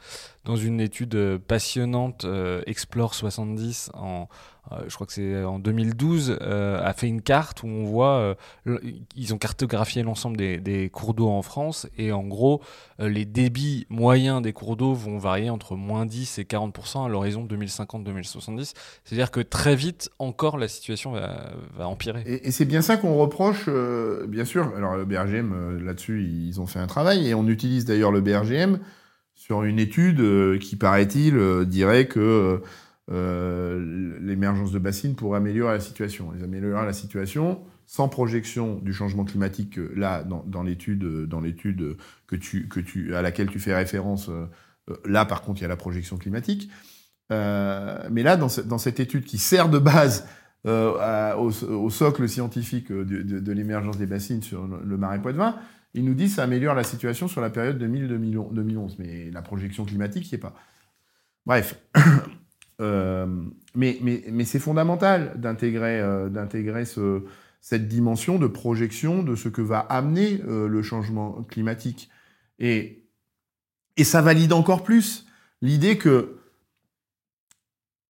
dans 0.50 0.56
une 0.56 0.80
étude 0.82 1.16
euh, 1.16 1.38
passionnante, 1.38 2.26
euh, 2.26 2.62
Explore 2.66 3.14
70, 3.14 3.92
en, 3.94 4.28
euh, 4.72 4.78
je 4.88 4.96
crois 4.96 5.06
que 5.06 5.14
c'est 5.14 5.44
en 5.44 5.60
2012, 5.60 6.40
a 6.42 6.94
fait 6.94 7.08
une 7.08 7.22
carte 7.22 7.64
où 7.64 7.68
on 7.68 7.84
voit, 7.86 8.36
ils 9.16 9.34
ont 9.34 9.38
cartographié 9.38 10.04
l'ensemble 10.04 10.38
des, 10.38 10.90
cours 10.92 11.14
d'eau 11.14 11.28
en 11.28 11.42
France, 11.42 11.88
et 11.98 12.12
en 12.12 12.24
gros, 12.24 12.62
les 13.00 13.26
débits 13.26 13.86
moyens 13.90 14.42
des 14.42 14.54
cours 14.54 14.76
d'eau 14.76 14.94
vont 14.94 15.18
varier 15.18 15.50
entre 15.50 15.76
moins 15.76 16.06
10 16.06 16.40
et 16.40 16.44
40% 16.44 17.06
à 17.06 17.10
l'horizon 17.10 17.46
2050-2070. 17.46 18.74
C'est-à-dire 19.04 19.32
que 19.32 19.40
très 19.40 19.76
vite, 19.76 20.10
encore, 20.20 20.58
la 20.58 20.68
situation 20.68 21.14
va, 21.14 21.88
empirer. 21.88 22.24
Et, 22.26 22.52
c'est 22.52 22.66
bien 22.66 22.82
ça 22.82 22.98
qu'on 22.98 23.16
reproche, 23.16 23.70
bien 24.28 24.46
sûr, 24.46 24.72
alors 24.76 24.96
le 24.96 25.06
BRGM, 25.06 25.29
là-dessus, 25.32 26.24
ils 26.24 26.60
ont 26.60 26.68
fait 26.68 26.80
un 26.80 26.88
travail, 26.88 27.28
et 27.28 27.34
on 27.34 27.48
utilise 27.48 27.86
d'ailleurs 27.86 28.12
le 28.12 28.22
BRGM 28.22 28.80
sur 29.40 29.64
une 29.64 29.80
étude 29.80 30.20
euh, 30.20 30.60
qui, 30.60 30.76
paraît-il, 30.76 31.38
euh, 31.38 31.64
dirait 31.64 32.08
que 32.08 32.62
euh, 33.10 34.18
l'émergence 34.22 34.74
de 34.74 34.80
bassines 34.80 35.16
pourrait 35.16 35.38
améliorer 35.38 35.74
la 35.74 35.80
situation. 35.80 36.32
Les 36.34 36.44
améliorer 36.44 36.86
la 36.86 36.94
situation 36.94 37.62
sans 37.86 38.10
projection 38.10 38.76
du 38.84 38.94
changement 38.94 39.24
climatique, 39.24 39.80
là, 39.96 40.24
dans, 40.24 40.44
dans 40.46 40.62
l'étude 40.62 41.28
que 42.28 42.36
tu, 42.36 42.68
que 42.68 42.80
tu, 42.80 43.16
à 43.16 43.24
laquelle 43.24 43.48
tu 43.48 43.60
fais 43.60 43.74
référence, 43.74 44.30
là, 45.06 45.26
par 45.26 45.42
contre, 45.42 45.62
il 45.62 45.64
y 45.64 45.66
a 45.66 45.70
la 45.70 45.76
projection 45.76 46.18
climatique. 46.18 46.70
mais 47.32 48.22
là, 48.22 48.38
dans, 48.38 48.50
dans, 48.66 48.78
cette 48.78 49.00
étude 49.00 49.24
qui 49.24 49.40
sert 49.40 49.70
de 49.70 49.80
base 49.80 50.28
au, 50.66 51.90
socle 51.90 52.28
scientifique 52.28 52.92
de, 52.92 53.52
l'émergence 53.52 53.98
des 53.98 54.06
bassines 54.06 54.42
sur 54.42 54.68
le, 54.68 54.98
marais 54.98 55.22
Poitevin, 55.22 55.56
ils 55.94 56.06
nous 56.06 56.14
disent 56.14 56.32
que 56.32 56.36
ça 56.38 56.44
améliore 56.44 56.76
la 56.76 56.84
situation 56.84 57.28
sur 57.28 57.42
la 57.42 57.50
période 57.50 57.82
2000-2011, 57.82 58.96
mais 59.00 59.32
la 59.32 59.42
projection 59.42 59.86
climatique 59.86 60.32
n'y 60.32 60.36
est 60.36 60.42
pas. 60.42 60.54
Bref. 61.46 61.80
Euh, 62.82 63.28
mais, 63.76 63.98
mais, 64.02 64.24
mais 64.32 64.46
c'est 64.46 64.58
fondamental 64.58 65.34
d'intégrer 65.36 66.00
euh, 66.00 66.30
d'intégrer 66.30 66.86
ce, 66.86 67.26
cette 67.62 67.88
dimension 67.88 68.40
de 68.40 68.48
projection 68.48 69.24
de 69.24 69.36
ce 69.36 69.50
que 69.50 69.62
va 69.62 69.80
amener 69.80 70.42
euh, 70.48 70.68
le 70.68 70.82
changement 70.82 71.44
climatique. 71.44 72.10
Et, 72.58 73.10
et 73.98 74.04
ça 74.04 74.22
valide 74.22 74.54
encore 74.54 74.84
plus 74.84 75.26
l'idée 75.62 75.98
que 75.98 76.39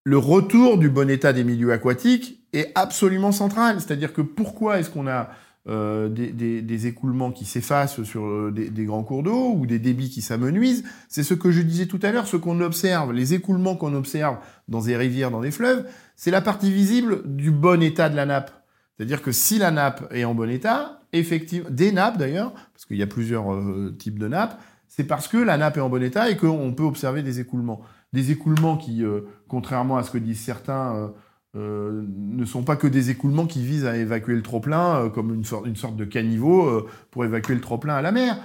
le 0.04 0.18
retour 0.18 0.78
du 0.78 0.90
bon 0.90 1.10
état 1.10 1.34
des 1.34 1.44
milieux 1.44 1.72
aquatiques 1.72 2.42
est 2.54 2.72
absolument 2.76 3.32
central. 3.32 3.80
C'est-à-dire 3.80 4.14
que 4.14 4.22
pourquoi 4.22 4.80
est-ce 4.80 4.90
qu'on 4.90 5.08
a 5.08 5.30
euh, 5.68 6.08
des, 6.10 6.88
écoulements 6.88 7.32
qui 7.32 7.46
s'effacent 7.46 8.02
sur 8.04 8.26
euh, 8.26 8.52
des, 8.52 8.86
grands 8.86 9.04
cours 9.04 9.24
d'eau 9.24 9.54
ou 9.56 9.66
des 9.66 9.80
débits 9.80 10.10
qui 10.10 10.22
s'amenuisent? 10.22 10.84
C'est 11.10 11.24
ce 11.24 11.34
que 11.34 11.52
je 11.52 11.62
disais 11.62 11.86
tout 11.86 12.00
à 12.02 12.12
l'heure, 12.12 12.28
ce 12.28 12.38
qu'on 12.38 12.62
observe, 12.62 13.14
les 13.14 13.34
écoulements 13.34 13.76
qu'on 13.76 13.94
observe 13.94 14.38
dans 14.68 14.82
des 14.82 14.96
rivières, 14.96 15.32
dans 15.32 15.42
des 15.42 15.52
fleuves, 15.52 15.86
c'est 16.16 16.32
la 16.32 16.42
partie 16.42 16.72
visible 16.72 17.22
du 17.26 17.52
bon 17.52 17.82
état 17.84 18.10
de 18.10 18.16
la 18.16 18.26
nappe. 18.26 18.52
C'est-à-dire 18.96 19.22
que 19.22 19.32
si 19.32 19.60
la 19.60 19.72
nappe 19.72 20.12
est 20.12 20.24
en 20.24 20.34
bon 20.34 20.50
état, 20.50 21.02
effectivement, 21.14 21.70
des 21.70 21.92
nappes 21.92 22.18
d'ailleurs, 22.18 22.54
parce 22.74 22.86
qu'il 22.86 22.98
y 22.98 23.04
a 23.04 23.08
plusieurs 23.08 23.54
euh, 23.54 23.96
types 23.98 24.20
de 24.20 24.28
nappes, 24.28 24.60
c'est 24.88 25.04
parce 25.04 25.28
que 25.28 25.38
la 25.38 25.58
nappe 25.58 25.78
est 25.78 25.82
en 25.82 25.90
bon 25.90 26.02
état 26.04 26.30
et 26.30 26.36
qu'on 26.36 26.74
peut 26.74 26.84
observer 26.84 27.22
des 27.22 27.40
écoulements. 27.40 27.82
Des 28.14 28.32
écoulements 28.32 28.78
qui, 28.78 29.04
contrairement 29.48 29.98
à 29.98 30.04
ce 30.04 30.12
que 30.12 30.18
disent 30.18 30.42
certains, 30.42 31.12
ne 31.54 32.46
sont 32.46 32.64
pas 32.64 32.76
que 32.76 32.88
des 32.88 33.10
écoulements 33.10 33.46
qui 33.46 33.64
visent 33.64 33.86
à 33.86 33.98
évacuer 33.98 34.36
le 34.36 34.42
trop-plein 34.42 35.10
comme 35.10 35.34
une, 35.34 35.44
sorte 35.44 35.96
de 35.96 36.06
caniveau 36.06 36.88
pour 37.12 37.24
évacuer 37.26 37.56
le 37.56 37.62
trop-plein 37.62 37.96
à 37.96 38.02
la 38.02 38.12
mer 38.12 38.40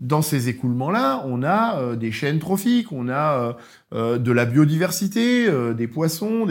dans 0.00 0.22
ces 0.22 0.48
écoulements-là, 0.48 1.22
on 1.26 1.42
a 1.42 1.78
euh, 1.78 1.96
des 1.96 2.10
chaînes 2.10 2.38
trophiques, 2.38 2.90
on 2.90 3.08
a 3.08 3.38
euh, 3.38 3.52
euh, 3.92 4.18
de 4.18 4.32
la 4.32 4.46
biodiversité, 4.46 5.48
des 5.74 5.86
poissons, 5.86 6.46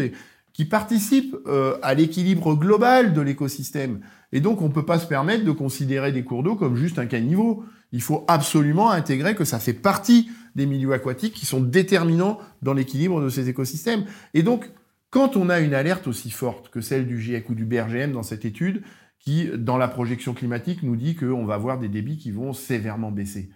qui 0.53 0.65
participent 0.65 1.37
à 1.81 1.93
l'équilibre 1.93 2.53
global 2.53 3.13
de 3.13 3.21
l'écosystème. 3.21 4.01
Et 4.31 4.41
donc, 4.41 4.61
on 4.61 4.67
ne 4.67 4.73
peut 4.73 4.85
pas 4.85 4.99
se 4.99 5.07
permettre 5.07 5.45
de 5.45 5.51
considérer 5.51 6.11
des 6.11 6.23
cours 6.23 6.43
d'eau 6.43 6.55
comme 6.55 6.75
juste 6.75 6.99
un 6.99 7.05
caniveau. 7.05 7.63
Il 7.91 8.01
faut 8.01 8.25
absolument 8.27 8.91
intégrer 8.91 9.35
que 9.35 9.45
ça 9.45 9.59
fait 9.59 9.73
partie 9.73 10.29
des 10.59 10.67
milieux 10.67 10.93
aquatiques 10.93 11.33
qui 11.33 11.45
sont 11.47 11.61
déterminants 11.61 12.37
dans 12.61 12.73
l'équilibre 12.73 13.21
de 13.21 13.29
ces 13.29 13.49
écosystèmes. 13.49 14.05
Et 14.35 14.43
donc, 14.43 14.69
quand 15.09 15.35
on 15.37 15.49
a 15.49 15.59
une 15.59 15.73
alerte 15.73 16.05
aussi 16.07 16.29
forte 16.29 16.69
que 16.69 16.81
celle 16.81 17.07
du 17.07 17.19
GIEC 17.19 17.49
ou 17.49 17.55
du 17.55 17.65
BRGM 17.65 18.11
dans 18.11 18.21
cette 18.21 18.45
étude, 18.45 18.83
qui, 19.19 19.49
dans 19.57 19.77
la 19.77 19.87
projection 19.87 20.33
climatique, 20.33 20.83
nous 20.83 20.95
dit 20.95 21.15
qu'on 21.15 21.45
va 21.45 21.55
avoir 21.55 21.79
des 21.79 21.89
débits 21.89 22.17
qui 22.17 22.31
vont 22.31 22.53
sévèrement 22.53 23.11
baisser. 23.11 23.49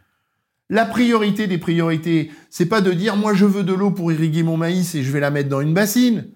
La 0.69 0.85
priorité 0.85 1.45
des 1.47 1.57
priorités, 1.57 2.31
c'est 2.49 2.65
pas 2.65 2.81
de 2.81 2.91
dire 2.91 3.15
moi 3.15 3.33
je 3.33 3.45
veux 3.45 3.63
de 3.63 3.73
l'eau 3.73 3.91
pour 3.91 4.11
irriguer 4.11 4.43
mon 4.43 4.57
maïs 4.57 4.95
et 4.95 5.03
je 5.03 5.11
vais 5.11 5.19
la 5.19 5.29
mettre 5.29 5.49
dans 5.49 5.61
une 5.61 5.73
bassine. 5.73 6.29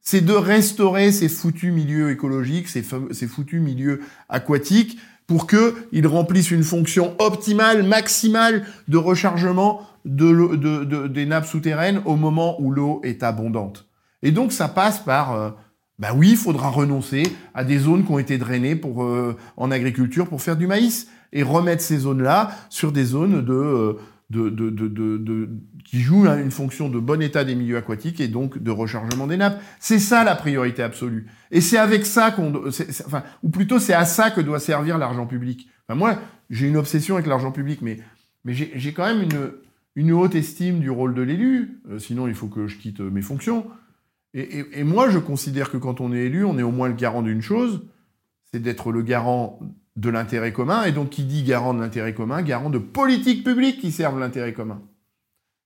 C'est 0.00 0.24
de 0.24 0.32
restaurer 0.32 1.12
ces 1.12 1.28
foutus 1.28 1.72
milieux 1.72 2.10
écologiques, 2.10 2.68
ces, 2.68 2.84
ces 3.10 3.26
foutus 3.26 3.60
milieux 3.60 4.00
aquatiques 4.28 4.98
pour 5.26 5.46
qu'ils 5.46 6.06
remplissent 6.06 6.50
une 6.50 6.62
fonction 6.62 7.14
optimale, 7.18 7.82
maximale 7.82 8.64
de 8.88 8.96
rechargement 8.96 9.82
de, 10.04 11.06
des 11.08 11.26
nappes 11.26 11.46
souterraines 11.46 12.00
au 12.04 12.16
moment 12.16 12.60
où 12.60 12.70
l'eau 12.70 13.00
est 13.02 13.22
abondante. 13.22 13.88
Et 14.22 14.30
donc 14.30 14.52
ça 14.52 14.68
passe 14.68 15.00
par 15.00 15.34
euh, 15.34 15.50
ben 15.98 16.10
oui, 16.14 16.30
il 16.32 16.36
faudra 16.36 16.68
renoncer 16.68 17.24
à 17.54 17.64
des 17.64 17.78
zones 17.78 18.04
qui 18.04 18.12
ont 18.12 18.18
été 18.18 18.38
drainées 18.38 18.76
pour, 18.76 19.02
euh, 19.04 19.36
en 19.56 19.70
agriculture 19.70 20.28
pour 20.28 20.42
faire 20.42 20.56
du 20.56 20.66
maïs 20.66 21.08
et 21.32 21.42
remettre 21.42 21.82
ces 21.82 21.98
zones-là 21.98 22.50
sur 22.68 22.92
des 22.92 23.04
zones 23.04 23.44
de, 23.44 23.52
euh, 23.52 23.98
de, 24.30 25.48
qui 25.84 26.00
jouent 26.00 26.26
une 26.26 26.50
fonction 26.50 26.88
de 26.88 26.98
bon 26.98 27.22
état 27.22 27.44
des 27.44 27.54
milieux 27.54 27.76
aquatiques 27.76 28.20
et 28.20 28.28
donc 28.28 28.58
de 28.58 28.70
rechargement 28.70 29.26
des 29.26 29.36
nappes. 29.36 29.60
C'est 29.78 29.98
ça 29.98 30.24
la 30.24 30.34
priorité 30.34 30.82
absolue. 30.82 31.26
Et 31.50 31.60
c'est 31.60 31.78
avec 31.78 32.04
ça 32.04 32.32
qu'on, 32.32 32.52
enfin, 32.66 33.22
ou 33.42 33.50
plutôt 33.50 33.78
c'est 33.78 33.94
à 33.94 34.04
ça 34.04 34.30
que 34.30 34.40
doit 34.40 34.60
servir 34.60 34.98
l'argent 34.98 35.26
public. 35.26 35.68
Enfin, 35.88 35.96
moi, 35.96 36.18
j'ai 36.50 36.66
une 36.66 36.76
obsession 36.76 37.14
avec 37.14 37.26
l'argent 37.26 37.52
public, 37.52 37.80
mais, 37.82 37.98
mais 38.44 38.52
j'ai 38.54 38.92
quand 38.92 39.06
même 39.06 39.28
une, 39.94 40.12
haute 40.12 40.34
estime 40.34 40.80
du 40.80 40.90
rôle 40.90 41.14
de 41.14 41.22
l'élu. 41.22 41.80
Euh, 41.88 41.98
sinon, 41.98 42.26
il 42.26 42.34
faut 42.34 42.48
que 42.48 42.66
je 42.66 42.78
quitte 42.78 43.00
mes 43.00 43.22
fonctions. 43.22 43.66
Et, 44.34 44.84
moi, 44.84 45.08
je 45.08 45.18
considère 45.18 45.70
que 45.70 45.78
quand 45.78 46.02
on 46.02 46.12
est 46.12 46.26
élu, 46.26 46.44
on 46.44 46.58
est 46.58 46.62
au 46.62 46.70
moins 46.70 46.88
le 46.88 46.94
garant 46.94 47.22
d'une 47.22 47.40
chose, 47.40 47.86
c'est 48.52 48.60
d'être 48.60 48.92
le 48.92 49.00
garant 49.00 49.58
de 49.96 50.10
l'intérêt 50.10 50.52
commun. 50.52 50.84
Et 50.84 50.92
donc, 50.92 51.10
qui 51.10 51.24
dit 51.24 51.42
garant 51.42 51.74
de 51.74 51.80
l'intérêt 51.80 52.14
commun, 52.14 52.42
garant 52.42 52.70
de 52.70 52.78
politiques 52.78 53.44
publiques 53.44 53.80
qui 53.80 53.90
servent 53.90 54.18
l'intérêt 54.18 54.52
commun. 54.52 54.82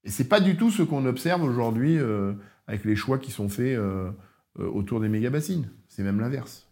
Et 0.05 0.11
c'est 0.11 0.29
pas 0.29 0.41
du 0.41 0.57
tout 0.57 0.71
ce 0.71 0.83
qu'on 0.83 1.05
observe 1.07 1.43
aujourd'hui 1.43 1.99
euh, 1.99 2.33
avec 2.67 2.85
les 2.85 2.97
choix 2.97 3.19
qui 3.19 3.31
sont 3.31 3.49
faits 3.49 3.77
euh, 3.77 4.11
euh, 4.59 4.67
autour 4.67 5.01
des 5.01 5.09
méga-bassines. 5.09 5.71
C'est 5.89 6.03
même 6.03 6.21
l'inverse. 6.21 6.67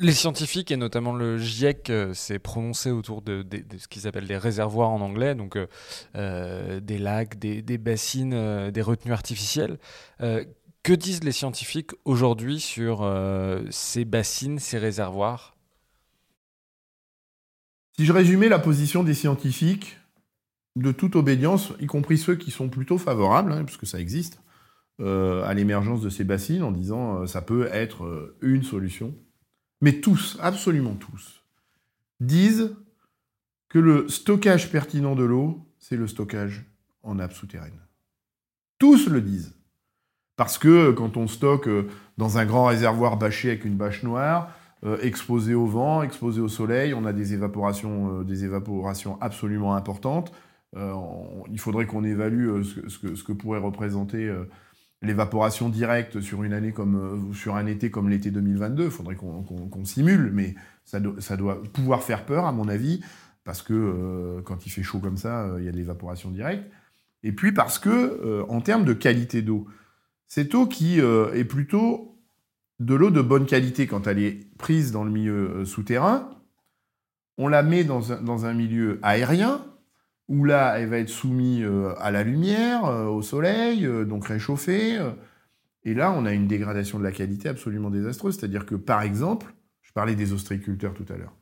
Les 0.00 0.12
scientifiques 0.12 0.72
et 0.72 0.76
notamment 0.76 1.12
le 1.12 1.38
GIEC 1.38 1.92
s'est 2.14 2.40
prononcé 2.40 2.90
autour 2.90 3.22
de, 3.22 3.46
ce 3.78 3.86
qu'ils 3.86 4.08
appellent 4.08 4.26
des 4.26 4.38
réservoirs 4.38 4.88
en 4.88 5.00
anglais, 5.00 5.36
donc 5.36 5.56
des 6.14 6.98
lacs, 6.98 7.38
des, 7.38 7.78
bassines, 7.78 8.70
des 8.70 8.82
retenues 8.82 9.12
artificielles. 9.12 9.78
que 10.18 10.92
disent 10.92 11.22
les 11.22 11.30
scientifiques 11.30 11.90
aujourd'hui 12.04 12.58
sur 12.58 13.08
ces 13.70 14.04
bassines, 14.04 14.58
ces 14.58 14.78
réservoirs? 14.78 15.54
Si 18.00 18.06
je 18.06 18.14
résumais 18.14 18.48
la 18.48 18.58
position 18.58 19.04
des 19.04 19.12
scientifiques, 19.12 19.98
de 20.74 20.90
toute 20.90 21.16
obédience, 21.16 21.74
y 21.80 21.86
compris 21.86 22.16
ceux 22.16 22.34
qui 22.34 22.50
sont 22.50 22.70
plutôt 22.70 22.96
favorables, 22.96 23.52
hein, 23.52 23.62
puisque 23.62 23.86
ça 23.86 24.00
existe, 24.00 24.40
à 24.98 25.52
l'émergence 25.52 26.00
de 26.00 26.08
ces 26.08 26.24
bassines, 26.24 26.62
en 26.62 26.70
disant 26.70 27.26
ça 27.26 27.42
peut 27.42 27.68
être 27.70 28.34
une 28.40 28.62
solution 28.62 29.14
mais 29.82 30.00
tous, 30.00 30.38
absolument 30.40 30.94
tous, 30.94 31.42
disent 32.20 32.74
que 33.68 33.78
le 33.78 34.08
stockage 34.08 34.70
pertinent 34.72 35.14
de 35.14 35.24
l'eau, 35.24 35.68
c'est 35.78 35.96
le 35.96 36.06
stockage 36.06 36.64
en 37.02 37.16
nappe 37.16 37.34
souterraine. 37.34 37.80
Tous 38.78 39.08
le 39.08 39.20
disent. 39.20 39.54
Parce 40.36 40.56
que 40.56 40.90
quand 40.92 41.18
on 41.18 41.28
stocke 41.28 41.68
euh, 41.68 41.88
dans 42.16 42.38
un 42.38 42.46
grand 42.46 42.64
réservoir 42.64 43.18
bâché 43.18 43.48
avec 43.48 43.66
une 43.66 43.76
bâche 43.76 44.02
noire, 44.02 44.54
euh, 44.84 44.98
exposé 45.02 45.54
au 45.54 45.66
vent, 45.66 46.02
exposé 46.02 46.40
au 46.40 46.48
soleil, 46.48 46.94
on 46.94 47.04
a 47.04 47.12
des 47.12 47.34
évaporations, 47.34 48.20
euh, 48.20 48.24
des 48.24 48.44
évaporations 48.44 49.20
absolument 49.20 49.74
importantes. 49.74 50.32
il 50.76 51.58
faudrait 51.58 51.86
qu'on 51.86 52.04
évalue 52.04 52.62
ce 52.62 53.24
que, 53.24 53.32
pourrait 53.32 53.58
représenter 53.58 54.32
l'évaporation 55.02 55.68
directe 55.68 56.20
sur 56.20 56.42
une 56.42 56.52
année 56.52 56.72
comme 56.72 57.30
euh, 57.30 57.34
sur 57.34 57.56
un 57.56 57.66
été 57.66 57.90
comme 57.90 58.08
l'été 58.08 58.30
2022, 58.30 58.84
il 58.84 58.90
faudrait 58.90 59.16
qu'on 59.16 59.84
simule, 59.84 60.30
mais 60.32 60.54
ça, 60.84 61.00
ça, 61.18 61.36
doit 61.36 61.62
pouvoir 61.72 62.02
faire 62.02 62.26
peur 62.26 62.44
à 62.44 62.52
mon 62.52 62.68
avis, 62.68 63.00
parce 63.44 63.62
que 63.62 63.72
euh, 63.72 64.42
quand 64.42 64.66
il 64.66 64.70
fait 64.70 64.82
chaud 64.82 64.98
comme 64.98 65.16
ça, 65.16 65.44
euh, 65.44 65.56
il 65.60 65.64
y 65.64 65.68
a 65.68 65.72
de 65.72 65.76
l'évaporation 65.76 66.30
directe. 66.30 66.70
Et 67.22 67.32
puis 67.32 67.52
parce 67.52 67.78
que, 67.78 68.46
en 68.48 68.62
termes 68.62 68.86
de 68.86 68.94
qualité 68.94 69.42
d'eau, 69.42 69.66
cette 70.26 70.54
eau 70.54 70.66
qui 70.66 71.00
est 71.00 71.44
plutôt 71.44 72.09
de 72.80 72.94
l'eau 72.94 73.10
de 73.10 73.22
bonne 73.22 73.46
qualité 73.46 73.86
quand 73.86 74.06
elle 74.06 74.18
est 74.18 74.52
prise 74.58 74.90
dans 74.90 75.04
le 75.04 75.10
milieu 75.10 75.64
souterrain, 75.64 76.30
on 77.38 77.48
la 77.48 77.62
met 77.62 77.84
dans 77.84 78.12
un, 78.12 78.20
dans 78.20 78.44
un 78.44 78.52
milieu 78.52 78.98
aérien, 79.02 79.64
où 80.28 80.44
là, 80.44 80.78
elle 80.78 80.88
va 80.88 80.98
être 80.98 81.08
soumise 81.08 81.64
euh, 81.64 81.92
à 81.98 82.10
la 82.10 82.22
lumière, 82.22 82.84
euh, 82.84 83.06
au 83.06 83.20
soleil, 83.20 83.84
euh, 83.84 84.04
donc 84.04 84.26
réchauffée. 84.26 84.98
Et 85.82 85.92
là, 85.92 86.12
on 86.12 86.24
a 86.24 86.32
une 86.32 86.46
dégradation 86.46 86.98
de 86.98 87.04
la 87.04 87.12
qualité 87.12 87.48
absolument 87.48 87.90
désastreuse. 87.90 88.36
C'est-à-dire 88.36 88.64
que, 88.64 88.76
par 88.76 89.02
exemple, 89.02 89.52
je 89.82 89.92
parlais 89.92 90.14
des 90.14 90.32
ostréiculteurs 90.32 90.94
tout 90.94 91.06
à 91.12 91.16
l'heure. 91.16 91.34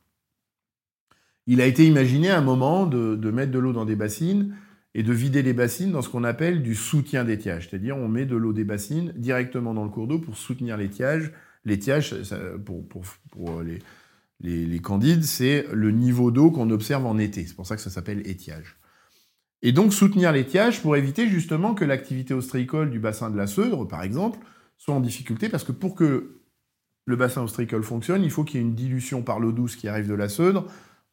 Il 1.45 1.61
a 1.61 1.65
été 1.65 1.85
imaginé 1.85 2.29
à 2.29 2.37
un 2.37 2.41
moment 2.41 2.87
de, 2.87 3.15
mettre 3.31 3.51
de 3.51 3.59
l'eau 3.59 3.73
dans 3.73 3.85
des 3.85 3.95
bassines 3.95 4.55
et 4.95 5.03
de 5.03 5.13
vider 5.13 5.41
les 5.41 5.53
bassines 5.53 5.91
dans 5.91 6.01
ce 6.01 6.09
qu'on 6.09 6.23
appelle 6.23 6.63
du 6.63 6.75
soutien 6.75 7.23
d'étiage. 7.23 7.69
C'est-à-dire, 7.69 7.97
on 7.97 8.07
met 8.07 8.25
de 8.25 8.35
l'eau 8.35 8.53
des 8.53 8.63
bassines 8.63 9.13
directement 9.15 9.73
dans 9.73 9.83
le 9.83 9.89
cours 9.89 10.07
d'eau 10.07 10.19
pour 10.19 10.37
soutenir 10.37 10.77
l'étiage. 10.77 11.31
L'étiage, 11.65 12.15
pour, 12.65 12.87
pour 12.87 13.61
les, 13.61 13.79
les, 14.41 14.79
candides, 14.79 15.23
c'est 15.23 15.65
le 15.71 15.91
niveau 15.91 16.31
d'eau 16.31 16.51
qu'on 16.51 16.69
observe 16.69 17.05
en 17.05 17.17
été. 17.17 17.45
C'est 17.45 17.55
pour 17.55 17.67
ça 17.67 17.75
que 17.75 17.81
ça 17.81 17.89
s'appelle 17.89 18.27
étiage. 18.27 18.77
Et 19.61 19.71
donc 19.71 19.93
soutenir 19.93 20.31
l'étiage 20.31 20.81
pour 20.81 20.95
éviter 20.95 21.27
justement 21.27 21.73
que 21.73 21.83
l'activité 21.83 22.33
ostréicole 22.33 22.89
du 22.89 22.99
bassin 22.99 23.29
de 23.29 23.37
la 23.37 23.47
Seudre, 23.47 23.85
par 23.85 24.03
exemple, 24.03 24.39
soit 24.77 24.95
en 24.95 25.01
difficulté, 25.01 25.49
parce 25.49 25.65
que 25.65 25.73
pour 25.73 25.95
que 25.95 26.39
le 27.05 27.15
bassin 27.15 27.41
ostréicole 27.41 27.83
fonctionne, 27.83 28.23
il 28.23 28.31
faut 28.31 28.45
qu'il 28.45 28.61
y 28.61 28.63
ait 28.63 28.65
une 28.65 28.75
dilution 28.75 29.21
par 29.21 29.39
l'eau 29.39 29.51
douce 29.51 29.75
qui 29.75 29.87
arrive 29.87 30.07
de 30.07 30.13
la 30.13 30.29
Seudre 30.29 30.65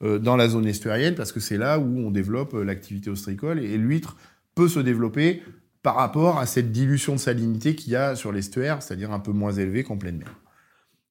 dans 0.02 0.36
la 0.36 0.48
zone 0.48 0.66
estuarienne, 0.66 1.14
parce 1.14 1.32
que 1.32 1.40
c'est 1.40 1.56
là 1.56 1.78
où 1.78 1.98
on 1.98 2.10
développe 2.10 2.54
euh, 2.54 2.64
l'activité 2.64 3.10
ostréicole, 3.10 3.60
et 3.60 3.78
l'huître 3.78 4.16
peut 4.54 4.68
se 4.68 4.80
développer 4.80 5.42
par 5.82 5.94
rapport 5.94 6.38
à 6.38 6.46
cette 6.46 6.72
dilution 6.72 7.14
de 7.14 7.20
salinité 7.20 7.76
qu'il 7.76 7.92
y 7.92 7.96
a 7.96 8.16
sur 8.16 8.32
l'estuaire, 8.32 8.82
c'est-à-dire 8.82 9.12
un 9.12 9.20
peu 9.20 9.30
moins 9.32 9.52
élevée 9.52 9.84
qu'en 9.84 9.96
pleine 9.96 10.18
mer. 10.18 10.34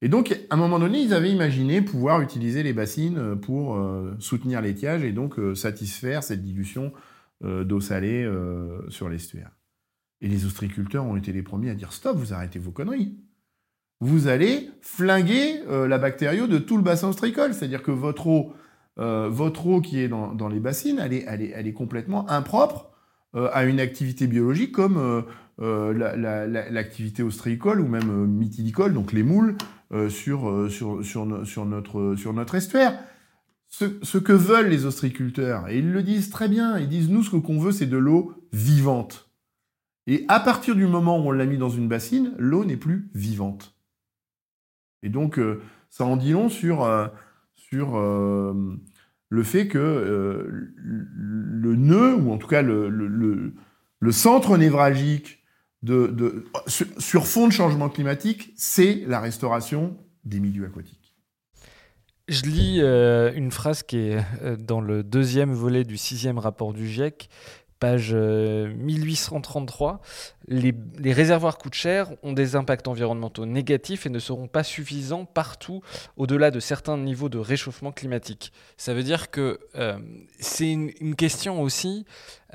Et 0.01 0.09
donc, 0.09 0.37
à 0.49 0.53
un 0.53 0.57
moment 0.57 0.79
donné, 0.79 0.99
ils 0.99 1.13
avaient 1.13 1.31
imaginé 1.31 1.81
pouvoir 1.81 2.21
utiliser 2.21 2.61
les 2.61 2.73
bassines 2.73 3.17
euh, 3.17 3.35
pour 3.35 3.75
euh, 3.75 4.15
soutenir 4.19 4.61
l'étiage 4.61 5.03
et 5.03 5.11
donc 5.11 5.39
euh, 5.39 5.55
satisfaire 5.55 6.23
cette 6.23 6.43
dilution 6.43 6.93
d'eau 7.41 7.81
salée 7.81 8.27
sur 8.87 9.09
l'estuaire. 9.09 9.51
Et 10.21 10.29
les 10.29 10.45
ostriculteurs 10.45 11.05
ont 11.05 11.17
été 11.17 11.33
les 11.33 11.43
premiers 11.43 11.69
à 11.69 11.75
dire 11.75 11.91
stop, 11.91 12.15
vous 12.15 12.33
arrêtez 12.33 12.59
vos 12.59 12.71
conneries. 12.71 13.19
Vous 13.99 14.27
allez 14.27 14.69
flinguer 14.81 15.61
la 15.67 15.97
bactério 15.97 16.47
de 16.47 16.57
tout 16.57 16.77
le 16.77 16.81
bassin 16.81 17.09
ostricole. 17.09 17.53
C'est-à-dire 17.53 17.83
que 17.83 17.91
votre 17.91 18.27
eau, 18.27 18.53
votre 18.97 19.67
eau 19.67 19.81
qui 19.81 19.99
est 19.99 20.07
dans, 20.07 20.47
les 20.49 20.59
bassines, 20.59 20.99
elle 21.03 21.13
est, 21.13 21.25
elle 21.27 21.67
est 21.67 21.73
complètement 21.73 22.29
impropre 22.29 22.91
à 23.33 23.65
une 23.65 23.79
activité 23.79 24.27
biologique 24.27 24.71
comme 24.71 25.25
l'activité 25.59 27.23
ostréicole 27.23 27.81
ou 27.81 27.87
même 27.87 28.25
mytidicole, 28.25 28.93
donc 28.93 29.11
les 29.11 29.23
moules, 29.23 29.57
euh, 29.91 30.09
sur, 30.09 30.49
euh, 30.49 30.67
sur, 30.67 31.05
sur, 31.05 31.25
notre, 31.27 32.15
sur 32.17 32.33
notre 32.33 32.55
estuaire. 32.55 32.97
Ce, 33.67 34.17
que 34.17 34.33
veulent 34.33 34.69
les 34.69 34.85
ostriculteurs, 34.85 35.69
et 35.69 35.77
ils 35.77 35.91
le 35.91 36.01
disent 36.01 36.31
très 36.31 36.47
bien, 36.47 36.79
ils 36.79 36.89
disent 36.89 37.09
nous 37.09 37.23
ce 37.23 37.35
qu'on 37.35 37.59
veut 37.59 37.71
c'est 37.71 37.85
de 37.85 37.97
l'eau 37.97 38.33
vivante. 38.51 39.29
Et 40.07 40.25
à 40.27 40.39
partir 40.39 40.75
du 40.75 40.87
moment 40.87 41.19
où 41.19 41.27
on 41.27 41.31
l'a 41.31 41.45
mis 41.45 41.57
dans 41.57 41.69
une 41.69 41.87
bassine, 41.87 42.33
l'eau 42.39 42.65
n'est 42.65 42.77
plus 42.77 43.09
vivante. 43.13 43.75
Et 45.03 45.09
donc 45.09 45.37
euh, 45.37 45.61
ça 45.91 46.05
en 46.05 46.17
dit 46.17 46.31
long 46.31 46.49
sur, 46.49 46.83
sur 47.69 47.97
le 49.29 49.43
fait 49.43 49.67
que 49.67 50.73
le 50.77 51.75
nœud, 51.75 52.15
ou 52.15 52.31
en 52.31 52.37
tout 52.37 52.47
cas 52.47 52.61
le, 52.61 53.53
centre 54.11 54.57
névralgique 54.57 55.43
de, 55.83 56.45
sur, 56.67 57.27
fond 57.27 57.47
de 57.47 57.53
changement 57.53 57.89
climatique, 57.89 58.53
c'est 58.55 59.03
la 59.07 59.19
restauration 59.19 59.97
des 60.23 60.39
milieux 60.39 60.65
aquatiques. 60.65 61.13
Je 62.27 62.41
lis 62.43 62.79
euh, 62.81 63.31
une 63.35 63.51
phrase 63.51 63.83
qui 63.83 63.97
est 63.97 64.17
euh, 64.41 64.55
dans 64.55 64.81
le 64.81 65.03
deuxième 65.03 65.53
volet 65.53 65.83
du 65.83 65.95
sixième 65.95 66.39
rapport 66.39 66.73
du 66.73 66.87
GIEC, 66.87 67.29
page 67.79 68.13
1833 68.13 70.01
les, 70.47 71.13
réservoirs 71.13 71.57
coûtent 71.57 71.73
cher, 71.73 72.11
ont 72.23 72.33
des 72.33 72.55
impacts 72.55 72.87
environnementaux 72.87 73.45
négatifs 73.45 74.05
et 74.05 74.09
ne 74.09 74.19
seront 74.19 74.47
pas 74.47 74.63
suffisants 74.63 75.25
partout 75.25 75.81
au-delà 76.17 76.51
de 76.51 76.59
certains 76.59 76.97
niveaux 76.97 77.29
de 77.29 77.37
réchauffement 77.37 77.91
climatique. 77.91 78.51
Ça 78.77 78.93
veut 78.93 79.03
dire 79.03 79.31
que 79.31 79.59
euh, 79.75 79.97
c'est 80.39 80.71
une, 80.71 81.15
question 81.15 81.61
aussi 81.61 82.05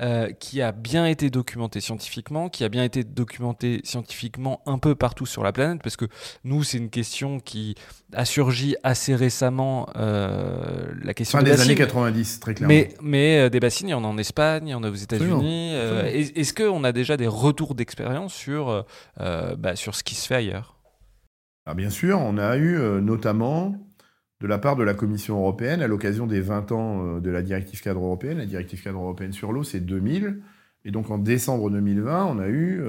euh, 0.01 0.31
qui 0.31 0.61
a 0.61 0.71
bien 0.71 1.05
été 1.05 1.29
documentée 1.29 1.81
scientifiquement, 1.81 2.49
qui 2.49 2.63
a 2.63 2.69
bien 2.69 2.83
été 2.83 3.03
documentée 3.03 3.81
scientifiquement 3.83 4.61
un 4.65 4.77
peu 4.77 4.95
partout 4.95 5.25
sur 5.25 5.43
la 5.43 5.51
planète, 5.51 5.81
parce 5.81 5.97
que 5.97 6.05
nous, 6.43 6.63
c'est 6.63 6.77
une 6.77 6.89
question 6.89 7.39
qui 7.39 7.75
a 8.13 8.25
surgi 8.25 8.75
assez 8.83 9.15
récemment, 9.15 9.89
euh, 9.95 10.91
la 11.03 11.13
question 11.13 11.41
des, 11.41 11.59
années 11.59 11.75
90, 11.75 12.39
très 12.39 12.53
clairement. 12.53 12.73
Mais, 12.73 12.89
mais 13.01 13.49
des 13.49 13.59
bassines, 13.59 13.87
il 13.87 13.91
y 13.91 13.95
en 13.95 14.03
a 14.03 14.07
en 14.07 14.17
Espagne, 14.17 14.67
il 14.67 14.71
y 14.71 14.75
en 14.75 14.83
a 14.83 14.89
aux 14.89 14.95
États-Unis. 14.95 15.71
Est-ce 15.71 16.53
qu'on 16.53 16.83
a 16.83 16.91
déjà 16.91 17.17
des 17.17 17.27
retours 17.27 17.75
d'expérience 17.75 18.33
sur, 18.33 18.69
euh, 18.69 18.81
euh, 19.19 19.55
bah, 19.55 19.75
sur 19.75 19.95
ce 19.95 20.03
qui 20.03 20.15
se 20.15 20.27
fait 20.27 20.35
ailleurs? 20.35 20.77
Ah, 21.65 21.73
Bien 21.73 21.89
sûr, 21.89 22.19
on 22.19 22.37
a 22.37 22.57
eu 22.57 22.77
euh, 22.77 23.01
notamment 23.01 23.75
de 24.41 24.47
la 24.47 24.57
part 24.57 24.75
de 24.75 24.83
la 24.83 24.93
Commission 24.93 25.37
européenne, 25.37 25.81
à 25.81 25.87
l'occasion 25.87 26.27
des 26.27 26.41
20 26.41 26.71
ans 26.71 27.19
de 27.19 27.29
la 27.29 27.41
directive 27.41 27.81
cadre 27.81 28.01
européenne, 28.01 28.39
la 28.39 28.45
directive 28.45 28.83
cadre 28.83 28.99
européenne 28.99 29.33
sur 29.33 29.51
l'eau, 29.51 29.63
c'est 29.63 29.79
2000. 29.79 30.41
Et 30.83 30.91
donc 30.91 31.11
en 31.11 31.19
décembre 31.19 31.69
2020, 31.69 32.25
on 32.25 32.39
a 32.39 32.47
eu 32.47 32.81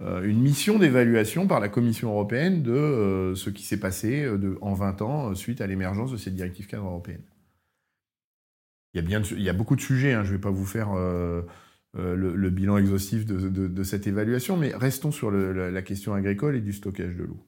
une 0.00 0.40
mission 0.40 0.78
d'évaluation 0.78 1.46
par 1.46 1.60
la 1.60 1.68
Commission 1.68 2.10
européenne 2.10 2.62
de 2.62 3.34
ce 3.36 3.50
qui 3.50 3.62
s'est 3.62 3.78
passé 3.78 4.28
en 4.60 4.74
20 4.74 5.02
ans 5.02 5.34
suite 5.36 5.60
à 5.60 5.68
l'émergence 5.68 6.10
de 6.10 6.16
cette 6.16 6.34
directive 6.34 6.66
cadre 6.66 6.86
européenne. 6.86 7.22
Il 8.94 9.42
y 9.42 9.48
a, 9.48 9.52
beaucoup 9.52 9.74
de 9.74 9.80
sujets, 9.80 10.12
hein, 10.12 10.22
je 10.22 10.30
ne 10.30 10.36
vais 10.36 10.40
pas 10.40 10.50
vous 10.50 10.64
faire 10.64 10.92
euh, 10.92 11.42
le, 11.94 12.50
bilan 12.50 12.76
exhaustif 12.76 13.26
de, 13.26 13.82
cette 13.82 14.06
évaluation, 14.06 14.56
mais 14.56 14.72
restons 14.74 15.10
sur 15.10 15.30
la, 15.30 15.82
question 15.82 16.14
agricole 16.14 16.56
et 16.56 16.60
du 16.60 16.72
stockage 16.72 17.16
de 17.16 17.24
l'eau. 17.24 17.38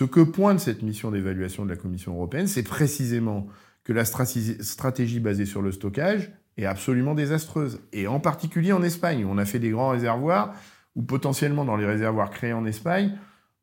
Ce 0.00 0.06
que 0.06 0.20
pointe 0.20 0.60
cette 0.60 0.80
mission 0.80 1.10
d'évaluation 1.10 1.66
de 1.66 1.68
la 1.68 1.76
Commission 1.76 2.14
européenne, 2.14 2.46
c'est 2.46 2.62
précisément 2.62 3.48
que 3.84 3.92
la 3.92 4.06
stratégie 4.06 5.20
basée 5.20 5.44
sur 5.44 5.60
le 5.60 5.72
stockage 5.72 6.32
est 6.56 6.64
absolument 6.64 7.14
désastreuse. 7.14 7.82
Et 7.92 8.06
en 8.06 8.18
particulier 8.18 8.72
en 8.72 8.82
Espagne, 8.82 9.26
où 9.26 9.28
on 9.28 9.36
a 9.36 9.44
fait 9.44 9.58
des 9.58 9.68
grands 9.68 9.90
réservoirs, 9.90 10.54
ou 10.96 11.02
potentiellement 11.02 11.66
dans 11.66 11.76
les 11.76 11.84
réservoirs 11.84 12.30
créés 12.30 12.54
en 12.54 12.64
Espagne, 12.64 13.12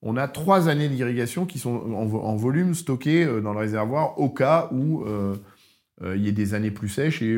on 0.04 0.16
a 0.16 0.28
trois 0.28 0.70
années 0.70 0.90
d'irrigation 0.90 1.48
qui 1.48 1.58
sont 1.58 1.74
en, 1.74 2.36
volume 2.36 2.76
stockés 2.76 3.26
euh, 3.26 3.42
dans 3.42 3.54
le 3.54 3.60
réservoir 3.60 4.20
au 4.20 4.30
cas 4.30 4.70
où 4.72 5.06
euh, 5.06 5.36
euh, 6.04 6.16
il 6.16 6.24
y 6.24 6.28
ait 6.28 6.34
des 6.34 6.54
années 6.54 6.70
plus 6.70 6.90
sèches 6.90 7.24
et 7.24 7.36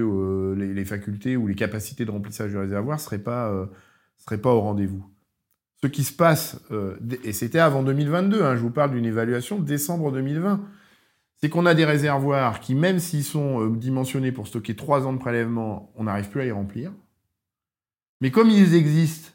les, 0.57 0.83
facultés 0.83 1.37
ou 1.37 1.47
les 1.47 1.55
capacités 1.55 2.03
de 2.03 2.11
remplissage 2.11 2.51
du 2.51 2.57
réservoir 2.57 2.97
ne 2.97 3.01
seraient 3.01 3.17
pas 3.23 4.53
au 4.53 4.59
rendez-vous. 4.59 5.09
Ce 5.82 5.88
qui 5.88 6.03
se 6.03 6.11
passe, 6.13 6.59
et 7.23 7.32
c'était 7.32 7.59
avant 7.59 7.84
2022, 7.84 8.43
hein, 8.43 8.55
je 8.55 8.61
vous 8.61 8.69
parle 8.69 8.91
d'une 8.91 9.05
évaluation 9.05 9.59
de 9.59 9.65
décembre 9.65 10.11
2020, 10.11 10.61
c'est 11.38 11.49
qu'on 11.49 11.65
a 11.65 11.73
des 11.73 11.86
réservoirs 11.86 12.59
qui, 12.59 12.75
même 12.75 12.99
s'ils 12.99 13.23
sont 13.23 13.65
dimensionnés 13.67 14.34
pour 14.34 14.47
stocker 14.47 14.75
trois 14.75 15.07
ans 15.07 15.13
de 15.13 15.19
prélèvement, 15.19 15.91
on 15.95 16.03
n'arrive 16.03 16.30
plus 16.30 16.41
à 16.41 16.45
y 16.45 16.51
remplir. 16.51 16.91
Mais 18.21 18.32
comme 18.32 18.49
ils 18.49 18.75
existent 18.75 19.32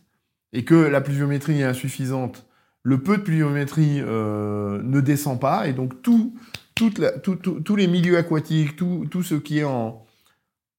et 0.53 0.65
que 0.65 0.75
la 0.75 1.01
pluviométrie 1.01 1.61
est 1.61 1.65
insuffisante, 1.65 2.47
le 2.83 3.03
peu 3.03 3.17
de 3.17 3.23
pluviométrie 3.23 4.03
ne 4.03 5.01
descend 5.01 5.41
pas, 5.41 5.67
et 5.67 5.73
donc 5.73 6.03
tous 6.03 6.37
les 7.77 7.87
milieux 7.87 8.19
aquatiques, 8.19 8.77
tout, 8.77 9.23
ce 9.23 9.35
qui 9.35 9.61
est 9.61 9.65
en, 9.65 10.05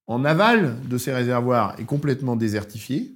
aval 0.08 0.78
de 0.88 0.98
ces 0.98 1.12
réservoirs 1.12 1.80
est 1.80 1.86
complètement 1.86 2.36
désertifié, 2.36 3.15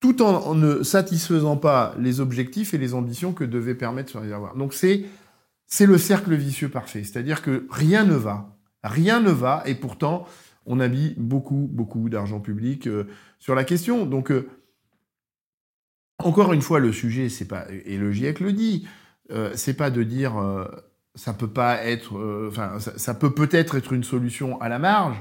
tout 0.00 0.22
en, 0.22 0.54
ne 0.54 0.82
satisfaisant 0.82 1.56
pas 1.56 1.94
les 1.98 2.20
objectifs 2.20 2.74
et 2.74 2.78
les 2.78 2.94
ambitions 2.94 3.32
que 3.32 3.44
devait 3.44 3.74
permettre 3.74 4.12
ce 4.12 4.18
réservoir. 4.18 4.56
Donc 4.56 4.74
c'est 4.74 5.06
le 5.80 5.98
cercle 5.98 6.34
vicieux 6.34 6.68
parfait, 6.68 7.04
c'est-à-dire 7.04 7.42
que 7.42 7.66
rien 7.70 8.04
ne 8.04 8.14
va, 8.14 8.56
rien 8.82 9.20
ne 9.20 9.30
va, 9.30 9.62
et 9.66 9.74
pourtant 9.74 10.26
on 10.66 10.80
a 10.80 10.88
mis 10.88 11.14
beaucoup, 11.16 11.68
beaucoup 11.72 12.08
d'argent 12.08 12.40
public 12.40 12.86
euh, 12.86 13.04
sur 13.38 13.54
la 13.54 13.64
question. 13.64 14.06
Donc 14.06 14.30
euh, 14.30 14.48
encore 16.18 16.52
une 16.52 16.62
fois, 16.62 16.78
le 16.78 16.92
sujet, 16.92 17.28
c'est 17.28 17.46
pas, 17.46 17.66
et 17.70 17.96
le 17.96 18.12
GIEC 18.12 18.40
le 18.40 18.52
dit, 18.52 18.86
euh, 19.30 19.52
c'est 19.54 19.74
pas 19.74 19.90
de 19.90 20.02
dire 20.02 20.34
ça 21.18 21.32
peut 21.32 21.48
pas 21.48 21.82
être, 21.84 22.16
euh, 22.16 22.48
enfin, 22.48 22.78
ça, 22.78 23.14
peut 23.14 23.34
peut-être 23.34 23.76
être 23.76 23.92
une 23.92 24.04
solution 24.04 24.60
à 24.60 24.68
la 24.68 24.78
marge, 24.78 25.20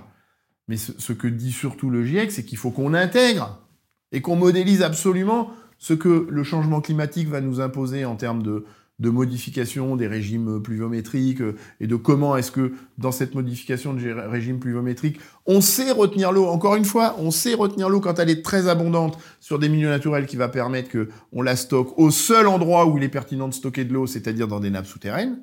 mais 0.67 0.77
ce, 0.77 1.11
que 1.11 1.27
dit 1.27 1.51
surtout 1.51 1.89
le 1.89 2.05
GIEC, 2.05 2.31
c'est 2.31 2.45
qu'il 2.45 2.59
faut 2.59 2.69
qu'on 2.69 2.93
intègre 2.93 3.66
et 4.11 4.21
qu'on 4.21 4.35
modélise 4.35 4.81
absolument 4.81 5.51
ce 5.77 5.93
que 5.93 6.27
le 6.29 6.43
changement 6.43 6.81
climatique 6.81 7.27
va 7.27 7.41
nous 7.41 7.59
imposer 7.61 8.05
en 8.05 8.15
termes 8.15 8.41
de, 8.41 8.65
de 8.99 9.09
modification 9.09 9.95
des 9.95 10.07
régimes 10.07 10.61
pluviométriques 10.61 11.41
euh, 11.41 11.55
et 11.79 11.87
de 11.87 11.95
comment 11.95 12.35
est-ce 12.35 12.51
que 12.51 12.73
dans 12.97 13.11
cette 13.11 13.35
modification 13.35 13.93
de 13.93 14.11
régime 14.11 14.59
pluviométrique, 14.59 15.19
on 15.45 15.61
sait 15.61 15.91
retenir 15.91 16.31
l'eau. 16.31 16.47
Encore 16.47 16.75
une 16.75 16.85
fois, 16.85 17.15
on 17.19 17.29
sait 17.29 17.53
retenir 17.53 17.89
l'eau 17.89 18.01
quand 18.01 18.17
elle 18.17 18.29
est 18.29 18.43
très 18.43 18.67
abondante 18.67 19.19
sur 19.39 19.59
des 19.59 19.69
milieux 19.69 19.89
naturels 19.89 20.25
qui 20.25 20.35
va 20.35 20.47
permettre 20.47 20.89
que 20.89 21.09
on 21.31 21.43
la 21.43 21.55
stocke 21.55 21.97
au 21.99 22.09
seul 22.09 22.47
endroit 22.47 22.87
où 22.87 22.97
il 22.97 23.03
est 23.03 23.09
pertinent 23.09 23.47
de 23.47 23.53
stocker 23.53 23.85
de 23.85 23.93
l'eau, 23.93 24.07
c'est-à-dire 24.07 24.47
dans 24.47 24.59
des 24.59 24.71
nappes 24.71 24.87
souterraines. 24.87 25.39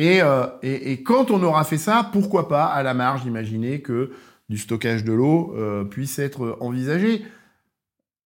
Euh, 0.00 0.46
et, 0.62 0.92
et, 0.92 1.02
quand 1.02 1.30
on 1.30 1.42
aura 1.42 1.64
fait 1.64 1.78
ça, 1.78 2.08
pourquoi 2.12 2.48
pas, 2.48 2.64
à 2.64 2.82
la 2.82 2.94
marge, 2.94 3.24
imaginer 3.26 3.80
que 3.80 4.10
du 4.48 4.58
stockage 4.58 5.04
de 5.04 5.12
l'eau 5.12 5.54
euh, 5.56 5.84
puisse 5.84 6.18
être 6.18 6.56
envisagé. 6.60 7.22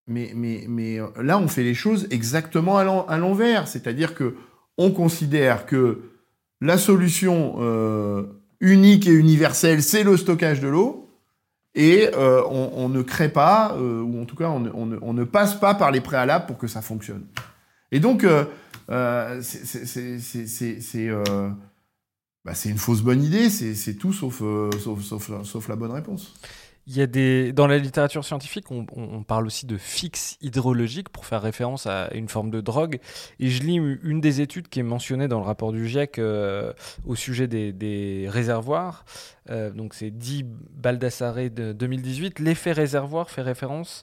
Mais, 0.08 0.32
euh, 1.00 1.06
là, 1.22 1.38
on 1.38 1.48
fait 1.48 1.62
les 1.62 1.74
choses 1.74 2.08
exactement 2.10 2.78
à 2.78 3.18
l'envers. 3.18 3.68
C'est-à-dire 3.68 4.14
que 4.14 4.34
on 4.76 4.90
considère 4.90 5.66
que 5.66 6.00
la 6.60 6.78
solution 6.78 7.56
unique 8.60 9.06
et 9.06 9.12
universelle, 9.12 9.82
c'est 9.82 10.04
le 10.04 10.16
stockage 10.16 10.60
de 10.60 10.68
l'eau. 10.68 11.10
Et 11.74 12.08
on, 12.16 12.88
ne 12.88 13.02
crée 13.02 13.28
pas, 13.28 13.76
ou 13.76 14.20
en 14.20 14.24
tout 14.24 14.36
cas, 14.36 14.48
on, 14.48 15.12
ne 15.12 15.24
passe 15.24 15.54
pas 15.56 15.74
par 15.74 15.90
les 15.90 16.00
préalables 16.00 16.46
pour 16.46 16.58
que 16.58 16.68
ça 16.68 16.80
fonctionne. 16.80 17.24
Et 17.90 18.00
donc, 18.00 18.24
euh, 18.24 18.44
euh, 18.90 19.40
c'est 22.52 22.68
une 22.68 22.78
fausse 22.78 23.02
bonne 23.02 23.22
idée, 23.22 23.50
c'est 23.50 23.94
tout 23.94 24.14
euh, 24.42 24.70
sauf 25.44 25.68
la 25.68 25.76
bonne 25.76 25.92
réponse. 25.92 26.34
Il 26.88 26.96
y 26.96 27.02
a 27.02 27.06
des... 27.06 27.52
Dans 27.52 27.66
la 27.66 27.76
littérature 27.76 28.24
scientifique, 28.24 28.70
on, 28.70 29.22
parle 29.22 29.46
aussi 29.46 29.66
de 29.66 29.76
fixe 29.76 30.38
hydrologique 30.40 31.10
pour 31.10 31.26
faire 31.26 31.42
référence 31.42 31.86
à 31.86 32.08
une 32.14 32.30
forme 32.30 32.50
de 32.50 32.62
drogue. 32.62 32.98
Et 33.38 33.48
je 33.48 33.62
lis 33.62 33.74
une 33.74 34.22
des 34.22 34.40
études 34.40 34.68
qui 34.68 34.80
est 34.80 34.84
mentionnée 34.84 35.28
dans 35.28 35.38
le 35.38 35.44
rapport 35.44 35.72
du 35.72 35.86
GIEC 35.86 36.18
euh, 36.18 36.72
au 37.04 37.14
sujet 37.14 37.46
des, 37.46 38.26
réservoirs. 38.30 39.04
Euh, 39.50 39.70
donc 39.70 39.92
c'est 39.92 40.10
dit 40.10 40.46
Baldassare 40.46 41.50
de 41.50 41.72
2018. 41.72 42.38
L'effet 42.38 42.72
réservoir 42.72 43.28
fait 43.28 43.42
référence 43.42 44.02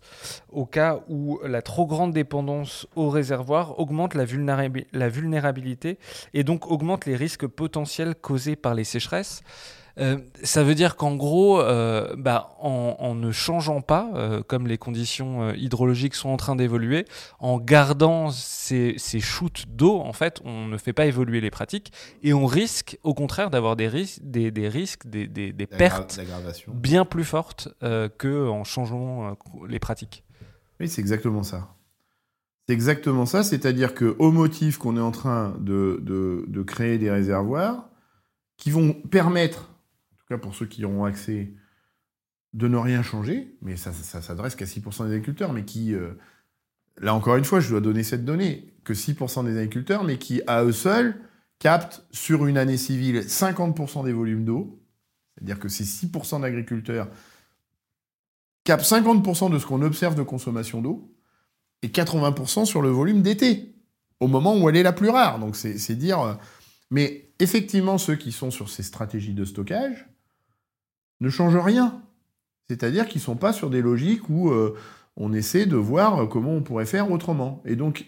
au 0.51 0.67
cas 0.67 0.99
où 1.09 1.39
la 1.43 1.63
trop 1.63 1.87
grande 1.87 2.13
dépendance 2.13 2.85
au 2.95 3.09
réservoir 3.09 3.79
augmente 3.79 4.13
la 4.13 4.25
vulnérabilité 5.09 5.97
et 6.35 6.43
donc 6.43 6.69
augmente 6.69 7.07
les 7.07 7.15
risques 7.15 7.47
potentiels 7.47 8.13
causés 8.13 8.55
par 8.55 8.75
les 8.75 8.83
sécheresses. 8.83 9.41
Euh, 9.97 10.17
ça 10.43 10.63
veut 10.63 10.75
dire 10.75 10.95
qu'en 10.95 11.15
gros, 11.15 11.61
euh, 11.61 12.15
bah, 12.17 12.49
en, 12.59 13.15
ne 13.15 13.31
changeant 13.31 13.81
pas, 13.81 14.09
euh, 14.15 14.43
comme 14.43 14.67
les 14.67 14.77
conditions 14.77 15.53
hydrologiques 15.53 16.15
sont 16.15 16.29
en 16.29 16.37
train 16.37 16.55
d'évoluer, 16.55 17.05
en 17.39 17.59
gardant 17.59 18.29
ces, 18.29 18.95
ces 18.97 19.19
shoots 19.19 19.65
d'eau, 19.69 19.99
en 19.99 20.13
fait, 20.13 20.41
on 20.43 20.65
ne 20.67 20.77
fait 20.77 20.93
pas 20.93 21.05
évoluer 21.05 21.39
les 21.39 21.51
pratiques 21.51 21.93
et 22.23 22.33
on 22.33 22.45
risque, 22.45 22.97
au 23.03 23.13
contraire, 23.13 23.49
d'avoir 23.49 23.75
des, 23.75 23.87
risques, 23.87 24.19
des, 24.23 24.51
des, 24.51 24.67
risques, 24.67 25.07
des, 25.07 25.27
des, 25.27 25.53
des 25.53 25.67
pertes 25.67 26.19
bien 26.67 27.05
plus 27.05 27.23
fortes 27.23 27.69
qu'en 28.17 28.63
changeant 28.63 29.37
les 29.67 29.79
pratiques. 29.79 30.23
Oui, 30.79 30.89
c'est 30.89 31.01
exactement 31.01 31.43
ça. 31.43 31.69
C'est 32.67 32.73
exactement 32.73 33.25
ça, 33.25 33.43
c'est-à-dire 33.43 33.93
que 33.93 34.15
au 34.17 34.31
motif 34.31 34.77
qu'on 34.77 34.97
est 34.97 35.01
en 35.01 35.11
train 35.11 35.55
de, 35.59 35.99
de, 36.01 36.45
de 36.47 36.61
créer 36.63 36.97
des 36.97 37.11
réservoirs 37.11 37.89
qui 38.57 38.71
vont 38.71 38.93
permettre 38.93 39.69
tout 40.25 40.33
cas 40.33 40.37
pour 40.37 40.55
ceux 40.55 40.65
qui 40.65 40.83
auront 40.85 41.05
accès, 41.05 41.53
de 42.53 42.69
ne 42.69 42.77
rien 42.77 43.03
changer, 43.03 43.53
mais 43.61 43.75
ça, 43.75 43.91
ça, 43.91 44.21
s'adresse 44.21 44.55
qu'à 44.55 44.65
6% 44.65 45.07
des 45.07 45.13
agriculteurs, 45.13 45.51
mais 45.51 45.65
qui, 45.65 45.93
euh, 45.93 46.13
là 46.99 47.13
encore 47.13 47.35
une 47.35 47.43
fois, 47.43 47.59
je 47.59 47.69
dois 47.69 47.81
donner 47.81 48.01
cette 48.01 48.23
donnée, 48.23 48.73
que 48.85 48.93
6% 48.93 49.43
des 49.43 49.57
agriculteurs, 49.57 50.05
mais 50.05 50.17
qui, 50.17 50.41
à 50.47 50.63
eux 50.63 50.71
seuls, 50.71 51.19
captent 51.59 52.05
sur 52.11 52.45
une 52.45 52.57
année 52.57 52.77
civile 52.77 53.19
50% 53.19 54.05
des 54.05 54.13
volumes 54.13 54.45
d'eau, 54.45 54.81
c'est-à-dire 55.35 55.59
que 55.59 55.67
ces 55.67 55.83
6% 55.83 56.41
d'agriculteurs 56.41 57.09
capte 58.63 58.85
50% 58.85 59.51
de 59.51 59.59
ce 59.59 59.65
qu'on 59.65 59.81
observe 59.81 60.15
de 60.15 60.23
consommation 60.23 60.81
d'eau 60.81 61.13
et 61.81 61.89
80% 61.89 62.63
sur 62.63 62.81
le 62.81 62.89
volume 62.89 63.21
d'été, 63.21 63.75
au 64.21 64.27
moment 64.27 64.55
où 64.57 64.69
elle 64.69 64.77
est 64.77 64.83
la 64.83 64.93
plus 64.93 65.09
rare. 65.09 65.39
Donc 65.39 65.55
c'est 65.55 65.95
dire... 65.95 66.21
Euh, 66.21 66.33
mais 66.91 67.33
effectivement, 67.39 67.97
ceux 67.97 68.15
qui 68.15 68.31
sont 68.31 68.51
sur 68.51 68.69
ces 68.69 68.83
stratégies 68.83 69.33
de 69.33 69.43
stockage 69.43 70.07
ne 71.21 71.29
changent 71.29 71.57
rien. 71.57 72.01
C'est-à-dire 72.67 73.07
qu'ils 73.07 73.19
ne 73.19 73.25
sont 73.25 73.35
pas 73.35 73.53
sur 73.53 73.69
des 73.69 73.81
logiques 73.81 74.29
où 74.29 74.49
euh, 74.49 74.75
on 75.15 75.33
essaie 75.33 75.65
de 75.65 75.75
voir 75.75 76.27
comment 76.29 76.53
on 76.53 76.61
pourrait 76.61 76.85
faire 76.85 77.11
autrement. 77.11 77.61
Et 77.65 77.75
donc, 77.75 78.05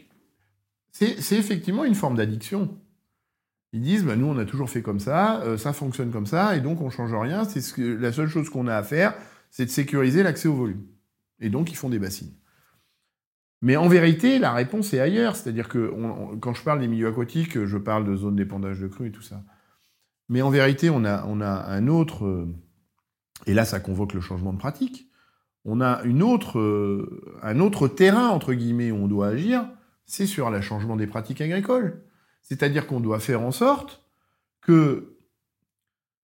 c'est 0.91 1.37
effectivement 1.37 1.83
une 1.83 1.95
forme 1.95 2.15
d'addiction. 2.15 2.75
Ils 3.73 3.81
disent, 3.81 4.03
bah, 4.03 4.15
nous, 4.15 4.25
on 4.25 4.37
a 4.37 4.45
toujours 4.45 4.69
fait 4.69 4.81
comme 4.81 4.99
ça, 4.99 5.41
euh, 5.41 5.57
ça 5.57 5.73
fonctionne 5.73 6.11
comme 6.11 6.25
ça, 6.25 6.55
et 6.55 6.61
donc 6.61 6.81
on 6.81 6.85
ne 6.85 6.89
change 6.89 7.13
rien. 7.13 7.43
C'est 7.43 7.77
la 7.77 8.11
seule 8.11 8.29
chose 8.29 8.49
qu'on 8.49 8.67
a 8.67 8.75
à 8.75 8.83
faire, 8.83 9.13
c'est 9.51 9.65
de 9.65 9.69
sécuriser 9.69 10.23
l'accès 10.23 10.47
au 10.47 10.55
volume. 10.55 10.83
Et 11.39 11.49
donc, 11.49 11.71
ils 11.71 11.75
font 11.75 11.89
des 11.89 11.99
bassines. 11.99 12.33
Mais 13.61 13.75
en 13.75 13.87
vérité, 13.87 14.39
la 14.39 14.53
réponse 14.53 14.93
est 14.93 14.99
ailleurs. 14.99 15.35
C'est-à-dire 15.35 15.67
que 15.67 15.93
quand 16.39 16.53
je 16.53 16.63
parle 16.63 16.79
des 16.79 16.87
milieux 16.87 17.07
aquatiques, 17.07 17.65
je 17.65 17.77
parle 17.77 18.05
de 18.05 18.15
zones 18.15 18.35
d'épandage 18.35 18.79
de 18.79 18.87
crues 18.87 19.07
et 19.07 19.11
tout 19.11 19.21
ça. 19.21 19.43
Mais 20.29 20.41
en 20.41 20.49
vérité, 20.49 20.89
on 20.89 21.03
a, 21.03 21.21
un 21.21 21.87
autre, 21.87 22.25
euh, 22.25 22.53
et 23.47 23.53
là 23.53 23.65
ça 23.65 23.79
convoque 23.79 24.13
le 24.13 24.21
changement 24.21 24.53
de 24.53 24.59
pratique, 24.59 25.09
on 25.65 25.81
a 25.81 26.01
une 26.03 26.23
autre, 26.23 26.59
euh, 26.59 27.39
un 27.43 27.59
autre 27.59 27.89
terrain, 27.89 28.29
entre 28.29 28.53
guillemets, 28.53 28.91
où 28.91 28.95
on 28.95 29.07
doit 29.07 29.27
agir, 29.27 29.67
c'est 30.05 30.25
sur 30.25 30.49
le 30.49 30.61
changement 30.61 30.95
des 30.95 31.07
pratiques 31.07 31.41
agricoles. 31.41 32.03
C'est-à-dire 32.41 32.87
qu'on 32.87 33.01
doit 33.01 33.19
faire 33.19 33.41
en 33.41 33.51
sorte 33.51 34.01
que 34.61 35.17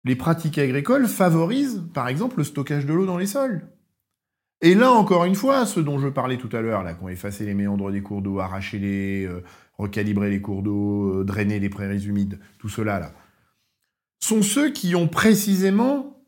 les 0.03 0.15
pratiques 0.15 0.57
agricoles 0.57 1.07
favorisent, 1.07 1.83
par 1.93 2.07
exemple, 2.07 2.39
le 2.39 2.43
stockage 2.43 2.87
de 2.87 2.93
l'eau 2.93 3.05
dans 3.05 3.19
les 3.19 3.27
sols. 3.27 3.67
Et 4.61 4.73
là, 4.73 4.91
encore 4.91 5.25
une 5.25 5.35
fois, 5.35 5.67
ce 5.67 5.79
dont 5.79 5.99
je 5.99 6.07
parlais 6.07 6.37
tout 6.37 6.49
à 6.51 6.61
l'heure, 6.61 6.83
là, 6.83 6.95
qu'on 6.95 7.07
effacé 7.07 7.45
les 7.45 7.53
méandres 7.53 7.91
des 7.91 8.01
cours 8.01 8.23
d'eau, 8.23 8.39
arraché 8.39 8.79
les, 8.79 9.25
euh, 9.25 9.43
recalibrer 9.77 10.31
les 10.31 10.41
cours 10.41 10.63
d'eau, 10.63 11.19
euh, 11.19 11.23
drainer 11.23 11.59
les 11.59 11.69
prairies 11.69 12.05
humides, 12.05 12.39
tout 12.57 12.67
cela, 12.67 12.99
là, 12.99 13.13
sont 14.19 14.41
ceux 14.41 14.71
qui 14.71 14.95
ont 14.95 15.07
précisément 15.07 16.18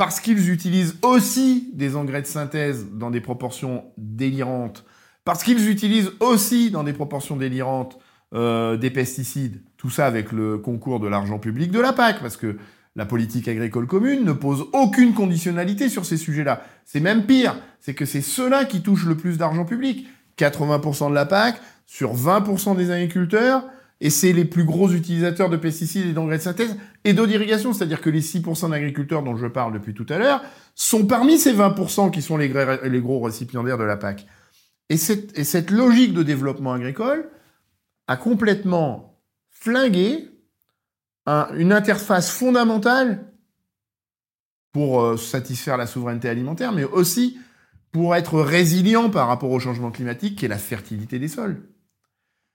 parce 0.00 0.18
qu'ils 0.18 0.48
utilisent 0.48 0.96
aussi 1.02 1.68
des 1.74 1.94
engrais 1.94 2.22
de 2.22 2.26
synthèse 2.26 2.86
dans 2.90 3.10
des 3.10 3.20
proportions 3.20 3.84
délirantes, 3.98 4.86
parce 5.26 5.44
qu'ils 5.44 5.68
utilisent 5.68 6.12
aussi 6.20 6.70
dans 6.70 6.84
des 6.84 6.94
proportions 6.94 7.36
délirantes 7.36 7.98
euh, 8.32 8.78
des 8.78 8.88
pesticides, 8.88 9.60
tout 9.76 9.90
ça 9.90 10.06
avec 10.06 10.32
le 10.32 10.56
concours 10.56 11.00
de 11.00 11.06
l'argent 11.06 11.38
public 11.38 11.70
de 11.70 11.80
la 11.80 11.92
PAC, 11.92 12.22
parce 12.22 12.38
que 12.38 12.56
la 12.96 13.04
politique 13.04 13.46
agricole 13.46 13.86
commune 13.86 14.24
ne 14.24 14.32
pose 14.32 14.68
aucune 14.72 15.12
conditionnalité 15.12 15.90
sur 15.90 16.06
ces 16.06 16.16
sujets-là. 16.16 16.62
C'est 16.86 17.00
même 17.00 17.26
pire, 17.26 17.56
c'est 17.78 17.92
que 17.92 18.06
c'est 18.06 18.22
ceux-là 18.22 18.64
qui 18.64 18.80
touchent 18.80 19.04
le 19.04 19.18
plus 19.18 19.36
d'argent 19.36 19.66
public. 19.66 20.08
80% 20.38 21.10
de 21.10 21.14
la 21.14 21.26
PAC 21.26 21.60
sur 21.84 22.16
20% 22.16 22.74
des 22.74 22.90
agriculteurs, 22.90 23.64
et 24.00 24.08
c'est 24.08 24.32
les 24.32 24.46
plus 24.46 24.64
gros 24.64 24.90
utilisateurs 24.90 25.50
de 25.50 25.56
pesticides 25.56 26.06
et 26.06 26.12
d'engrais 26.12 26.38
de 26.38 26.42
synthèse 26.42 26.76
et 27.04 27.12
d'eau 27.12 27.26
d'irrigation. 27.26 27.72
C'est-à-dire 27.72 28.00
que 28.00 28.08
les 28.08 28.22
6% 28.22 28.70
d'agriculteurs 28.70 29.22
dont 29.22 29.36
je 29.36 29.46
parle 29.46 29.74
depuis 29.74 29.92
tout 29.92 30.06
à 30.08 30.18
l'heure 30.18 30.42
sont 30.74 31.06
parmi 31.06 31.38
ces 31.38 31.54
20% 31.54 32.10
qui 32.10 32.22
sont 32.22 32.38
les, 32.38 32.48
gros 32.48 33.20
récipiendaires 33.20 33.76
de 33.76 33.84
la 33.84 33.98
PAC. 33.98 34.26
Et 34.88 34.96
cette, 34.96 35.70
logique 35.70 36.14
de 36.14 36.22
développement 36.22 36.72
agricole 36.72 37.28
a 38.08 38.16
complètement 38.16 39.20
flingué 39.50 40.30
une 41.26 41.72
interface 41.72 42.30
fondamentale 42.30 43.26
pour 44.72 45.02
euh, 45.02 45.16
satisfaire 45.16 45.76
la 45.76 45.86
souveraineté 45.86 46.28
alimentaire, 46.28 46.72
mais 46.72 46.84
aussi 46.84 47.38
pour 47.92 48.16
être 48.16 48.40
résilient 48.40 49.10
par 49.10 49.28
rapport 49.28 49.50
au 49.50 49.60
changement 49.60 49.90
climatique, 49.90 50.36
qui 50.36 50.44
est 50.46 50.48
la 50.48 50.58
fertilité 50.58 51.18
des 51.18 51.28
sols. 51.28 51.60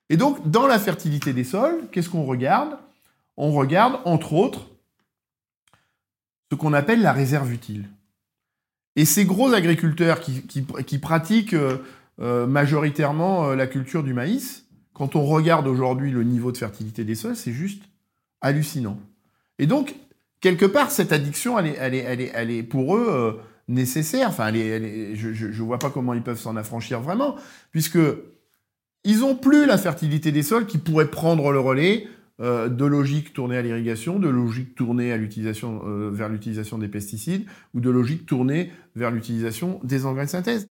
Et 0.10 0.18
donc, 0.18 0.50
dans 0.50 0.68
la 0.68 0.80
fertilité 0.80 1.34
des 1.34 1.44
sols, 1.44 1.88
qu'est-ce 1.92 2.10
qu'on 2.10 2.26
regarde? 2.26 2.78
On 3.38 3.52
regarde, 3.52 4.00
entre 4.06 4.34
autres, 4.34 4.68
ce 6.52 6.56
qu'on 6.56 6.74
appelle 6.74 7.02
la 7.02 7.12
réserve 7.12 7.52
utile. 7.52 7.90
Et 8.96 9.06
ces 9.06 9.26
gros 9.26 9.54
agriculteurs 9.54 10.22
qui, 10.22 11.00
pratiquent 11.00 11.54
euh, 11.54 11.78
euh, 12.22 12.48
majoritairement 12.48 13.50
euh, 13.50 13.56
la 13.56 13.68
culture 13.68 14.04
du 14.04 14.14
maïs, 14.14 14.66
quand 14.94 15.16
on 15.18 15.26
regarde 15.26 15.68
aujourd'hui 15.68 16.12
le 16.12 16.24
niveau 16.24 16.52
de 16.52 16.58
fertilité 16.58 17.04
des 17.04 17.16
sols, 17.16 17.36
c'est 17.36 17.52
juste 17.52 17.84
hallucinant. 18.40 18.98
Et 19.60 19.68
donc, 19.68 19.96
quelque 20.40 20.66
part, 20.66 20.92
cette 20.92 21.12
addiction, 21.12 21.60
elle 21.60 21.68
est, 21.96 22.32
elle 22.34 22.52
est, 22.52 22.64
pour 22.64 22.96
eux 22.96 23.42
nécessaire. 23.68 24.30
Enfin, 24.30 24.54
je 24.54 25.46
ne 25.48 25.64
vois 25.64 25.80
pas 25.80 25.90
comment 25.90 26.14
ils 26.14 26.22
peuvent 26.22 26.40
s'en 26.40 26.56
affranchir 26.56 27.02
vraiment, 27.02 27.36
puisque 27.72 28.00
ils 29.06 29.20
n'ont 29.20 29.36
plus 29.36 29.66
la 29.66 29.78
fertilité 29.78 30.32
des 30.32 30.44
sols 30.44 30.66
qui 30.66 30.78
pourrait 30.78 31.10
prendre 31.10 31.52
le 31.52 31.60
relais 31.60 32.08
euh, 32.42 32.68
de 32.68 32.84
logique 32.84 33.32
tournée 33.32 33.56
à 33.56 33.62
l'irrigation, 33.62 34.20
de 34.20 34.28
logique 34.28 34.76
tournée 34.76 35.14
à 35.14 35.18
l'utilisation, 35.18 35.82
euh, 35.86 36.10
vers 36.12 36.28
l'utilisation 36.28 36.78
des 36.78 36.90
pesticides 36.90 37.46
ou 37.74 37.80
de 37.80 37.90
logique 37.90 38.26
tournée 38.26 38.74
vers 38.98 39.10
l'utilisation 39.10 39.80
des 39.86 40.06
engrais 40.06 40.26
de 40.26 40.32
synthèse. 40.32 40.68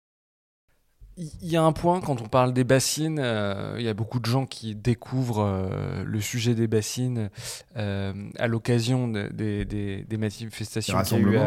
Il 1.17 1.49
y 1.49 1.57
a 1.57 1.63
un 1.63 1.73
point, 1.73 1.99
quand 1.99 2.21
on 2.21 2.29
parle 2.29 2.53
des 2.53 2.63
bassines, 2.63 3.19
euh, 3.19 3.75
il 3.77 3.83
y 3.83 3.89
a 3.89 3.93
beaucoup 3.93 4.21
de 4.21 4.25
gens 4.25 4.45
qui 4.45 4.73
découvrent 4.73 5.69
le 6.05 6.21
sujet 6.21 6.55
des 6.55 6.67
bassines 6.67 7.29
à 7.75 8.47
l'occasion 8.47 9.09
des, 9.09 10.05
manifestations 10.17 11.01
qu'il 11.01 11.19
y 11.19 11.25
a 11.25 11.29
eu 11.29 11.37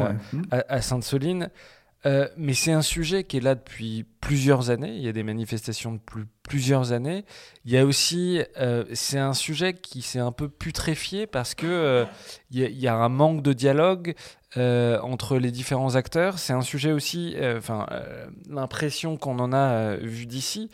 à, 0.51 0.64
à 0.68 0.83
Sainte-Soline. 0.83 1.49
mais 2.05 2.53
c'est 2.53 2.72
un 2.72 2.83
sujet 2.83 3.24
qui 3.24 3.39
est 3.39 3.41
là 3.41 3.55
depuis 3.55 4.05
plusieurs 4.20 4.68
années. 4.68 4.95
Il 4.95 5.03
y 5.03 5.09
a 5.09 5.12
des 5.12 5.22
manifestations 5.22 5.93
depuis 5.93 6.24
plusieurs 6.43 6.93
années. 6.93 7.24
Il 7.64 7.70
y 7.70 7.78
a 7.78 7.86
aussi, 7.86 8.40
euh, 8.59 8.84
c'est 8.93 9.18
un 9.18 9.34
sujet 9.34 9.74
qui 9.74 10.03
s'est 10.03 10.18
un 10.18 10.32
peu 10.32 10.49
putréfié 10.49 11.26
parce 11.28 11.55
que 11.55 11.66
euh, 11.66 12.05
y 12.51 12.88
a, 12.88 12.95
un 12.95 13.09
manque 13.09 13.43
de 13.43 13.53
dialogue 13.53 14.14
euh, 14.57 15.01
entre 15.01 15.38
les 15.38 15.53
différents 15.53 15.95
acteurs. 15.95 16.40
C'est 16.40 16.53
un 16.53 16.62
sujet 16.62 16.90
aussi, 16.90 17.36
enfin, 17.57 17.86
l'impression 18.51 19.16
qu'on 19.16 19.38
en 19.38 19.53
a 19.53 19.95
vu 19.97 20.26
d'ici, 20.26 20.70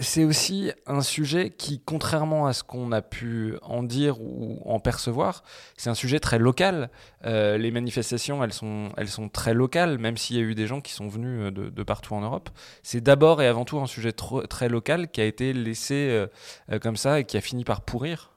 c'est 0.00 0.24
aussi 0.24 0.72
un 0.86 1.02
sujet 1.02 1.50
qui, 1.50 1.80
contrairement 1.84 2.46
à 2.46 2.52
ce 2.52 2.62
qu'on 2.62 2.92
a 2.92 3.02
pu 3.02 3.56
en 3.62 3.82
dire 3.82 4.20
ou 4.22 4.62
en 4.64 4.78
percevoir, 4.78 5.42
c'est 5.76 5.90
un 5.90 5.94
sujet 5.94 6.20
très 6.20 6.38
local. 6.38 6.88
les 7.24 7.70
manifestations, 7.70 8.42
elles 8.42 8.54
sont, 8.54 8.90
elles 8.96 9.08
sont 9.08 9.28
très 9.28 9.52
locales, 9.52 9.98
même 9.98 10.16
s'il 10.16 10.36
y 10.36 10.38
a 10.38 10.42
eu 10.42 10.54
des 10.54 10.66
gens 10.66 10.80
qui 10.80 10.92
sont 10.92 11.08
venus 11.08 11.52
de 11.52 11.82
partout 11.82 12.14
en 12.14 12.20
Europe. 12.22 12.48
C'est 12.82 13.02
d'abord 13.02 13.42
et 13.42 13.46
avant 13.46 13.66
tout 13.66 13.78
un 13.78 13.86
sujet 13.86 14.11
très 14.12 14.68
local 14.68 15.10
qui 15.10 15.20
a 15.20 15.24
été 15.24 15.52
laissé 15.52 16.08
euh, 16.10 16.26
euh, 16.70 16.78
comme 16.78 16.96
ça 16.96 17.20
et 17.20 17.24
qui 17.24 17.36
a 17.36 17.40
fini 17.40 17.64
par 17.64 17.82
pourrir. 17.82 18.30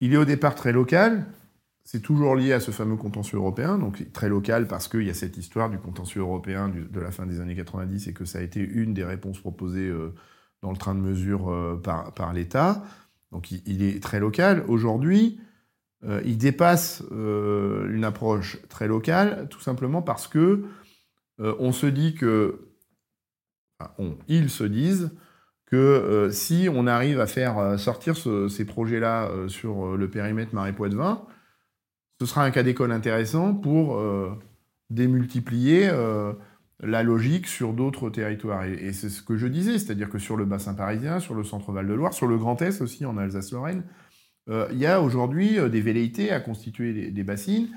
Il 0.00 0.12
est 0.12 0.16
au 0.16 0.24
départ 0.24 0.54
très 0.54 0.72
local. 0.72 1.26
C'est 1.84 2.02
toujours 2.02 2.36
lié 2.36 2.52
à 2.52 2.60
ce 2.60 2.70
fameux 2.70 2.96
contentieux 2.96 3.38
européen, 3.38 3.78
donc 3.78 4.12
très 4.12 4.28
local 4.28 4.66
parce 4.68 4.88
qu'il 4.88 5.04
y 5.04 5.10
a 5.10 5.14
cette 5.14 5.38
histoire 5.38 5.70
du 5.70 5.78
contentieux 5.78 6.20
européen 6.20 6.68
de 6.68 7.00
la 7.00 7.10
fin 7.10 7.24
des 7.24 7.40
années 7.40 7.56
90 7.56 8.08
et 8.08 8.12
que 8.12 8.26
ça 8.26 8.40
a 8.40 8.42
été 8.42 8.60
une 8.60 8.92
des 8.92 9.04
réponses 9.04 9.38
proposées 9.40 9.88
euh, 9.88 10.14
dans 10.60 10.70
le 10.70 10.76
train 10.76 10.94
de 10.94 11.00
mesure 11.00 11.80
par, 11.82 12.32
l'État. 12.34 12.82
Donc 13.32 13.50
il, 13.52 13.82
est 13.82 14.02
très 14.02 14.18
local. 14.18 14.64
Aujourd'hui, 14.66 15.40
il 16.24 16.36
dépasse 16.36 17.04
une 17.12 18.02
approche 18.02 18.58
très 18.68 18.88
locale, 18.88 19.46
tout 19.50 19.60
simplement 19.60 20.02
parce 20.02 20.26
que 20.26 20.64
on 21.38 21.70
se 21.70 21.86
dit 21.86 22.14
que, 22.14 22.67
ils 24.28 24.50
se 24.50 24.64
disent 24.64 25.10
que 25.66 25.76
euh, 25.76 26.30
si 26.30 26.68
on 26.72 26.86
arrive 26.86 27.20
à 27.20 27.26
faire 27.26 27.58
euh, 27.58 27.76
sortir 27.76 28.16
ces 28.16 28.64
projets-là 28.64 29.30
sur 29.48 29.96
le 29.96 30.08
périmètre 30.08 30.54
Marais-Poitevin, 30.54 31.22
ce 32.20 32.26
sera 32.26 32.44
un 32.44 32.50
cas 32.50 32.62
d'école 32.62 32.92
intéressant 32.92 33.54
pour 33.54 34.02
démultiplier 34.90 35.88
la 36.80 37.02
logique 37.04 37.46
sur 37.46 37.72
d'autres 37.72 38.10
territoires. 38.10 38.64
Et, 38.64 38.92
c'est 38.92 39.08
ce 39.08 39.22
que 39.22 39.36
je 39.36 39.46
disais, 39.46 39.78
c'est-à-dire 39.78 40.08
que 40.08 40.18
sur 40.18 40.36
le 40.36 40.44
bassin 40.44 40.74
parisien, 40.74 41.20
sur 41.20 41.34
le 41.34 41.44
centre 41.44 41.70
Val-de-Loire, 41.70 42.12
sur 42.12 42.26
le 42.26 42.36
Grand 42.36 42.60
Est 42.60 42.80
aussi, 42.80 43.06
en 43.06 43.16
Alsace-Lorraine, 43.18 43.84
il 44.48 44.78
y 44.78 44.86
a 44.86 45.00
aujourd'hui 45.00 45.58
des 45.70 45.80
velléités 45.80 46.32
à 46.32 46.40
constituer 46.40 47.12
des 47.12 47.22
bassines 47.22 47.68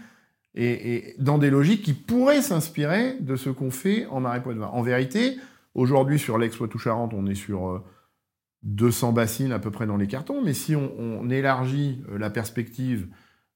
et, 0.55 1.15
dans 1.17 1.37
des 1.37 1.49
logiques 1.49 1.83
qui 1.83 1.93
pourraient 1.93 2.41
s'inspirer 2.41 3.17
de 3.19 3.35
ce 3.35 3.49
qu'on 3.49 3.71
fait 3.71 4.05
en 4.07 4.19
marais 4.19 4.41
poitevin. 4.41 4.67
En 4.67 4.81
vérité, 4.81 5.37
aujourd'hui, 5.73 6.19
sur 6.19 6.37
l'ex-Poitou-Charentes, 6.37 7.13
on 7.13 7.25
est 7.25 7.35
sur 7.35 7.83
200 8.63 9.09
euh, 9.09 9.11
bassines 9.11 9.51
à 9.51 9.59
peu 9.59 9.71
près 9.71 9.85
dans 9.85 9.97
les 9.97 10.07
cartons, 10.07 10.41
mais 10.43 10.53
si 10.53 10.75
on, 10.75 11.29
élargit 11.29 12.03
euh, 12.09 12.17
la 12.17 12.29
perspective 12.29 13.07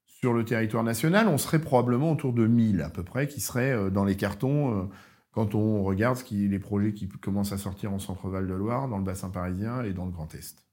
sur 0.05 0.33
le 0.33 0.45
territoire 0.45 0.83
national, 0.83 1.27
on 1.27 1.37
serait 1.37 1.59
probablement 1.59 2.11
autour 2.11 2.33
de 2.33 2.47
1000 2.47 2.81
à 2.81 2.89
peu 2.89 3.03
près 3.03 3.27
qui 3.27 3.41
seraient 3.41 3.71
euh, 3.71 3.89
dans 3.89 4.05
les 4.05 4.15
cartons 4.15 4.89
quand 5.31 5.53
on 5.53 5.83
regarde 5.83 6.17
les 6.31 6.59
projets 6.59 6.93
qui 6.93 7.09
commencent 7.09 7.51
à 7.51 7.57
sortir 7.57 7.91
en 7.91 7.99
Centre-Val 7.99 8.47
de 8.47 8.53
Loire, 8.53 8.87
dans 8.87 8.97
le 8.97 9.03
bassin 9.03 9.29
parisien 9.29 9.83
et 9.83 9.91
dans 9.91 10.05
le 10.05 10.11
Grand 10.11 10.33
Est. 10.33 10.63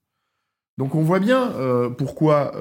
Donc 0.79 0.95
on 0.95 1.03
voit 1.03 1.19
bien 1.19 1.53
pourquoi 1.99 2.53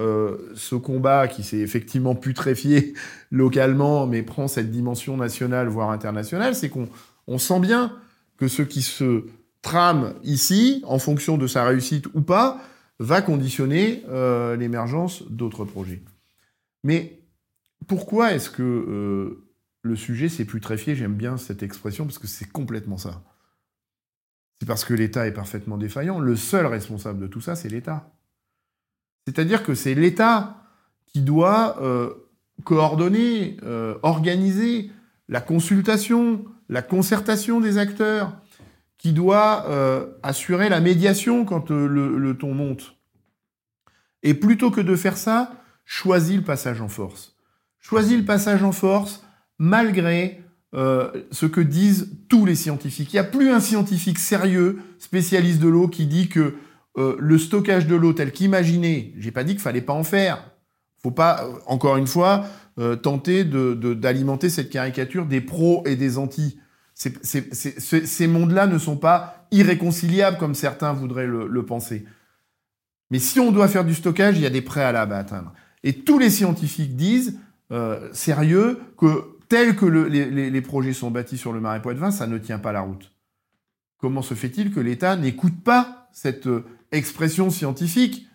ce 0.56 0.74
combat 0.74 1.28
qui 1.28 1.44
s'est 1.44 1.60
effectivement 1.60 2.16
putréfié 2.16 2.96
localement, 3.32 4.08
mais 4.08 4.24
prend 4.24 4.48
cette 4.48 4.72
dimension 4.72 5.16
nationale, 5.16 5.68
voire 5.68 5.92
internationale, 5.92 6.56
c'est 6.56 6.70
qu'on 6.70 6.90
on 7.28 7.38
sent 7.38 7.60
bien 7.60 7.94
que 8.42 8.48
ce 8.48 8.64
qui 8.64 8.82
se 8.82 9.28
trame 9.62 10.16
ici, 10.24 10.82
en 10.88 10.98
fonction 10.98 11.38
de 11.38 11.46
sa 11.46 11.64
réussite 11.64 12.08
ou 12.16 12.22
pas, 12.22 12.60
va 12.98 13.22
conditionner 13.22 14.04
euh, 14.10 14.56
l'émergence 14.56 15.22
d'autres 15.30 15.64
projets. 15.64 16.02
Mais 16.84 17.22
pourquoi 17.88 18.34
est-ce 18.34 18.50
que 18.50 19.44
le 19.84 19.96
sujet 19.96 20.28
s'est 20.28 20.46
putréfié? 20.46 20.96
J'aime 20.96 21.14
bien 21.14 21.38
cette 21.38 21.62
expression 21.62 22.06
parce 22.06 22.18
que 22.18 22.26
c'est 22.26 22.52
complètement 22.52 22.98
ça. 22.98 23.22
C'est 24.60 24.66
parce 24.66 24.86
que 24.86 24.96
l'État 24.96 25.28
est 25.28 25.34
parfaitement 25.34 25.78
défaillant. 25.78 26.20
Le 26.20 26.36
seul 26.36 26.66
responsable 26.66 27.20
de 27.20 27.28
tout 27.28 27.42
ça, 27.42 27.56
c'est 27.56 27.70
l'État. 27.70 28.12
C'est-à-dire 29.28 29.62
que 29.62 29.76
c'est 29.76 29.94
l'État 29.94 30.64
qui 31.06 31.22
doit 31.22 31.80
euh, 31.80 32.12
coordonner, 32.64 33.58
euh, 33.62 34.00
organiser 34.02 34.90
la 35.30 35.42
consultation, 35.42 36.46
la 36.72 36.82
concertation 36.82 37.60
des 37.60 37.78
acteurs, 37.78 38.34
qui 38.98 39.14
doit 39.14 39.66
euh, 39.68 40.08
assurer 40.24 40.70
la 40.70 40.80
médiation 40.80 41.44
quand 41.44 41.70
le, 41.70 41.88
le, 41.88 42.38
ton 42.38 42.54
monte. 42.54 42.96
Et 44.24 44.34
plutôt 44.34 44.70
que 44.70 44.82
de 44.82 44.96
faire 44.96 45.18
ça, 45.18 45.54
choisit 45.86 46.38
le 46.38 46.44
passage 46.44 46.82
en 46.82 46.88
force. 46.88 47.36
Choisit 47.80 48.18
le 48.18 48.26
passage 48.26 48.64
en 48.64 48.72
force 48.72 49.24
malgré 49.58 50.44
euh, 50.74 51.12
ce 51.32 51.46
que 51.46 51.62
disent 51.62 52.16
tous 52.30 52.46
les 52.46 52.56
scientifiques. 52.56 53.12
Il 53.12 53.16
n'y 53.16 53.20
a 53.20 53.26
plus 53.26 53.50
un 53.50 53.60
scientifique 53.60 54.20
sérieux, 54.20 54.80
spécialiste 55.00 55.60
de 55.60 55.68
l'eau, 55.68 55.88
qui 55.88 56.06
dit 56.06 56.30
que 56.30 56.56
euh, 56.98 57.16
le 57.20 57.38
stockage 57.38 57.88
de 57.88 57.96
l'eau 57.96 58.14
tel 58.14 58.32
qu'imaginé, 58.32 59.14
j'ai 59.18 59.32
pas 59.32 59.44
dit 59.44 59.54
qu'il 59.54 59.62
fallait 59.62 59.82
pas 59.82 59.94
en 59.94 60.04
faire. 60.04 60.52
Faut 61.02 61.12
pas, 61.12 61.44
euh, 61.44 61.54
encore 61.66 61.98
une 61.98 62.08
fois, 62.08 62.46
tenter 63.02 63.44
d'alimenter 63.44 64.50
cette 64.50 64.70
caricature 64.70 65.26
des 65.26 65.42
pros 65.42 65.84
et 65.86 65.96
des 65.96 66.18
anti. 66.18 66.60
ces 66.94 68.28
mondes-là 68.28 68.68
ne 68.68 68.78
sont 68.78 68.98
pas 68.98 69.48
irréconciliables 69.52 70.38
comme 70.38 70.56
certains 70.56 70.94
voudraient 70.94 71.28
le, 71.28 71.66
penser. 71.66 72.06
Mais 73.10 73.20
si 73.20 73.40
on 73.40 73.52
doit 73.52 73.68
faire 73.68 73.86
du 73.86 73.94
stockage, 73.94 74.38
il 74.38 74.42
y 74.42 74.46
a 74.46 74.50
des 74.50 74.62
préalables 74.62 75.14
à 75.14 75.18
atteindre. 75.18 75.54
Et 75.84 75.94
tous 75.94 76.18
les 76.18 76.30
scientifiques 76.30 76.96
disent, 76.96 77.38
sérieux, 78.14 78.80
que 78.98 79.38
tels 79.52 79.76
que 79.76 79.86
les, 79.86 80.62
projets 80.62 80.94
sont 80.94 81.12
bâtis 81.12 81.38
sur 81.38 81.52
le 81.52 81.60
marais 81.60 81.82
Poitevin, 81.82 82.10
ça 82.10 82.26
ne 82.26 82.38
tient 82.38 82.58
pas 82.58 82.72
la 82.72 82.80
route. 82.80 83.12
Comment 83.98 84.22
se 84.22 84.34
fait-il 84.34 84.72
que 84.72 84.80
l'État 84.80 85.18
n'écoute 85.18 85.62
pas 85.62 86.08
cette 86.14 86.48
euh, 86.48 86.64
expression 86.94 87.50
scientifique 87.50 88.28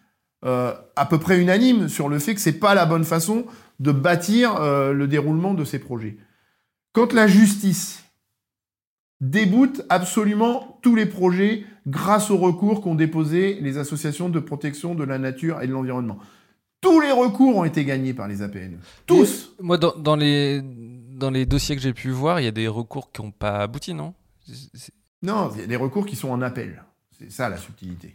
euh, 0.44 0.74
à 0.94 1.06
peu 1.06 1.18
près 1.18 1.40
unanime 1.40 1.88
sur 1.88 2.10
le 2.10 2.18
fait 2.18 2.34
que 2.34 2.40
c'est 2.42 2.60
pas 2.60 2.74
la 2.74 2.84
bonne 2.84 3.04
façon 3.04 3.46
de 3.80 3.92
bâtir 3.92 4.56
euh, 4.56 4.92
le 4.92 5.06
déroulement 5.06 5.54
de 5.54 5.64
ces 5.64 5.78
projets 5.78 6.16
Quand 6.92 7.12
la 7.12 7.26
justice 7.26 8.04
déboute 9.20 9.82
absolument 9.88 10.78
tous 10.82 10.94
les 10.94 11.06
projets 11.06 11.64
grâce 11.86 12.30
aux 12.30 12.36
recours 12.36 12.82
qu'ont 12.82 12.94
déposés 12.94 13.58
les 13.60 13.78
associations 13.78 14.28
de 14.28 14.40
protection 14.40 14.94
de 14.94 15.04
la 15.04 15.18
nature 15.18 15.62
et 15.62 15.66
de 15.66 15.72
l'environnement. 15.72 16.18
Tous 16.80 17.00
les 17.00 17.12
recours 17.12 17.56
ont 17.56 17.64
été 17.64 17.84
gagnés 17.84 18.12
par 18.12 18.28
les 18.28 18.42
APN. 18.42 18.78
Tous. 19.06 19.54
moi, 19.60 19.78
dans 19.78 20.16
les 20.16 20.62
dans 20.62 21.30
les 21.30 21.46
dossiers 21.46 21.74
que 21.74 21.82
j'ai 21.82 21.94
pu 21.94 22.10
voir, 22.10 22.40
il 22.40 22.44
y 22.44 22.48
a 22.48 22.52
des 22.52 22.68
recours 22.68 23.10
qui 23.10 23.22
n'ont 23.22 23.30
pas 23.30 23.60
abouti, 23.60 23.94
non? 23.94 24.12
Non, 25.22 25.50
il 25.54 25.62
y 25.62 25.64
a 25.64 25.66
des 25.66 25.76
recours 25.76 26.04
qui 26.04 26.14
sont 26.14 26.28
en 26.28 26.42
appel. 26.42 26.84
C'est 27.18 27.32
ça 27.32 27.48
la 27.48 27.56
subtilité. 27.56 28.14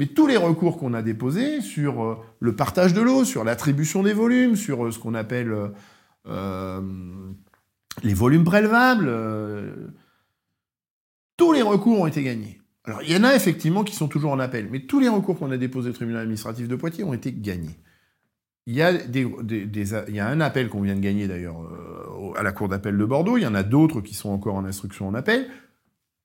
Mais 0.00 0.06
tous 0.06 0.26
les 0.26 0.38
recours 0.38 0.78
qu'on 0.78 0.94
a 0.94 1.02
déposés 1.02 1.60
sur 1.60 2.02
euh, 2.02 2.16
le 2.40 2.56
partage 2.56 2.94
de 2.94 3.02
l'eau, 3.02 3.26
sur 3.26 3.44
l'attribution 3.44 4.02
des 4.02 4.14
volumes, 4.14 4.56
sur 4.56 4.86
euh, 4.86 4.90
ce 4.90 4.98
qu'on 4.98 5.12
appelle 5.12 5.54
euh, 6.26 6.80
les 8.02 8.14
volumes 8.14 8.44
prélevables, 8.44 9.12
tous 11.36 11.52
les 11.52 11.60
recours 11.60 12.00
ont 12.00 12.06
été 12.06 12.22
gagnés. 12.22 12.62
Alors, 12.84 13.02
il 13.02 13.12
y 13.12 13.16
en 13.18 13.24
a 13.24 13.34
effectivement 13.34 13.84
qui 13.84 13.94
sont 13.94 14.08
toujours 14.08 14.32
en 14.32 14.38
appel, 14.38 14.68
mais 14.70 14.86
tous 14.86 15.00
les 15.00 15.08
recours 15.10 15.38
qu'on 15.38 15.50
a 15.50 15.58
déposés 15.58 15.90
au 15.90 15.92
tribunal 15.92 16.22
administratif 16.22 16.66
de 16.66 16.76
Poitiers 16.76 17.04
ont 17.04 17.12
été 17.12 17.30
gagnés. 17.30 17.76
Il 18.66 18.76
y, 18.76 18.80
a 18.82 20.26
un 20.26 20.40
appel 20.40 20.70
qu'on 20.70 20.80
vient 20.80 20.94
de 20.94 21.00
gagner 21.00 21.28
d'ailleurs 21.28 21.56
à 22.36 22.42
la 22.42 22.52
Cour 22.52 22.68
d'appel 22.68 22.96
de 22.96 23.04
Bordeaux, 23.04 23.36
il 23.36 23.42
y 23.42 23.46
en 23.46 23.54
a 23.54 23.64
d'autres 23.64 24.00
qui 24.00 24.14
sont 24.14 24.30
encore 24.30 24.54
en 24.54 24.64
instruction 24.64 25.08
en 25.08 25.12
appel. 25.12 25.50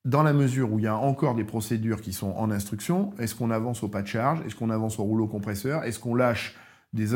Dans 0.06 0.22
la 0.22 0.34
mesure 0.34 0.72
où 0.72 0.78
il 0.78 0.84
y 0.84 0.88
a 0.88 0.95
encore 0.95 1.34
des 1.34 1.43
procédures 1.43 1.99
qui 1.99 2.14
sont 2.14 2.32
en 2.38 2.51
instruction, 2.51 3.12
est-ce 3.18 3.34
qu'on 3.34 3.49
avance 3.49 3.82
au 3.82 3.88
pas 3.88 4.03
de 4.03 4.08
charge 4.08 4.39
Est-ce 4.45 4.56
qu'on 4.56 4.70
avance 4.70 4.99
au 4.99 5.03
rouleau 5.03 5.26
compresseur 5.26 5.84
Est-ce 5.84 5.97
qu'on 5.97 6.14
lâche 6.14 6.56
des, 6.93 7.16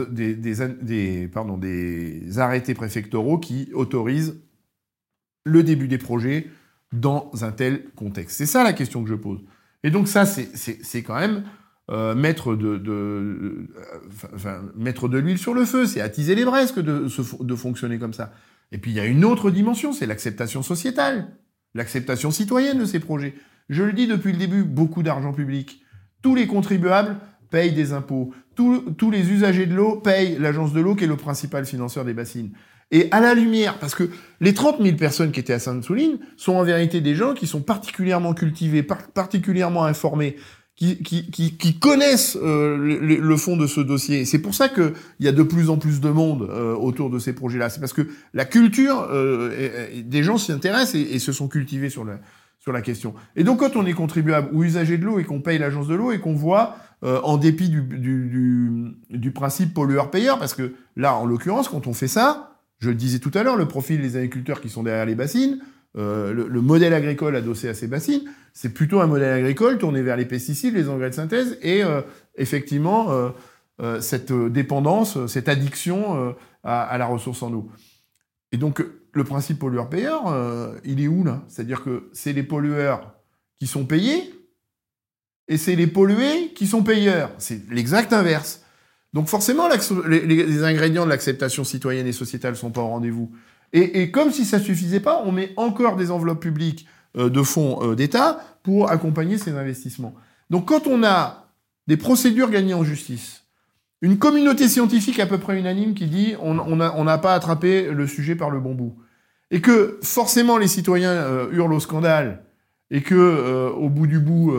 arrêtés 2.40 2.74
préfectoraux 2.74 3.38
qui 3.38 3.70
autorisent 3.74 4.42
le 5.46 5.62
début 5.62 5.88
des 5.88 6.00
projets 6.00 6.50
dans 6.92 7.30
un 7.42 7.52
tel 7.52 7.92
contexte? 7.92 8.38
C'est 8.38 8.48
ça 8.48 8.64
la 8.64 8.74
question 8.74 9.04
que 9.04 9.10
je 9.10 9.16
pose. 9.16 9.40
Et 9.84 9.92
donc 9.92 10.08
ça, 10.08 10.26
c'est 10.26 11.04
quand 11.04 11.20
même 11.20 11.44
euh, 11.92 12.16
mettre 12.16 12.56
de, 12.56 12.78
de, 12.78 13.68
enfin, 14.34 14.64
mettre 14.76 15.08
de 15.08 15.20
l'huile 15.20 15.38
sur 15.38 15.54
le 15.54 15.64
feu, 15.64 15.86
c'est 15.86 16.02
attiser 16.02 16.34
les 16.34 16.44
braises 16.44 16.72
que 16.72 16.82
de 16.82 17.56
fonctionner 17.56 18.00
comme 18.00 18.14
ça. 18.14 18.34
Et 18.72 18.80
puis 18.80 18.90
il 18.90 18.96
y 18.96 19.00
a 19.00 19.06
une 19.06 19.26
autre 19.26 19.52
dimension, 19.52 19.94
c'est 19.94 20.08
l'acceptation 20.08 20.64
sociétale, 20.64 21.38
l'acceptation 21.74 22.32
citoyenne 22.32 22.80
de 22.80 22.86
ces 22.86 23.00
projets. 23.00 23.36
Je 23.70 23.84
le 23.84 23.94
dis 23.94 24.08
depuis 24.08 24.32
le 24.32 24.38
début, 24.38 24.64
beaucoup 24.64 25.04
d'argent 25.04 25.34
public. 25.34 25.82
Tous 26.22 26.36
les 26.36 26.48
contribuables 26.48 27.18
payent 27.50 27.74
des 27.74 27.94
impôts. 27.94 28.34
Tous, 28.56 29.12
les 29.12 29.32
usagers 29.32 29.66
de 29.66 29.74
l'eau 29.74 29.96
payent 29.98 30.38
l'agence 30.38 30.74
de 30.74 30.82
l'eau 30.82 30.96
qui 30.96 31.06
est 31.06 31.08
le 31.08 31.16
principal 31.16 31.66
financeur 31.66 32.04
des 32.04 32.14
bassines. 32.14 32.52
Et 32.92 33.08
à 33.12 33.20
la 33.20 33.36
lumière, 33.36 33.78
parce 33.78 33.94
que 33.94 34.10
les 34.42 34.54
30 34.54 34.82
000 34.82 34.98
personnes 34.98 35.32
qui 35.32 35.40
étaient 35.40 35.54
à 35.54 35.60
Sainte-Souline 35.60 36.18
sont 36.38 36.54
en 36.54 36.64
vérité 36.64 37.02
des 37.02 37.14
gens 37.14 37.36
qui 37.36 37.46
sont 37.46 37.62
particulièrement 37.62 38.34
cultivés, 38.34 38.84
particulièrement 38.84 39.86
informés, 39.86 40.38
qui, 40.80 41.80
connaissent 41.80 42.38
euh, 42.42 42.78
le, 42.78 43.38
fond 43.38 43.58
de 43.58 43.68
ce 43.68 43.82
dossier. 43.82 44.24
C'est 44.24 44.40
pour 44.40 44.56
ça 44.56 44.70
qu'il 44.70 44.94
y 45.20 45.28
a 45.28 45.34
de 45.34 45.44
plus 45.44 45.70
en 45.70 45.78
plus 45.78 46.00
de 46.00 46.10
monde 46.10 46.48
euh, 46.50 46.74
autour 46.74 47.10
de 47.10 47.20
ces 47.20 47.34
projets-là. 47.34 47.70
C'est 47.70 47.82
parce 47.82 47.92
que 47.92 48.08
la 48.34 48.46
culture 48.46 49.08
euh, 49.12 49.88
des 50.04 50.24
gens 50.24 50.38
s'y 50.38 50.54
intéressent 50.54 50.96
et, 50.96 51.20
se 51.20 51.34
sont 51.34 51.50
cultivés 51.50 51.90
sur 51.90 52.06
la, 52.06 52.20
sur 52.60 52.72
la 52.72 52.82
question. 52.82 53.14
Et 53.36 53.44
donc 53.44 53.60
quand 53.60 53.76
on 53.76 53.86
est 53.86 53.94
contribuable 53.94 54.50
ou 54.54 54.64
usager 54.64 54.98
de 54.98 55.04
l'eau 55.04 55.20
et 55.20 55.26
qu'on 55.26 55.42
paye 55.42 55.60
l'agence 55.60 55.88
de 55.88 55.96
l'eau 55.96 56.12
et 56.12 56.20
qu'on 56.20 56.34
voit, 56.34 56.78
en 57.02 57.38
dépit 57.38 57.70
du, 57.70 57.82
du, 57.82 58.94
du 59.10 59.32
principe 59.32 59.74
pollueur-payeur, 59.74 60.38
parce 60.38 60.54
que 60.54 60.74
là, 60.98 61.16
en 61.16 61.26
l'occurrence, 61.26 61.70
quand 61.70 61.88
on 61.88 61.94
fait 61.94 62.10
ça, 62.10 62.58
je 62.80 62.90
le 62.90 62.96
disais 62.96 63.20
tout 63.20 63.32
à 63.36 63.44
l'heure, 63.44 63.56
le 63.56 63.70
profil 63.70 64.02
des 64.02 64.18
agriculteurs 64.18 64.60
qui 64.60 64.68
sont 64.68 64.84
derrière 64.84 65.06
les 65.06 65.16
bassines, 65.16 65.62
euh, 65.98 66.34
le, 66.34 66.62
modèle 66.62 66.94
agricole 66.94 67.36
adossé 67.36 67.68
à 67.68 67.74
ces 67.74 67.88
bassines, 67.88 68.24
c'est 68.54 68.70
plutôt 68.70 69.02
un 69.02 69.08
modèle 69.08 69.34
agricole 69.34 69.78
tourné 69.80 70.02
vers 70.02 70.18
les 70.18 70.26
pesticides, 70.26 70.76
les 70.76 70.88
engrais 70.88 71.10
de 71.10 71.16
synthèse 71.16 71.58
et 71.62 71.84
euh, 71.84 72.02
effectivement 72.36 73.08
euh, 73.82 74.00
cette 74.02 74.32
dépendance, 74.32 75.26
cette 75.28 75.50
addiction 75.50 76.36
à, 76.64 76.98
la 76.98 77.06
ressource 77.06 77.42
en 77.42 77.54
eau. 77.54 77.70
Et 78.52 78.58
donc 78.58 78.86
le 79.14 79.24
principe 79.24 79.58
pollueur-payeur, 79.60 80.24
il 80.84 81.02
est 81.02 81.08
où 81.08 81.24
là? 81.24 81.44
C'est-à-dire 81.48 81.84
que 81.84 82.10
c'est 82.14 82.34
les 82.34 82.44
pollueurs 82.44 83.16
qui 83.60 83.68
sont 83.68 83.86
payés 83.86 84.34
et 85.48 85.58
c'est 85.58 85.76
les 85.76 85.88
pollués 85.88 86.52
qui 86.54 86.68
sont 86.68 86.84
payeurs. 86.84 87.32
C'est 87.38 87.70
l'exact 87.72 88.12
inverse. 88.14 88.64
Donc 89.14 89.28
forcément, 89.28 89.68
les, 90.08 90.64
ingrédients 90.64 91.06
de 91.06 91.10
l'acceptation 91.10 91.64
citoyenne 91.64 92.06
et 92.06 92.12
sociétale 92.12 92.56
sont 92.56 92.72
pas 92.72 92.82
au 92.82 92.90
rendez-vous. 92.90 93.32
Et, 93.72 94.10
comme 94.12 94.32
si 94.32 94.46
ça 94.46 94.60
suffisait 94.60 95.00
pas, 95.00 95.22
on 95.26 95.32
met 95.32 95.54
encore 95.56 95.96
des 95.96 96.10
enveloppes 96.10 96.42
publiques 96.42 96.88
euh, 97.18 97.30
de 97.30 97.44
fonds 97.44 97.80
euh, 97.84 97.96
d'État 97.96 98.40
pour 98.64 98.90
accompagner 98.90 99.38
ces 99.38 99.52
investissements. 99.52 100.16
Donc 100.50 100.68
quand 100.68 100.88
on 100.88 101.04
a 101.04 101.52
des 101.88 101.98
procédures 101.98 102.50
gagnées 102.50 102.74
en 102.74 102.84
justice, 102.84 103.44
une 104.02 104.18
communauté 104.18 104.68
scientifique 104.68 105.20
à 105.20 105.28
peu 105.28 105.38
près 105.38 105.60
unanime 105.60 105.94
qui 105.94 106.08
dit 106.08 106.36
on 106.42 106.76
n'a 106.76 107.18
pas 107.18 107.36
attrapé 107.36 107.92
le 107.92 108.08
sujet 108.08 108.36
par 108.36 108.50
le 108.50 108.60
bon 108.60 108.74
bout, 108.74 108.98
et 109.52 109.62
que 109.62 110.00
forcément 110.02 110.58
les 110.58 110.68
citoyens 110.68 111.12
euh, 111.12 111.52
hurlent 111.52 111.74
au 111.74 111.80
scandale, 111.80 112.44
et 112.90 113.02
que 113.02 113.72
au 113.76 113.90
bout 113.90 114.08
du 114.08 114.20
bout 114.20 114.54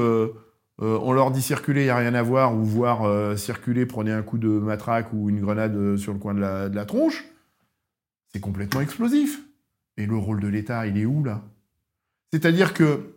on 0.78 1.12
leur 1.12 1.30
dit 1.32 1.42
circuler, 1.42 1.82
il 1.82 1.84
n'y 1.84 1.90
a 1.90 1.96
rien 1.96 2.14
à 2.14 2.22
voir, 2.22 2.54
ou 2.54 2.62
voir 2.62 3.36
circuler, 3.36 3.86
prenez 3.86 4.12
un 4.12 4.22
coup 4.22 4.38
de 4.38 4.48
matraque 4.48 5.12
ou 5.12 5.30
une 5.30 5.40
grenade 5.40 5.96
sur 5.96 6.12
le 6.12 6.20
coin 6.20 6.34
de 6.34 6.40
la 6.40 6.84
tronche, 6.84 7.24
c'est 8.32 8.40
complètement 8.40 8.80
explosif. 8.80 9.40
Et 9.96 10.06
le 10.06 10.16
rôle 10.16 10.40
de 10.40 10.48
l'État, 10.48 10.86
il 10.86 10.98
est 10.98 11.04
où 11.04 11.24
là? 11.24 11.44
C'est-à-dire 12.32 12.74
que 12.74 13.16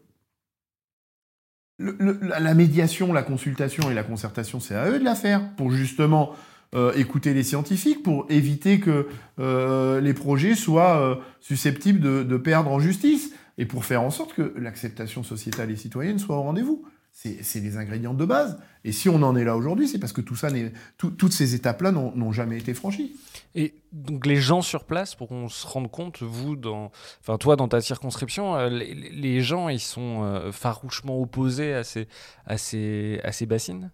la 1.79 2.53
médiation, 2.53 3.13
la 3.13 3.23
consultation 3.23 3.89
et 3.89 3.93
la 3.93 4.03
concertation, 4.03 4.59
c'est 4.59 4.75
à 4.75 4.89
eux 4.89 4.99
de 4.99 5.03
la 5.03 5.15
faire 5.15 5.55
pour 5.55 5.71
justement 5.71 6.35
euh, 6.75 6.91
écouter 6.93 7.33
les 7.35 7.43
scientifiques, 7.43 8.01
pour 8.01 8.25
éviter 8.29 8.79
que 8.79 9.07
euh, 9.39 10.01
les 10.01 10.13
projets 10.13 10.55
soient 10.55 10.97
euh, 10.97 11.15
susceptibles 11.39 11.99
de, 11.99 12.23
de, 12.23 12.37
perdre 12.37 12.71
en 12.71 12.79
justice 12.79 13.31
et 13.59 13.65
pour 13.65 13.85
faire 13.85 14.01
en 14.01 14.09
sorte 14.09 14.33
que 14.33 14.53
l'acceptation 14.57 15.21
sociétale 15.21 15.69
et 15.69 15.75
citoyenne 15.75 16.17
soit 16.17 16.35
au 16.35 16.41
rendez-vous. 16.41 16.83
C'est 17.13 17.59
les 17.59 17.77
ingrédients 17.77 18.15
de 18.15 18.25
base. 18.25 18.59
Et 18.83 18.91
si 18.91 19.07
on 19.07 19.21
en 19.21 19.35
est 19.35 19.43
là 19.43 19.55
aujourd'hui, 19.55 19.87
c'est 19.87 19.99
parce 19.99 20.13
que 20.13 20.21
tout 20.21 20.35
ça 20.35 20.49
toutes 20.97 21.31
ces 21.31 21.53
étapes-là 21.53 21.91
n'ont 21.91 22.31
jamais 22.31 22.57
été 22.57 22.73
franchies. 22.73 23.15
Et 23.55 23.75
donc 23.91 24.25
les 24.25 24.37
gens 24.37 24.61
sur 24.61 24.83
place, 24.83 25.15
pour 25.15 25.29
qu'on 25.29 25.47
se 25.47 25.65
rende 25.67 25.89
compte, 25.91 26.23
vous, 26.23 26.55
dans, 26.55 26.91
enfin 27.21 27.37
toi 27.37 27.55
dans 27.55 27.67
ta 27.67 27.81
circonscription, 27.81 28.55
euh, 28.55 28.69
les, 28.69 29.41
gens, 29.41 29.69
ils 29.69 29.79
sont 29.79 30.23
euh, 30.23 30.51
farouchement 30.51 31.21
opposés 31.21 31.73
à 31.73 31.83
ces, 31.83 32.07
à 32.45 32.57
ces, 32.57 33.21
à 33.23 33.31
ces 33.31 33.45
bassines? 33.45 33.91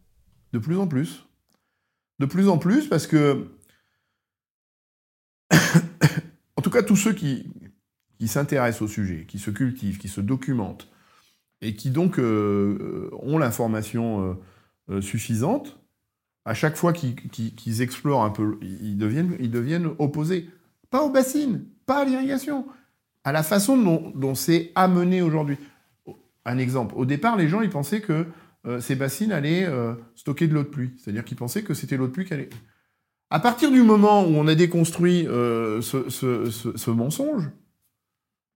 De 0.53 0.59
plus 0.59 0.77
en 0.77 0.87
plus. 0.87 1.25
De 2.19 2.25
plus 2.25 2.49
en 2.49 2.57
plus, 2.57 2.87
parce 2.87 3.05
que, 3.05 3.51
en 6.55 6.61
tout 6.61 6.69
cas, 6.69 6.83
tous 6.83 6.95
ceux 6.95 7.13
qui, 7.13 7.51
qui 8.17 8.27
s'intéressent 8.27 8.81
au 8.81 8.87
sujet, 8.87 9.25
qui 9.27 9.39
se 9.39 9.51
cultivent, 9.51 9.97
qui 9.97 10.09
se 10.09 10.21
documentent, 10.21 10.89
et 11.61 11.75
qui 11.75 11.89
donc 11.89 12.19
euh, 12.19 13.09
ont 13.21 13.37
l'information 13.37 14.23
euh, 14.23 14.33
euh, 14.91 15.01
suffisante, 15.01 15.79
à 16.45 16.53
chaque 16.53 16.77
fois 16.77 16.93
qu'ils 16.93 17.81
explorent 17.81 18.23
un 18.23 18.29
peu, 18.29 18.57
ils 18.61 18.97
deviennent, 18.97 19.89
opposés. 19.99 20.49
Pas 20.89 21.03
aux 21.03 21.11
bassines, 21.11 21.65
pas 21.85 22.01
à 22.01 22.05
l'irrigation, 22.05 22.65
à 23.23 23.31
la 23.31 23.43
façon 23.43 23.77
dont, 23.77 24.35
c'est 24.35 24.71
amené 24.73 25.21
aujourd'hui. 25.21 25.57
Un 26.45 26.57
exemple, 26.57 26.95
au 26.97 27.05
départ, 27.05 27.35
les 27.35 27.47
gens 27.47 27.61
ils 27.61 27.69
pensaient 27.69 28.01
que 28.01 28.25
ces 28.79 28.95
bassines 28.95 29.31
allaient 29.31 29.67
stocker 30.15 30.47
de 30.47 30.55
l'eau 30.55 30.63
de 30.63 30.69
pluie, 30.69 30.93
c'est-à-dire 30.97 31.23
qu'ils 31.23 31.37
pensaient 31.37 31.61
que 31.61 31.75
c'était 31.75 31.97
l'eau 31.97 32.07
de 32.07 32.13
pluie 32.13 32.25
qui 32.25 32.33
allait. 32.33 32.49
À 33.29 33.39
partir 33.39 33.69
du 33.69 33.83
moment 33.83 34.23
où 34.23 34.29
on 34.29 34.47
a 34.47 34.55
déconstruit 34.55 35.25
ce 35.25 36.89
mensonge, 36.89 37.51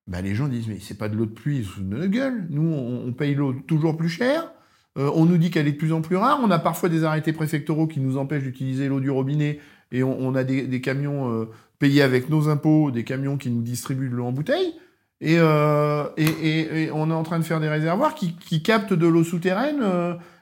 bah, 0.07 0.21
les 0.21 0.35
gens 0.35 0.47
disent 0.47 0.67
mais 0.67 0.79
c'est 0.79 0.97
pas 0.97 1.09
de 1.09 1.15
l'eau 1.15 1.25
de 1.25 1.31
pluie 1.31 1.63
sous 1.63 1.81
notre 1.81 2.07
gueule. 2.07 2.45
Nous 2.49 2.73
on, 2.73 3.11
paye 3.13 3.35
l'eau 3.35 3.53
toujours 3.53 3.95
plus 3.95 4.09
cher. 4.09 4.51
Euh, 4.97 5.09
on 5.15 5.25
nous 5.25 5.37
dit 5.37 5.49
qu'elle 5.49 5.67
est 5.67 5.73
de 5.73 5.77
plus 5.77 5.93
en 5.93 6.01
plus 6.01 6.17
rare. 6.17 6.39
On 6.43 6.51
a 6.51 6.59
parfois 6.59 6.89
des 6.89 7.03
arrêtés 7.03 7.33
préfectoraux 7.33 7.87
qui 7.87 7.99
nous 7.99 8.17
empêchent 8.17 8.43
d'utiliser 8.43 8.87
l'eau 8.87 8.99
du 8.99 9.09
robinet 9.09 9.59
et 9.91 10.03
on, 10.03 10.33
a 10.33 10.43
des, 10.43 10.81
camions 10.81 11.31
euh, 11.31 11.45
payés 11.77 12.01
avec 12.01 12.27
nos 12.29 12.49
impôts, 12.49 12.89
des 12.89 13.03
camions 13.03 13.37
qui 13.37 13.51
nous 13.51 13.61
distribuent 13.61 14.09
de 14.09 14.15
l'eau 14.15 14.25
en 14.25 14.31
bouteille. 14.31 14.73
Et, 15.21 15.35
euh, 15.37 16.05
et, 16.17 16.89
on 16.91 17.11
est 17.11 17.13
en 17.13 17.21
train 17.21 17.37
de 17.37 17.43
faire 17.43 17.59
des 17.59 17.69
réservoirs 17.69 18.15
qui, 18.15 18.63
captent 18.63 18.93
de 18.93 19.07
l'eau 19.07 19.23
souterraine 19.23 19.83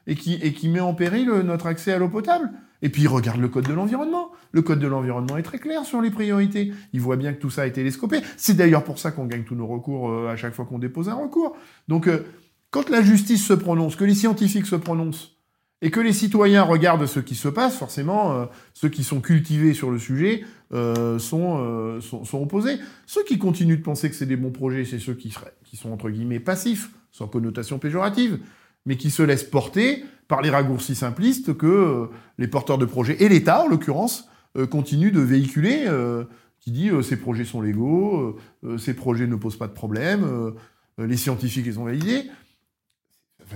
et, 0.07 0.15
qui, 0.15 0.35
et 0.35 0.53
qui 0.53 0.69
met 0.69 0.79
en 0.79 0.93
péril 0.93 1.29
notre 1.29 1.67
accès 1.67 1.91
à 1.91 1.97
l'eau 1.97 2.09
potable. 2.09 2.51
Et 2.81 2.89
puis, 2.89 3.07
regarde 3.07 3.39
le 3.39 3.47
code 3.47 3.67
de 3.67 3.73
l'environnement. 3.73 4.31
Le 4.51 4.61
code 4.61 4.79
de 4.79 4.87
l'environnement 4.87 5.37
est 5.37 5.43
très 5.43 5.59
clair 5.59 5.85
sur 5.85 6.01
les 6.01 6.09
priorités. 6.09 6.73
Il 6.93 7.01
voit 7.01 7.15
bien 7.15 7.33
que 7.33 7.39
tout 7.39 7.49
ça 7.49 7.67
été 7.67 7.75
télescopé. 7.75 8.21
C'est 8.37 8.55
d'ailleurs 8.55 8.83
pour 8.83 8.99
ça 8.99 9.11
qu'on 9.11 9.25
gagne 9.25 9.43
tous 9.43 9.55
nos 9.55 9.67
recours 9.67 10.09
euh, 10.09 10.29
à 10.29 10.35
chaque 10.35 10.53
fois 10.53 10.65
qu'on 10.65 10.79
dépose 10.79 11.09
un 11.09 11.15
recours. 11.15 11.55
Donc, 11.87 12.07
euh, 12.07 12.25
quand 12.71 12.89
la 12.89 13.01
justice 13.01 13.45
se 13.45 13.53
prononce, 13.53 13.95
que 13.95 14.03
les 14.03 14.15
scientifiques 14.15 14.65
se 14.65 14.75
prononcent, 14.75 15.37
et 15.83 15.89
que 15.89 15.99
les 15.99 16.13
citoyens 16.13 16.61
regardent 16.61 17.07
ce 17.07 17.19
qui 17.19 17.33
se 17.33 17.47
passe, 17.47 17.75
forcément, 17.75 18.33
euh, 18.33 18.45
ceux 18.73 18.89
qui 18.89 19.03
sont 19.03 19.19
cultivés 19.19 19.73
sur 19.73 19.89
le 19.89 19.97
sujet 19.97 20.43
sont, 20.71 21.99
sont, 21.99 22.41
opposés. 22.41 22.77
Ceux 23.05 23.23
qui 23.23 23.37
continuent 23.37 23.77
de 23.77 23.81
penser 23.81 24.09
que 24.09 24.15
c'est 24.15 24.25
des 24.25 24.37
bons 24.37 24.51
projets, 24.51 24.85
c'est 24.85 24.99
ceux 24.99 25.15
qui, 25.15 25.35
qui 25.65 25.75
sont, 25.75 25.91
entre 25.91 26.09
guillemets, 26.09 26.39
passifs, 26.39 26.91
sans 27.11 27.27
connotation 27.27 27.77
péjorative, 27.77 28.39
mais 28.85 28.97
qui 28.97 29.11
se 29.11 29.23
laissent 29.23 29.43
porter 29.43 30.03
par 30.31 30.41
les 30.41 30.49
raccourcis 30.49 30.95
simplistes 30.95 31.57
que 31.57 31.67
euh, 31.67 32.05
les 32.37 32.47
porteurs 32.47 32.77
de 32.77 32.85
projets, 32.85 33.21
et 33.21 33.27
l'État 33.27 33.63
en 33.63 33.67
l'occurrence, 33.67 34.29
euh, 34.57 34.65
continuent 34.65 35.11
de 35.11 35.19
véhiculer, 35.19 35.83
euh, 35.87 36.23
qui 36.61 36.71
dit 36.71 36.89
ces 37.03 37.17
projets 37.17 37.43
sont 37.43 37.59
légaux, 37.59 38.37
ces 38.77 38.93
projets 38.93 39.25
ne 39.25 39.35
posent 39.35 39.57
pas 39.57 39.67
de 39.67 39.73
problème, 39.73 40.53
les 40.99 41.17
scientifiques 41.17 41.65
les 41.65 41.79
ont 41.79 41.85
validés. 41.85 42.29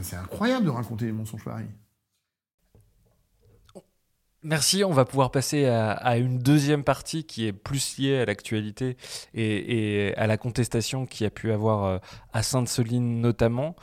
c'est 0.01 0.15
incroyable 0.15 0.65
de 0.65 0.71
raconter 0.71 1.05
les 1.05 1.11
mensonges 1.11 1.43
pareils. 1.43 1.69
Merci, 4.41 4.83
on 4.83 4.91
va 4.91 5.05
pouvoir 5.05 5.29
passer 5.29 5.67
à, 5.67 6.17
une 6.17 6.39
deuxième 6.39 6.83
partie 6.83 7.25
qui 7.25 7.45
est 7.45 7.53
plus 7.53 7.99
liée 7.99 8.17
à 8.17 8.25
l'actualité 8.25 8.97
et, 9.35 10.15
à 10.17 10.25
la 10.25 10.37
contestation 10.37 11.05
qui 11.05 11.25
a 11.25 11.29
pu 11.29 11.51
avoir 11.51 12.01
à 12.33 12.41
Sainte-Soline 12.41 13.21
notamment. 13.21 13.75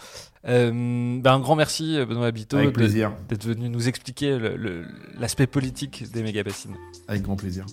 Euh, 0.48 1.20
ben, 1.20 1.32
un 1.32 1.40
grand 1.40 1.54
merci 1.54 1.98
Benoît 2.04 2.26
Habito 2.26 2.58
d'être 2.58 3.44
venu 3.44 3.68
nous 3.68 3.88
expliquer 3.88 4.38
l'aspect 5.18 5.46
politique 5.46 6.10
des 6.12 6.22
méga 6.22 6.42
bassines. 6.42 6.74
Avec 7.08 7.22
grand 7.22 7.36
plaisir. 7.36 7.64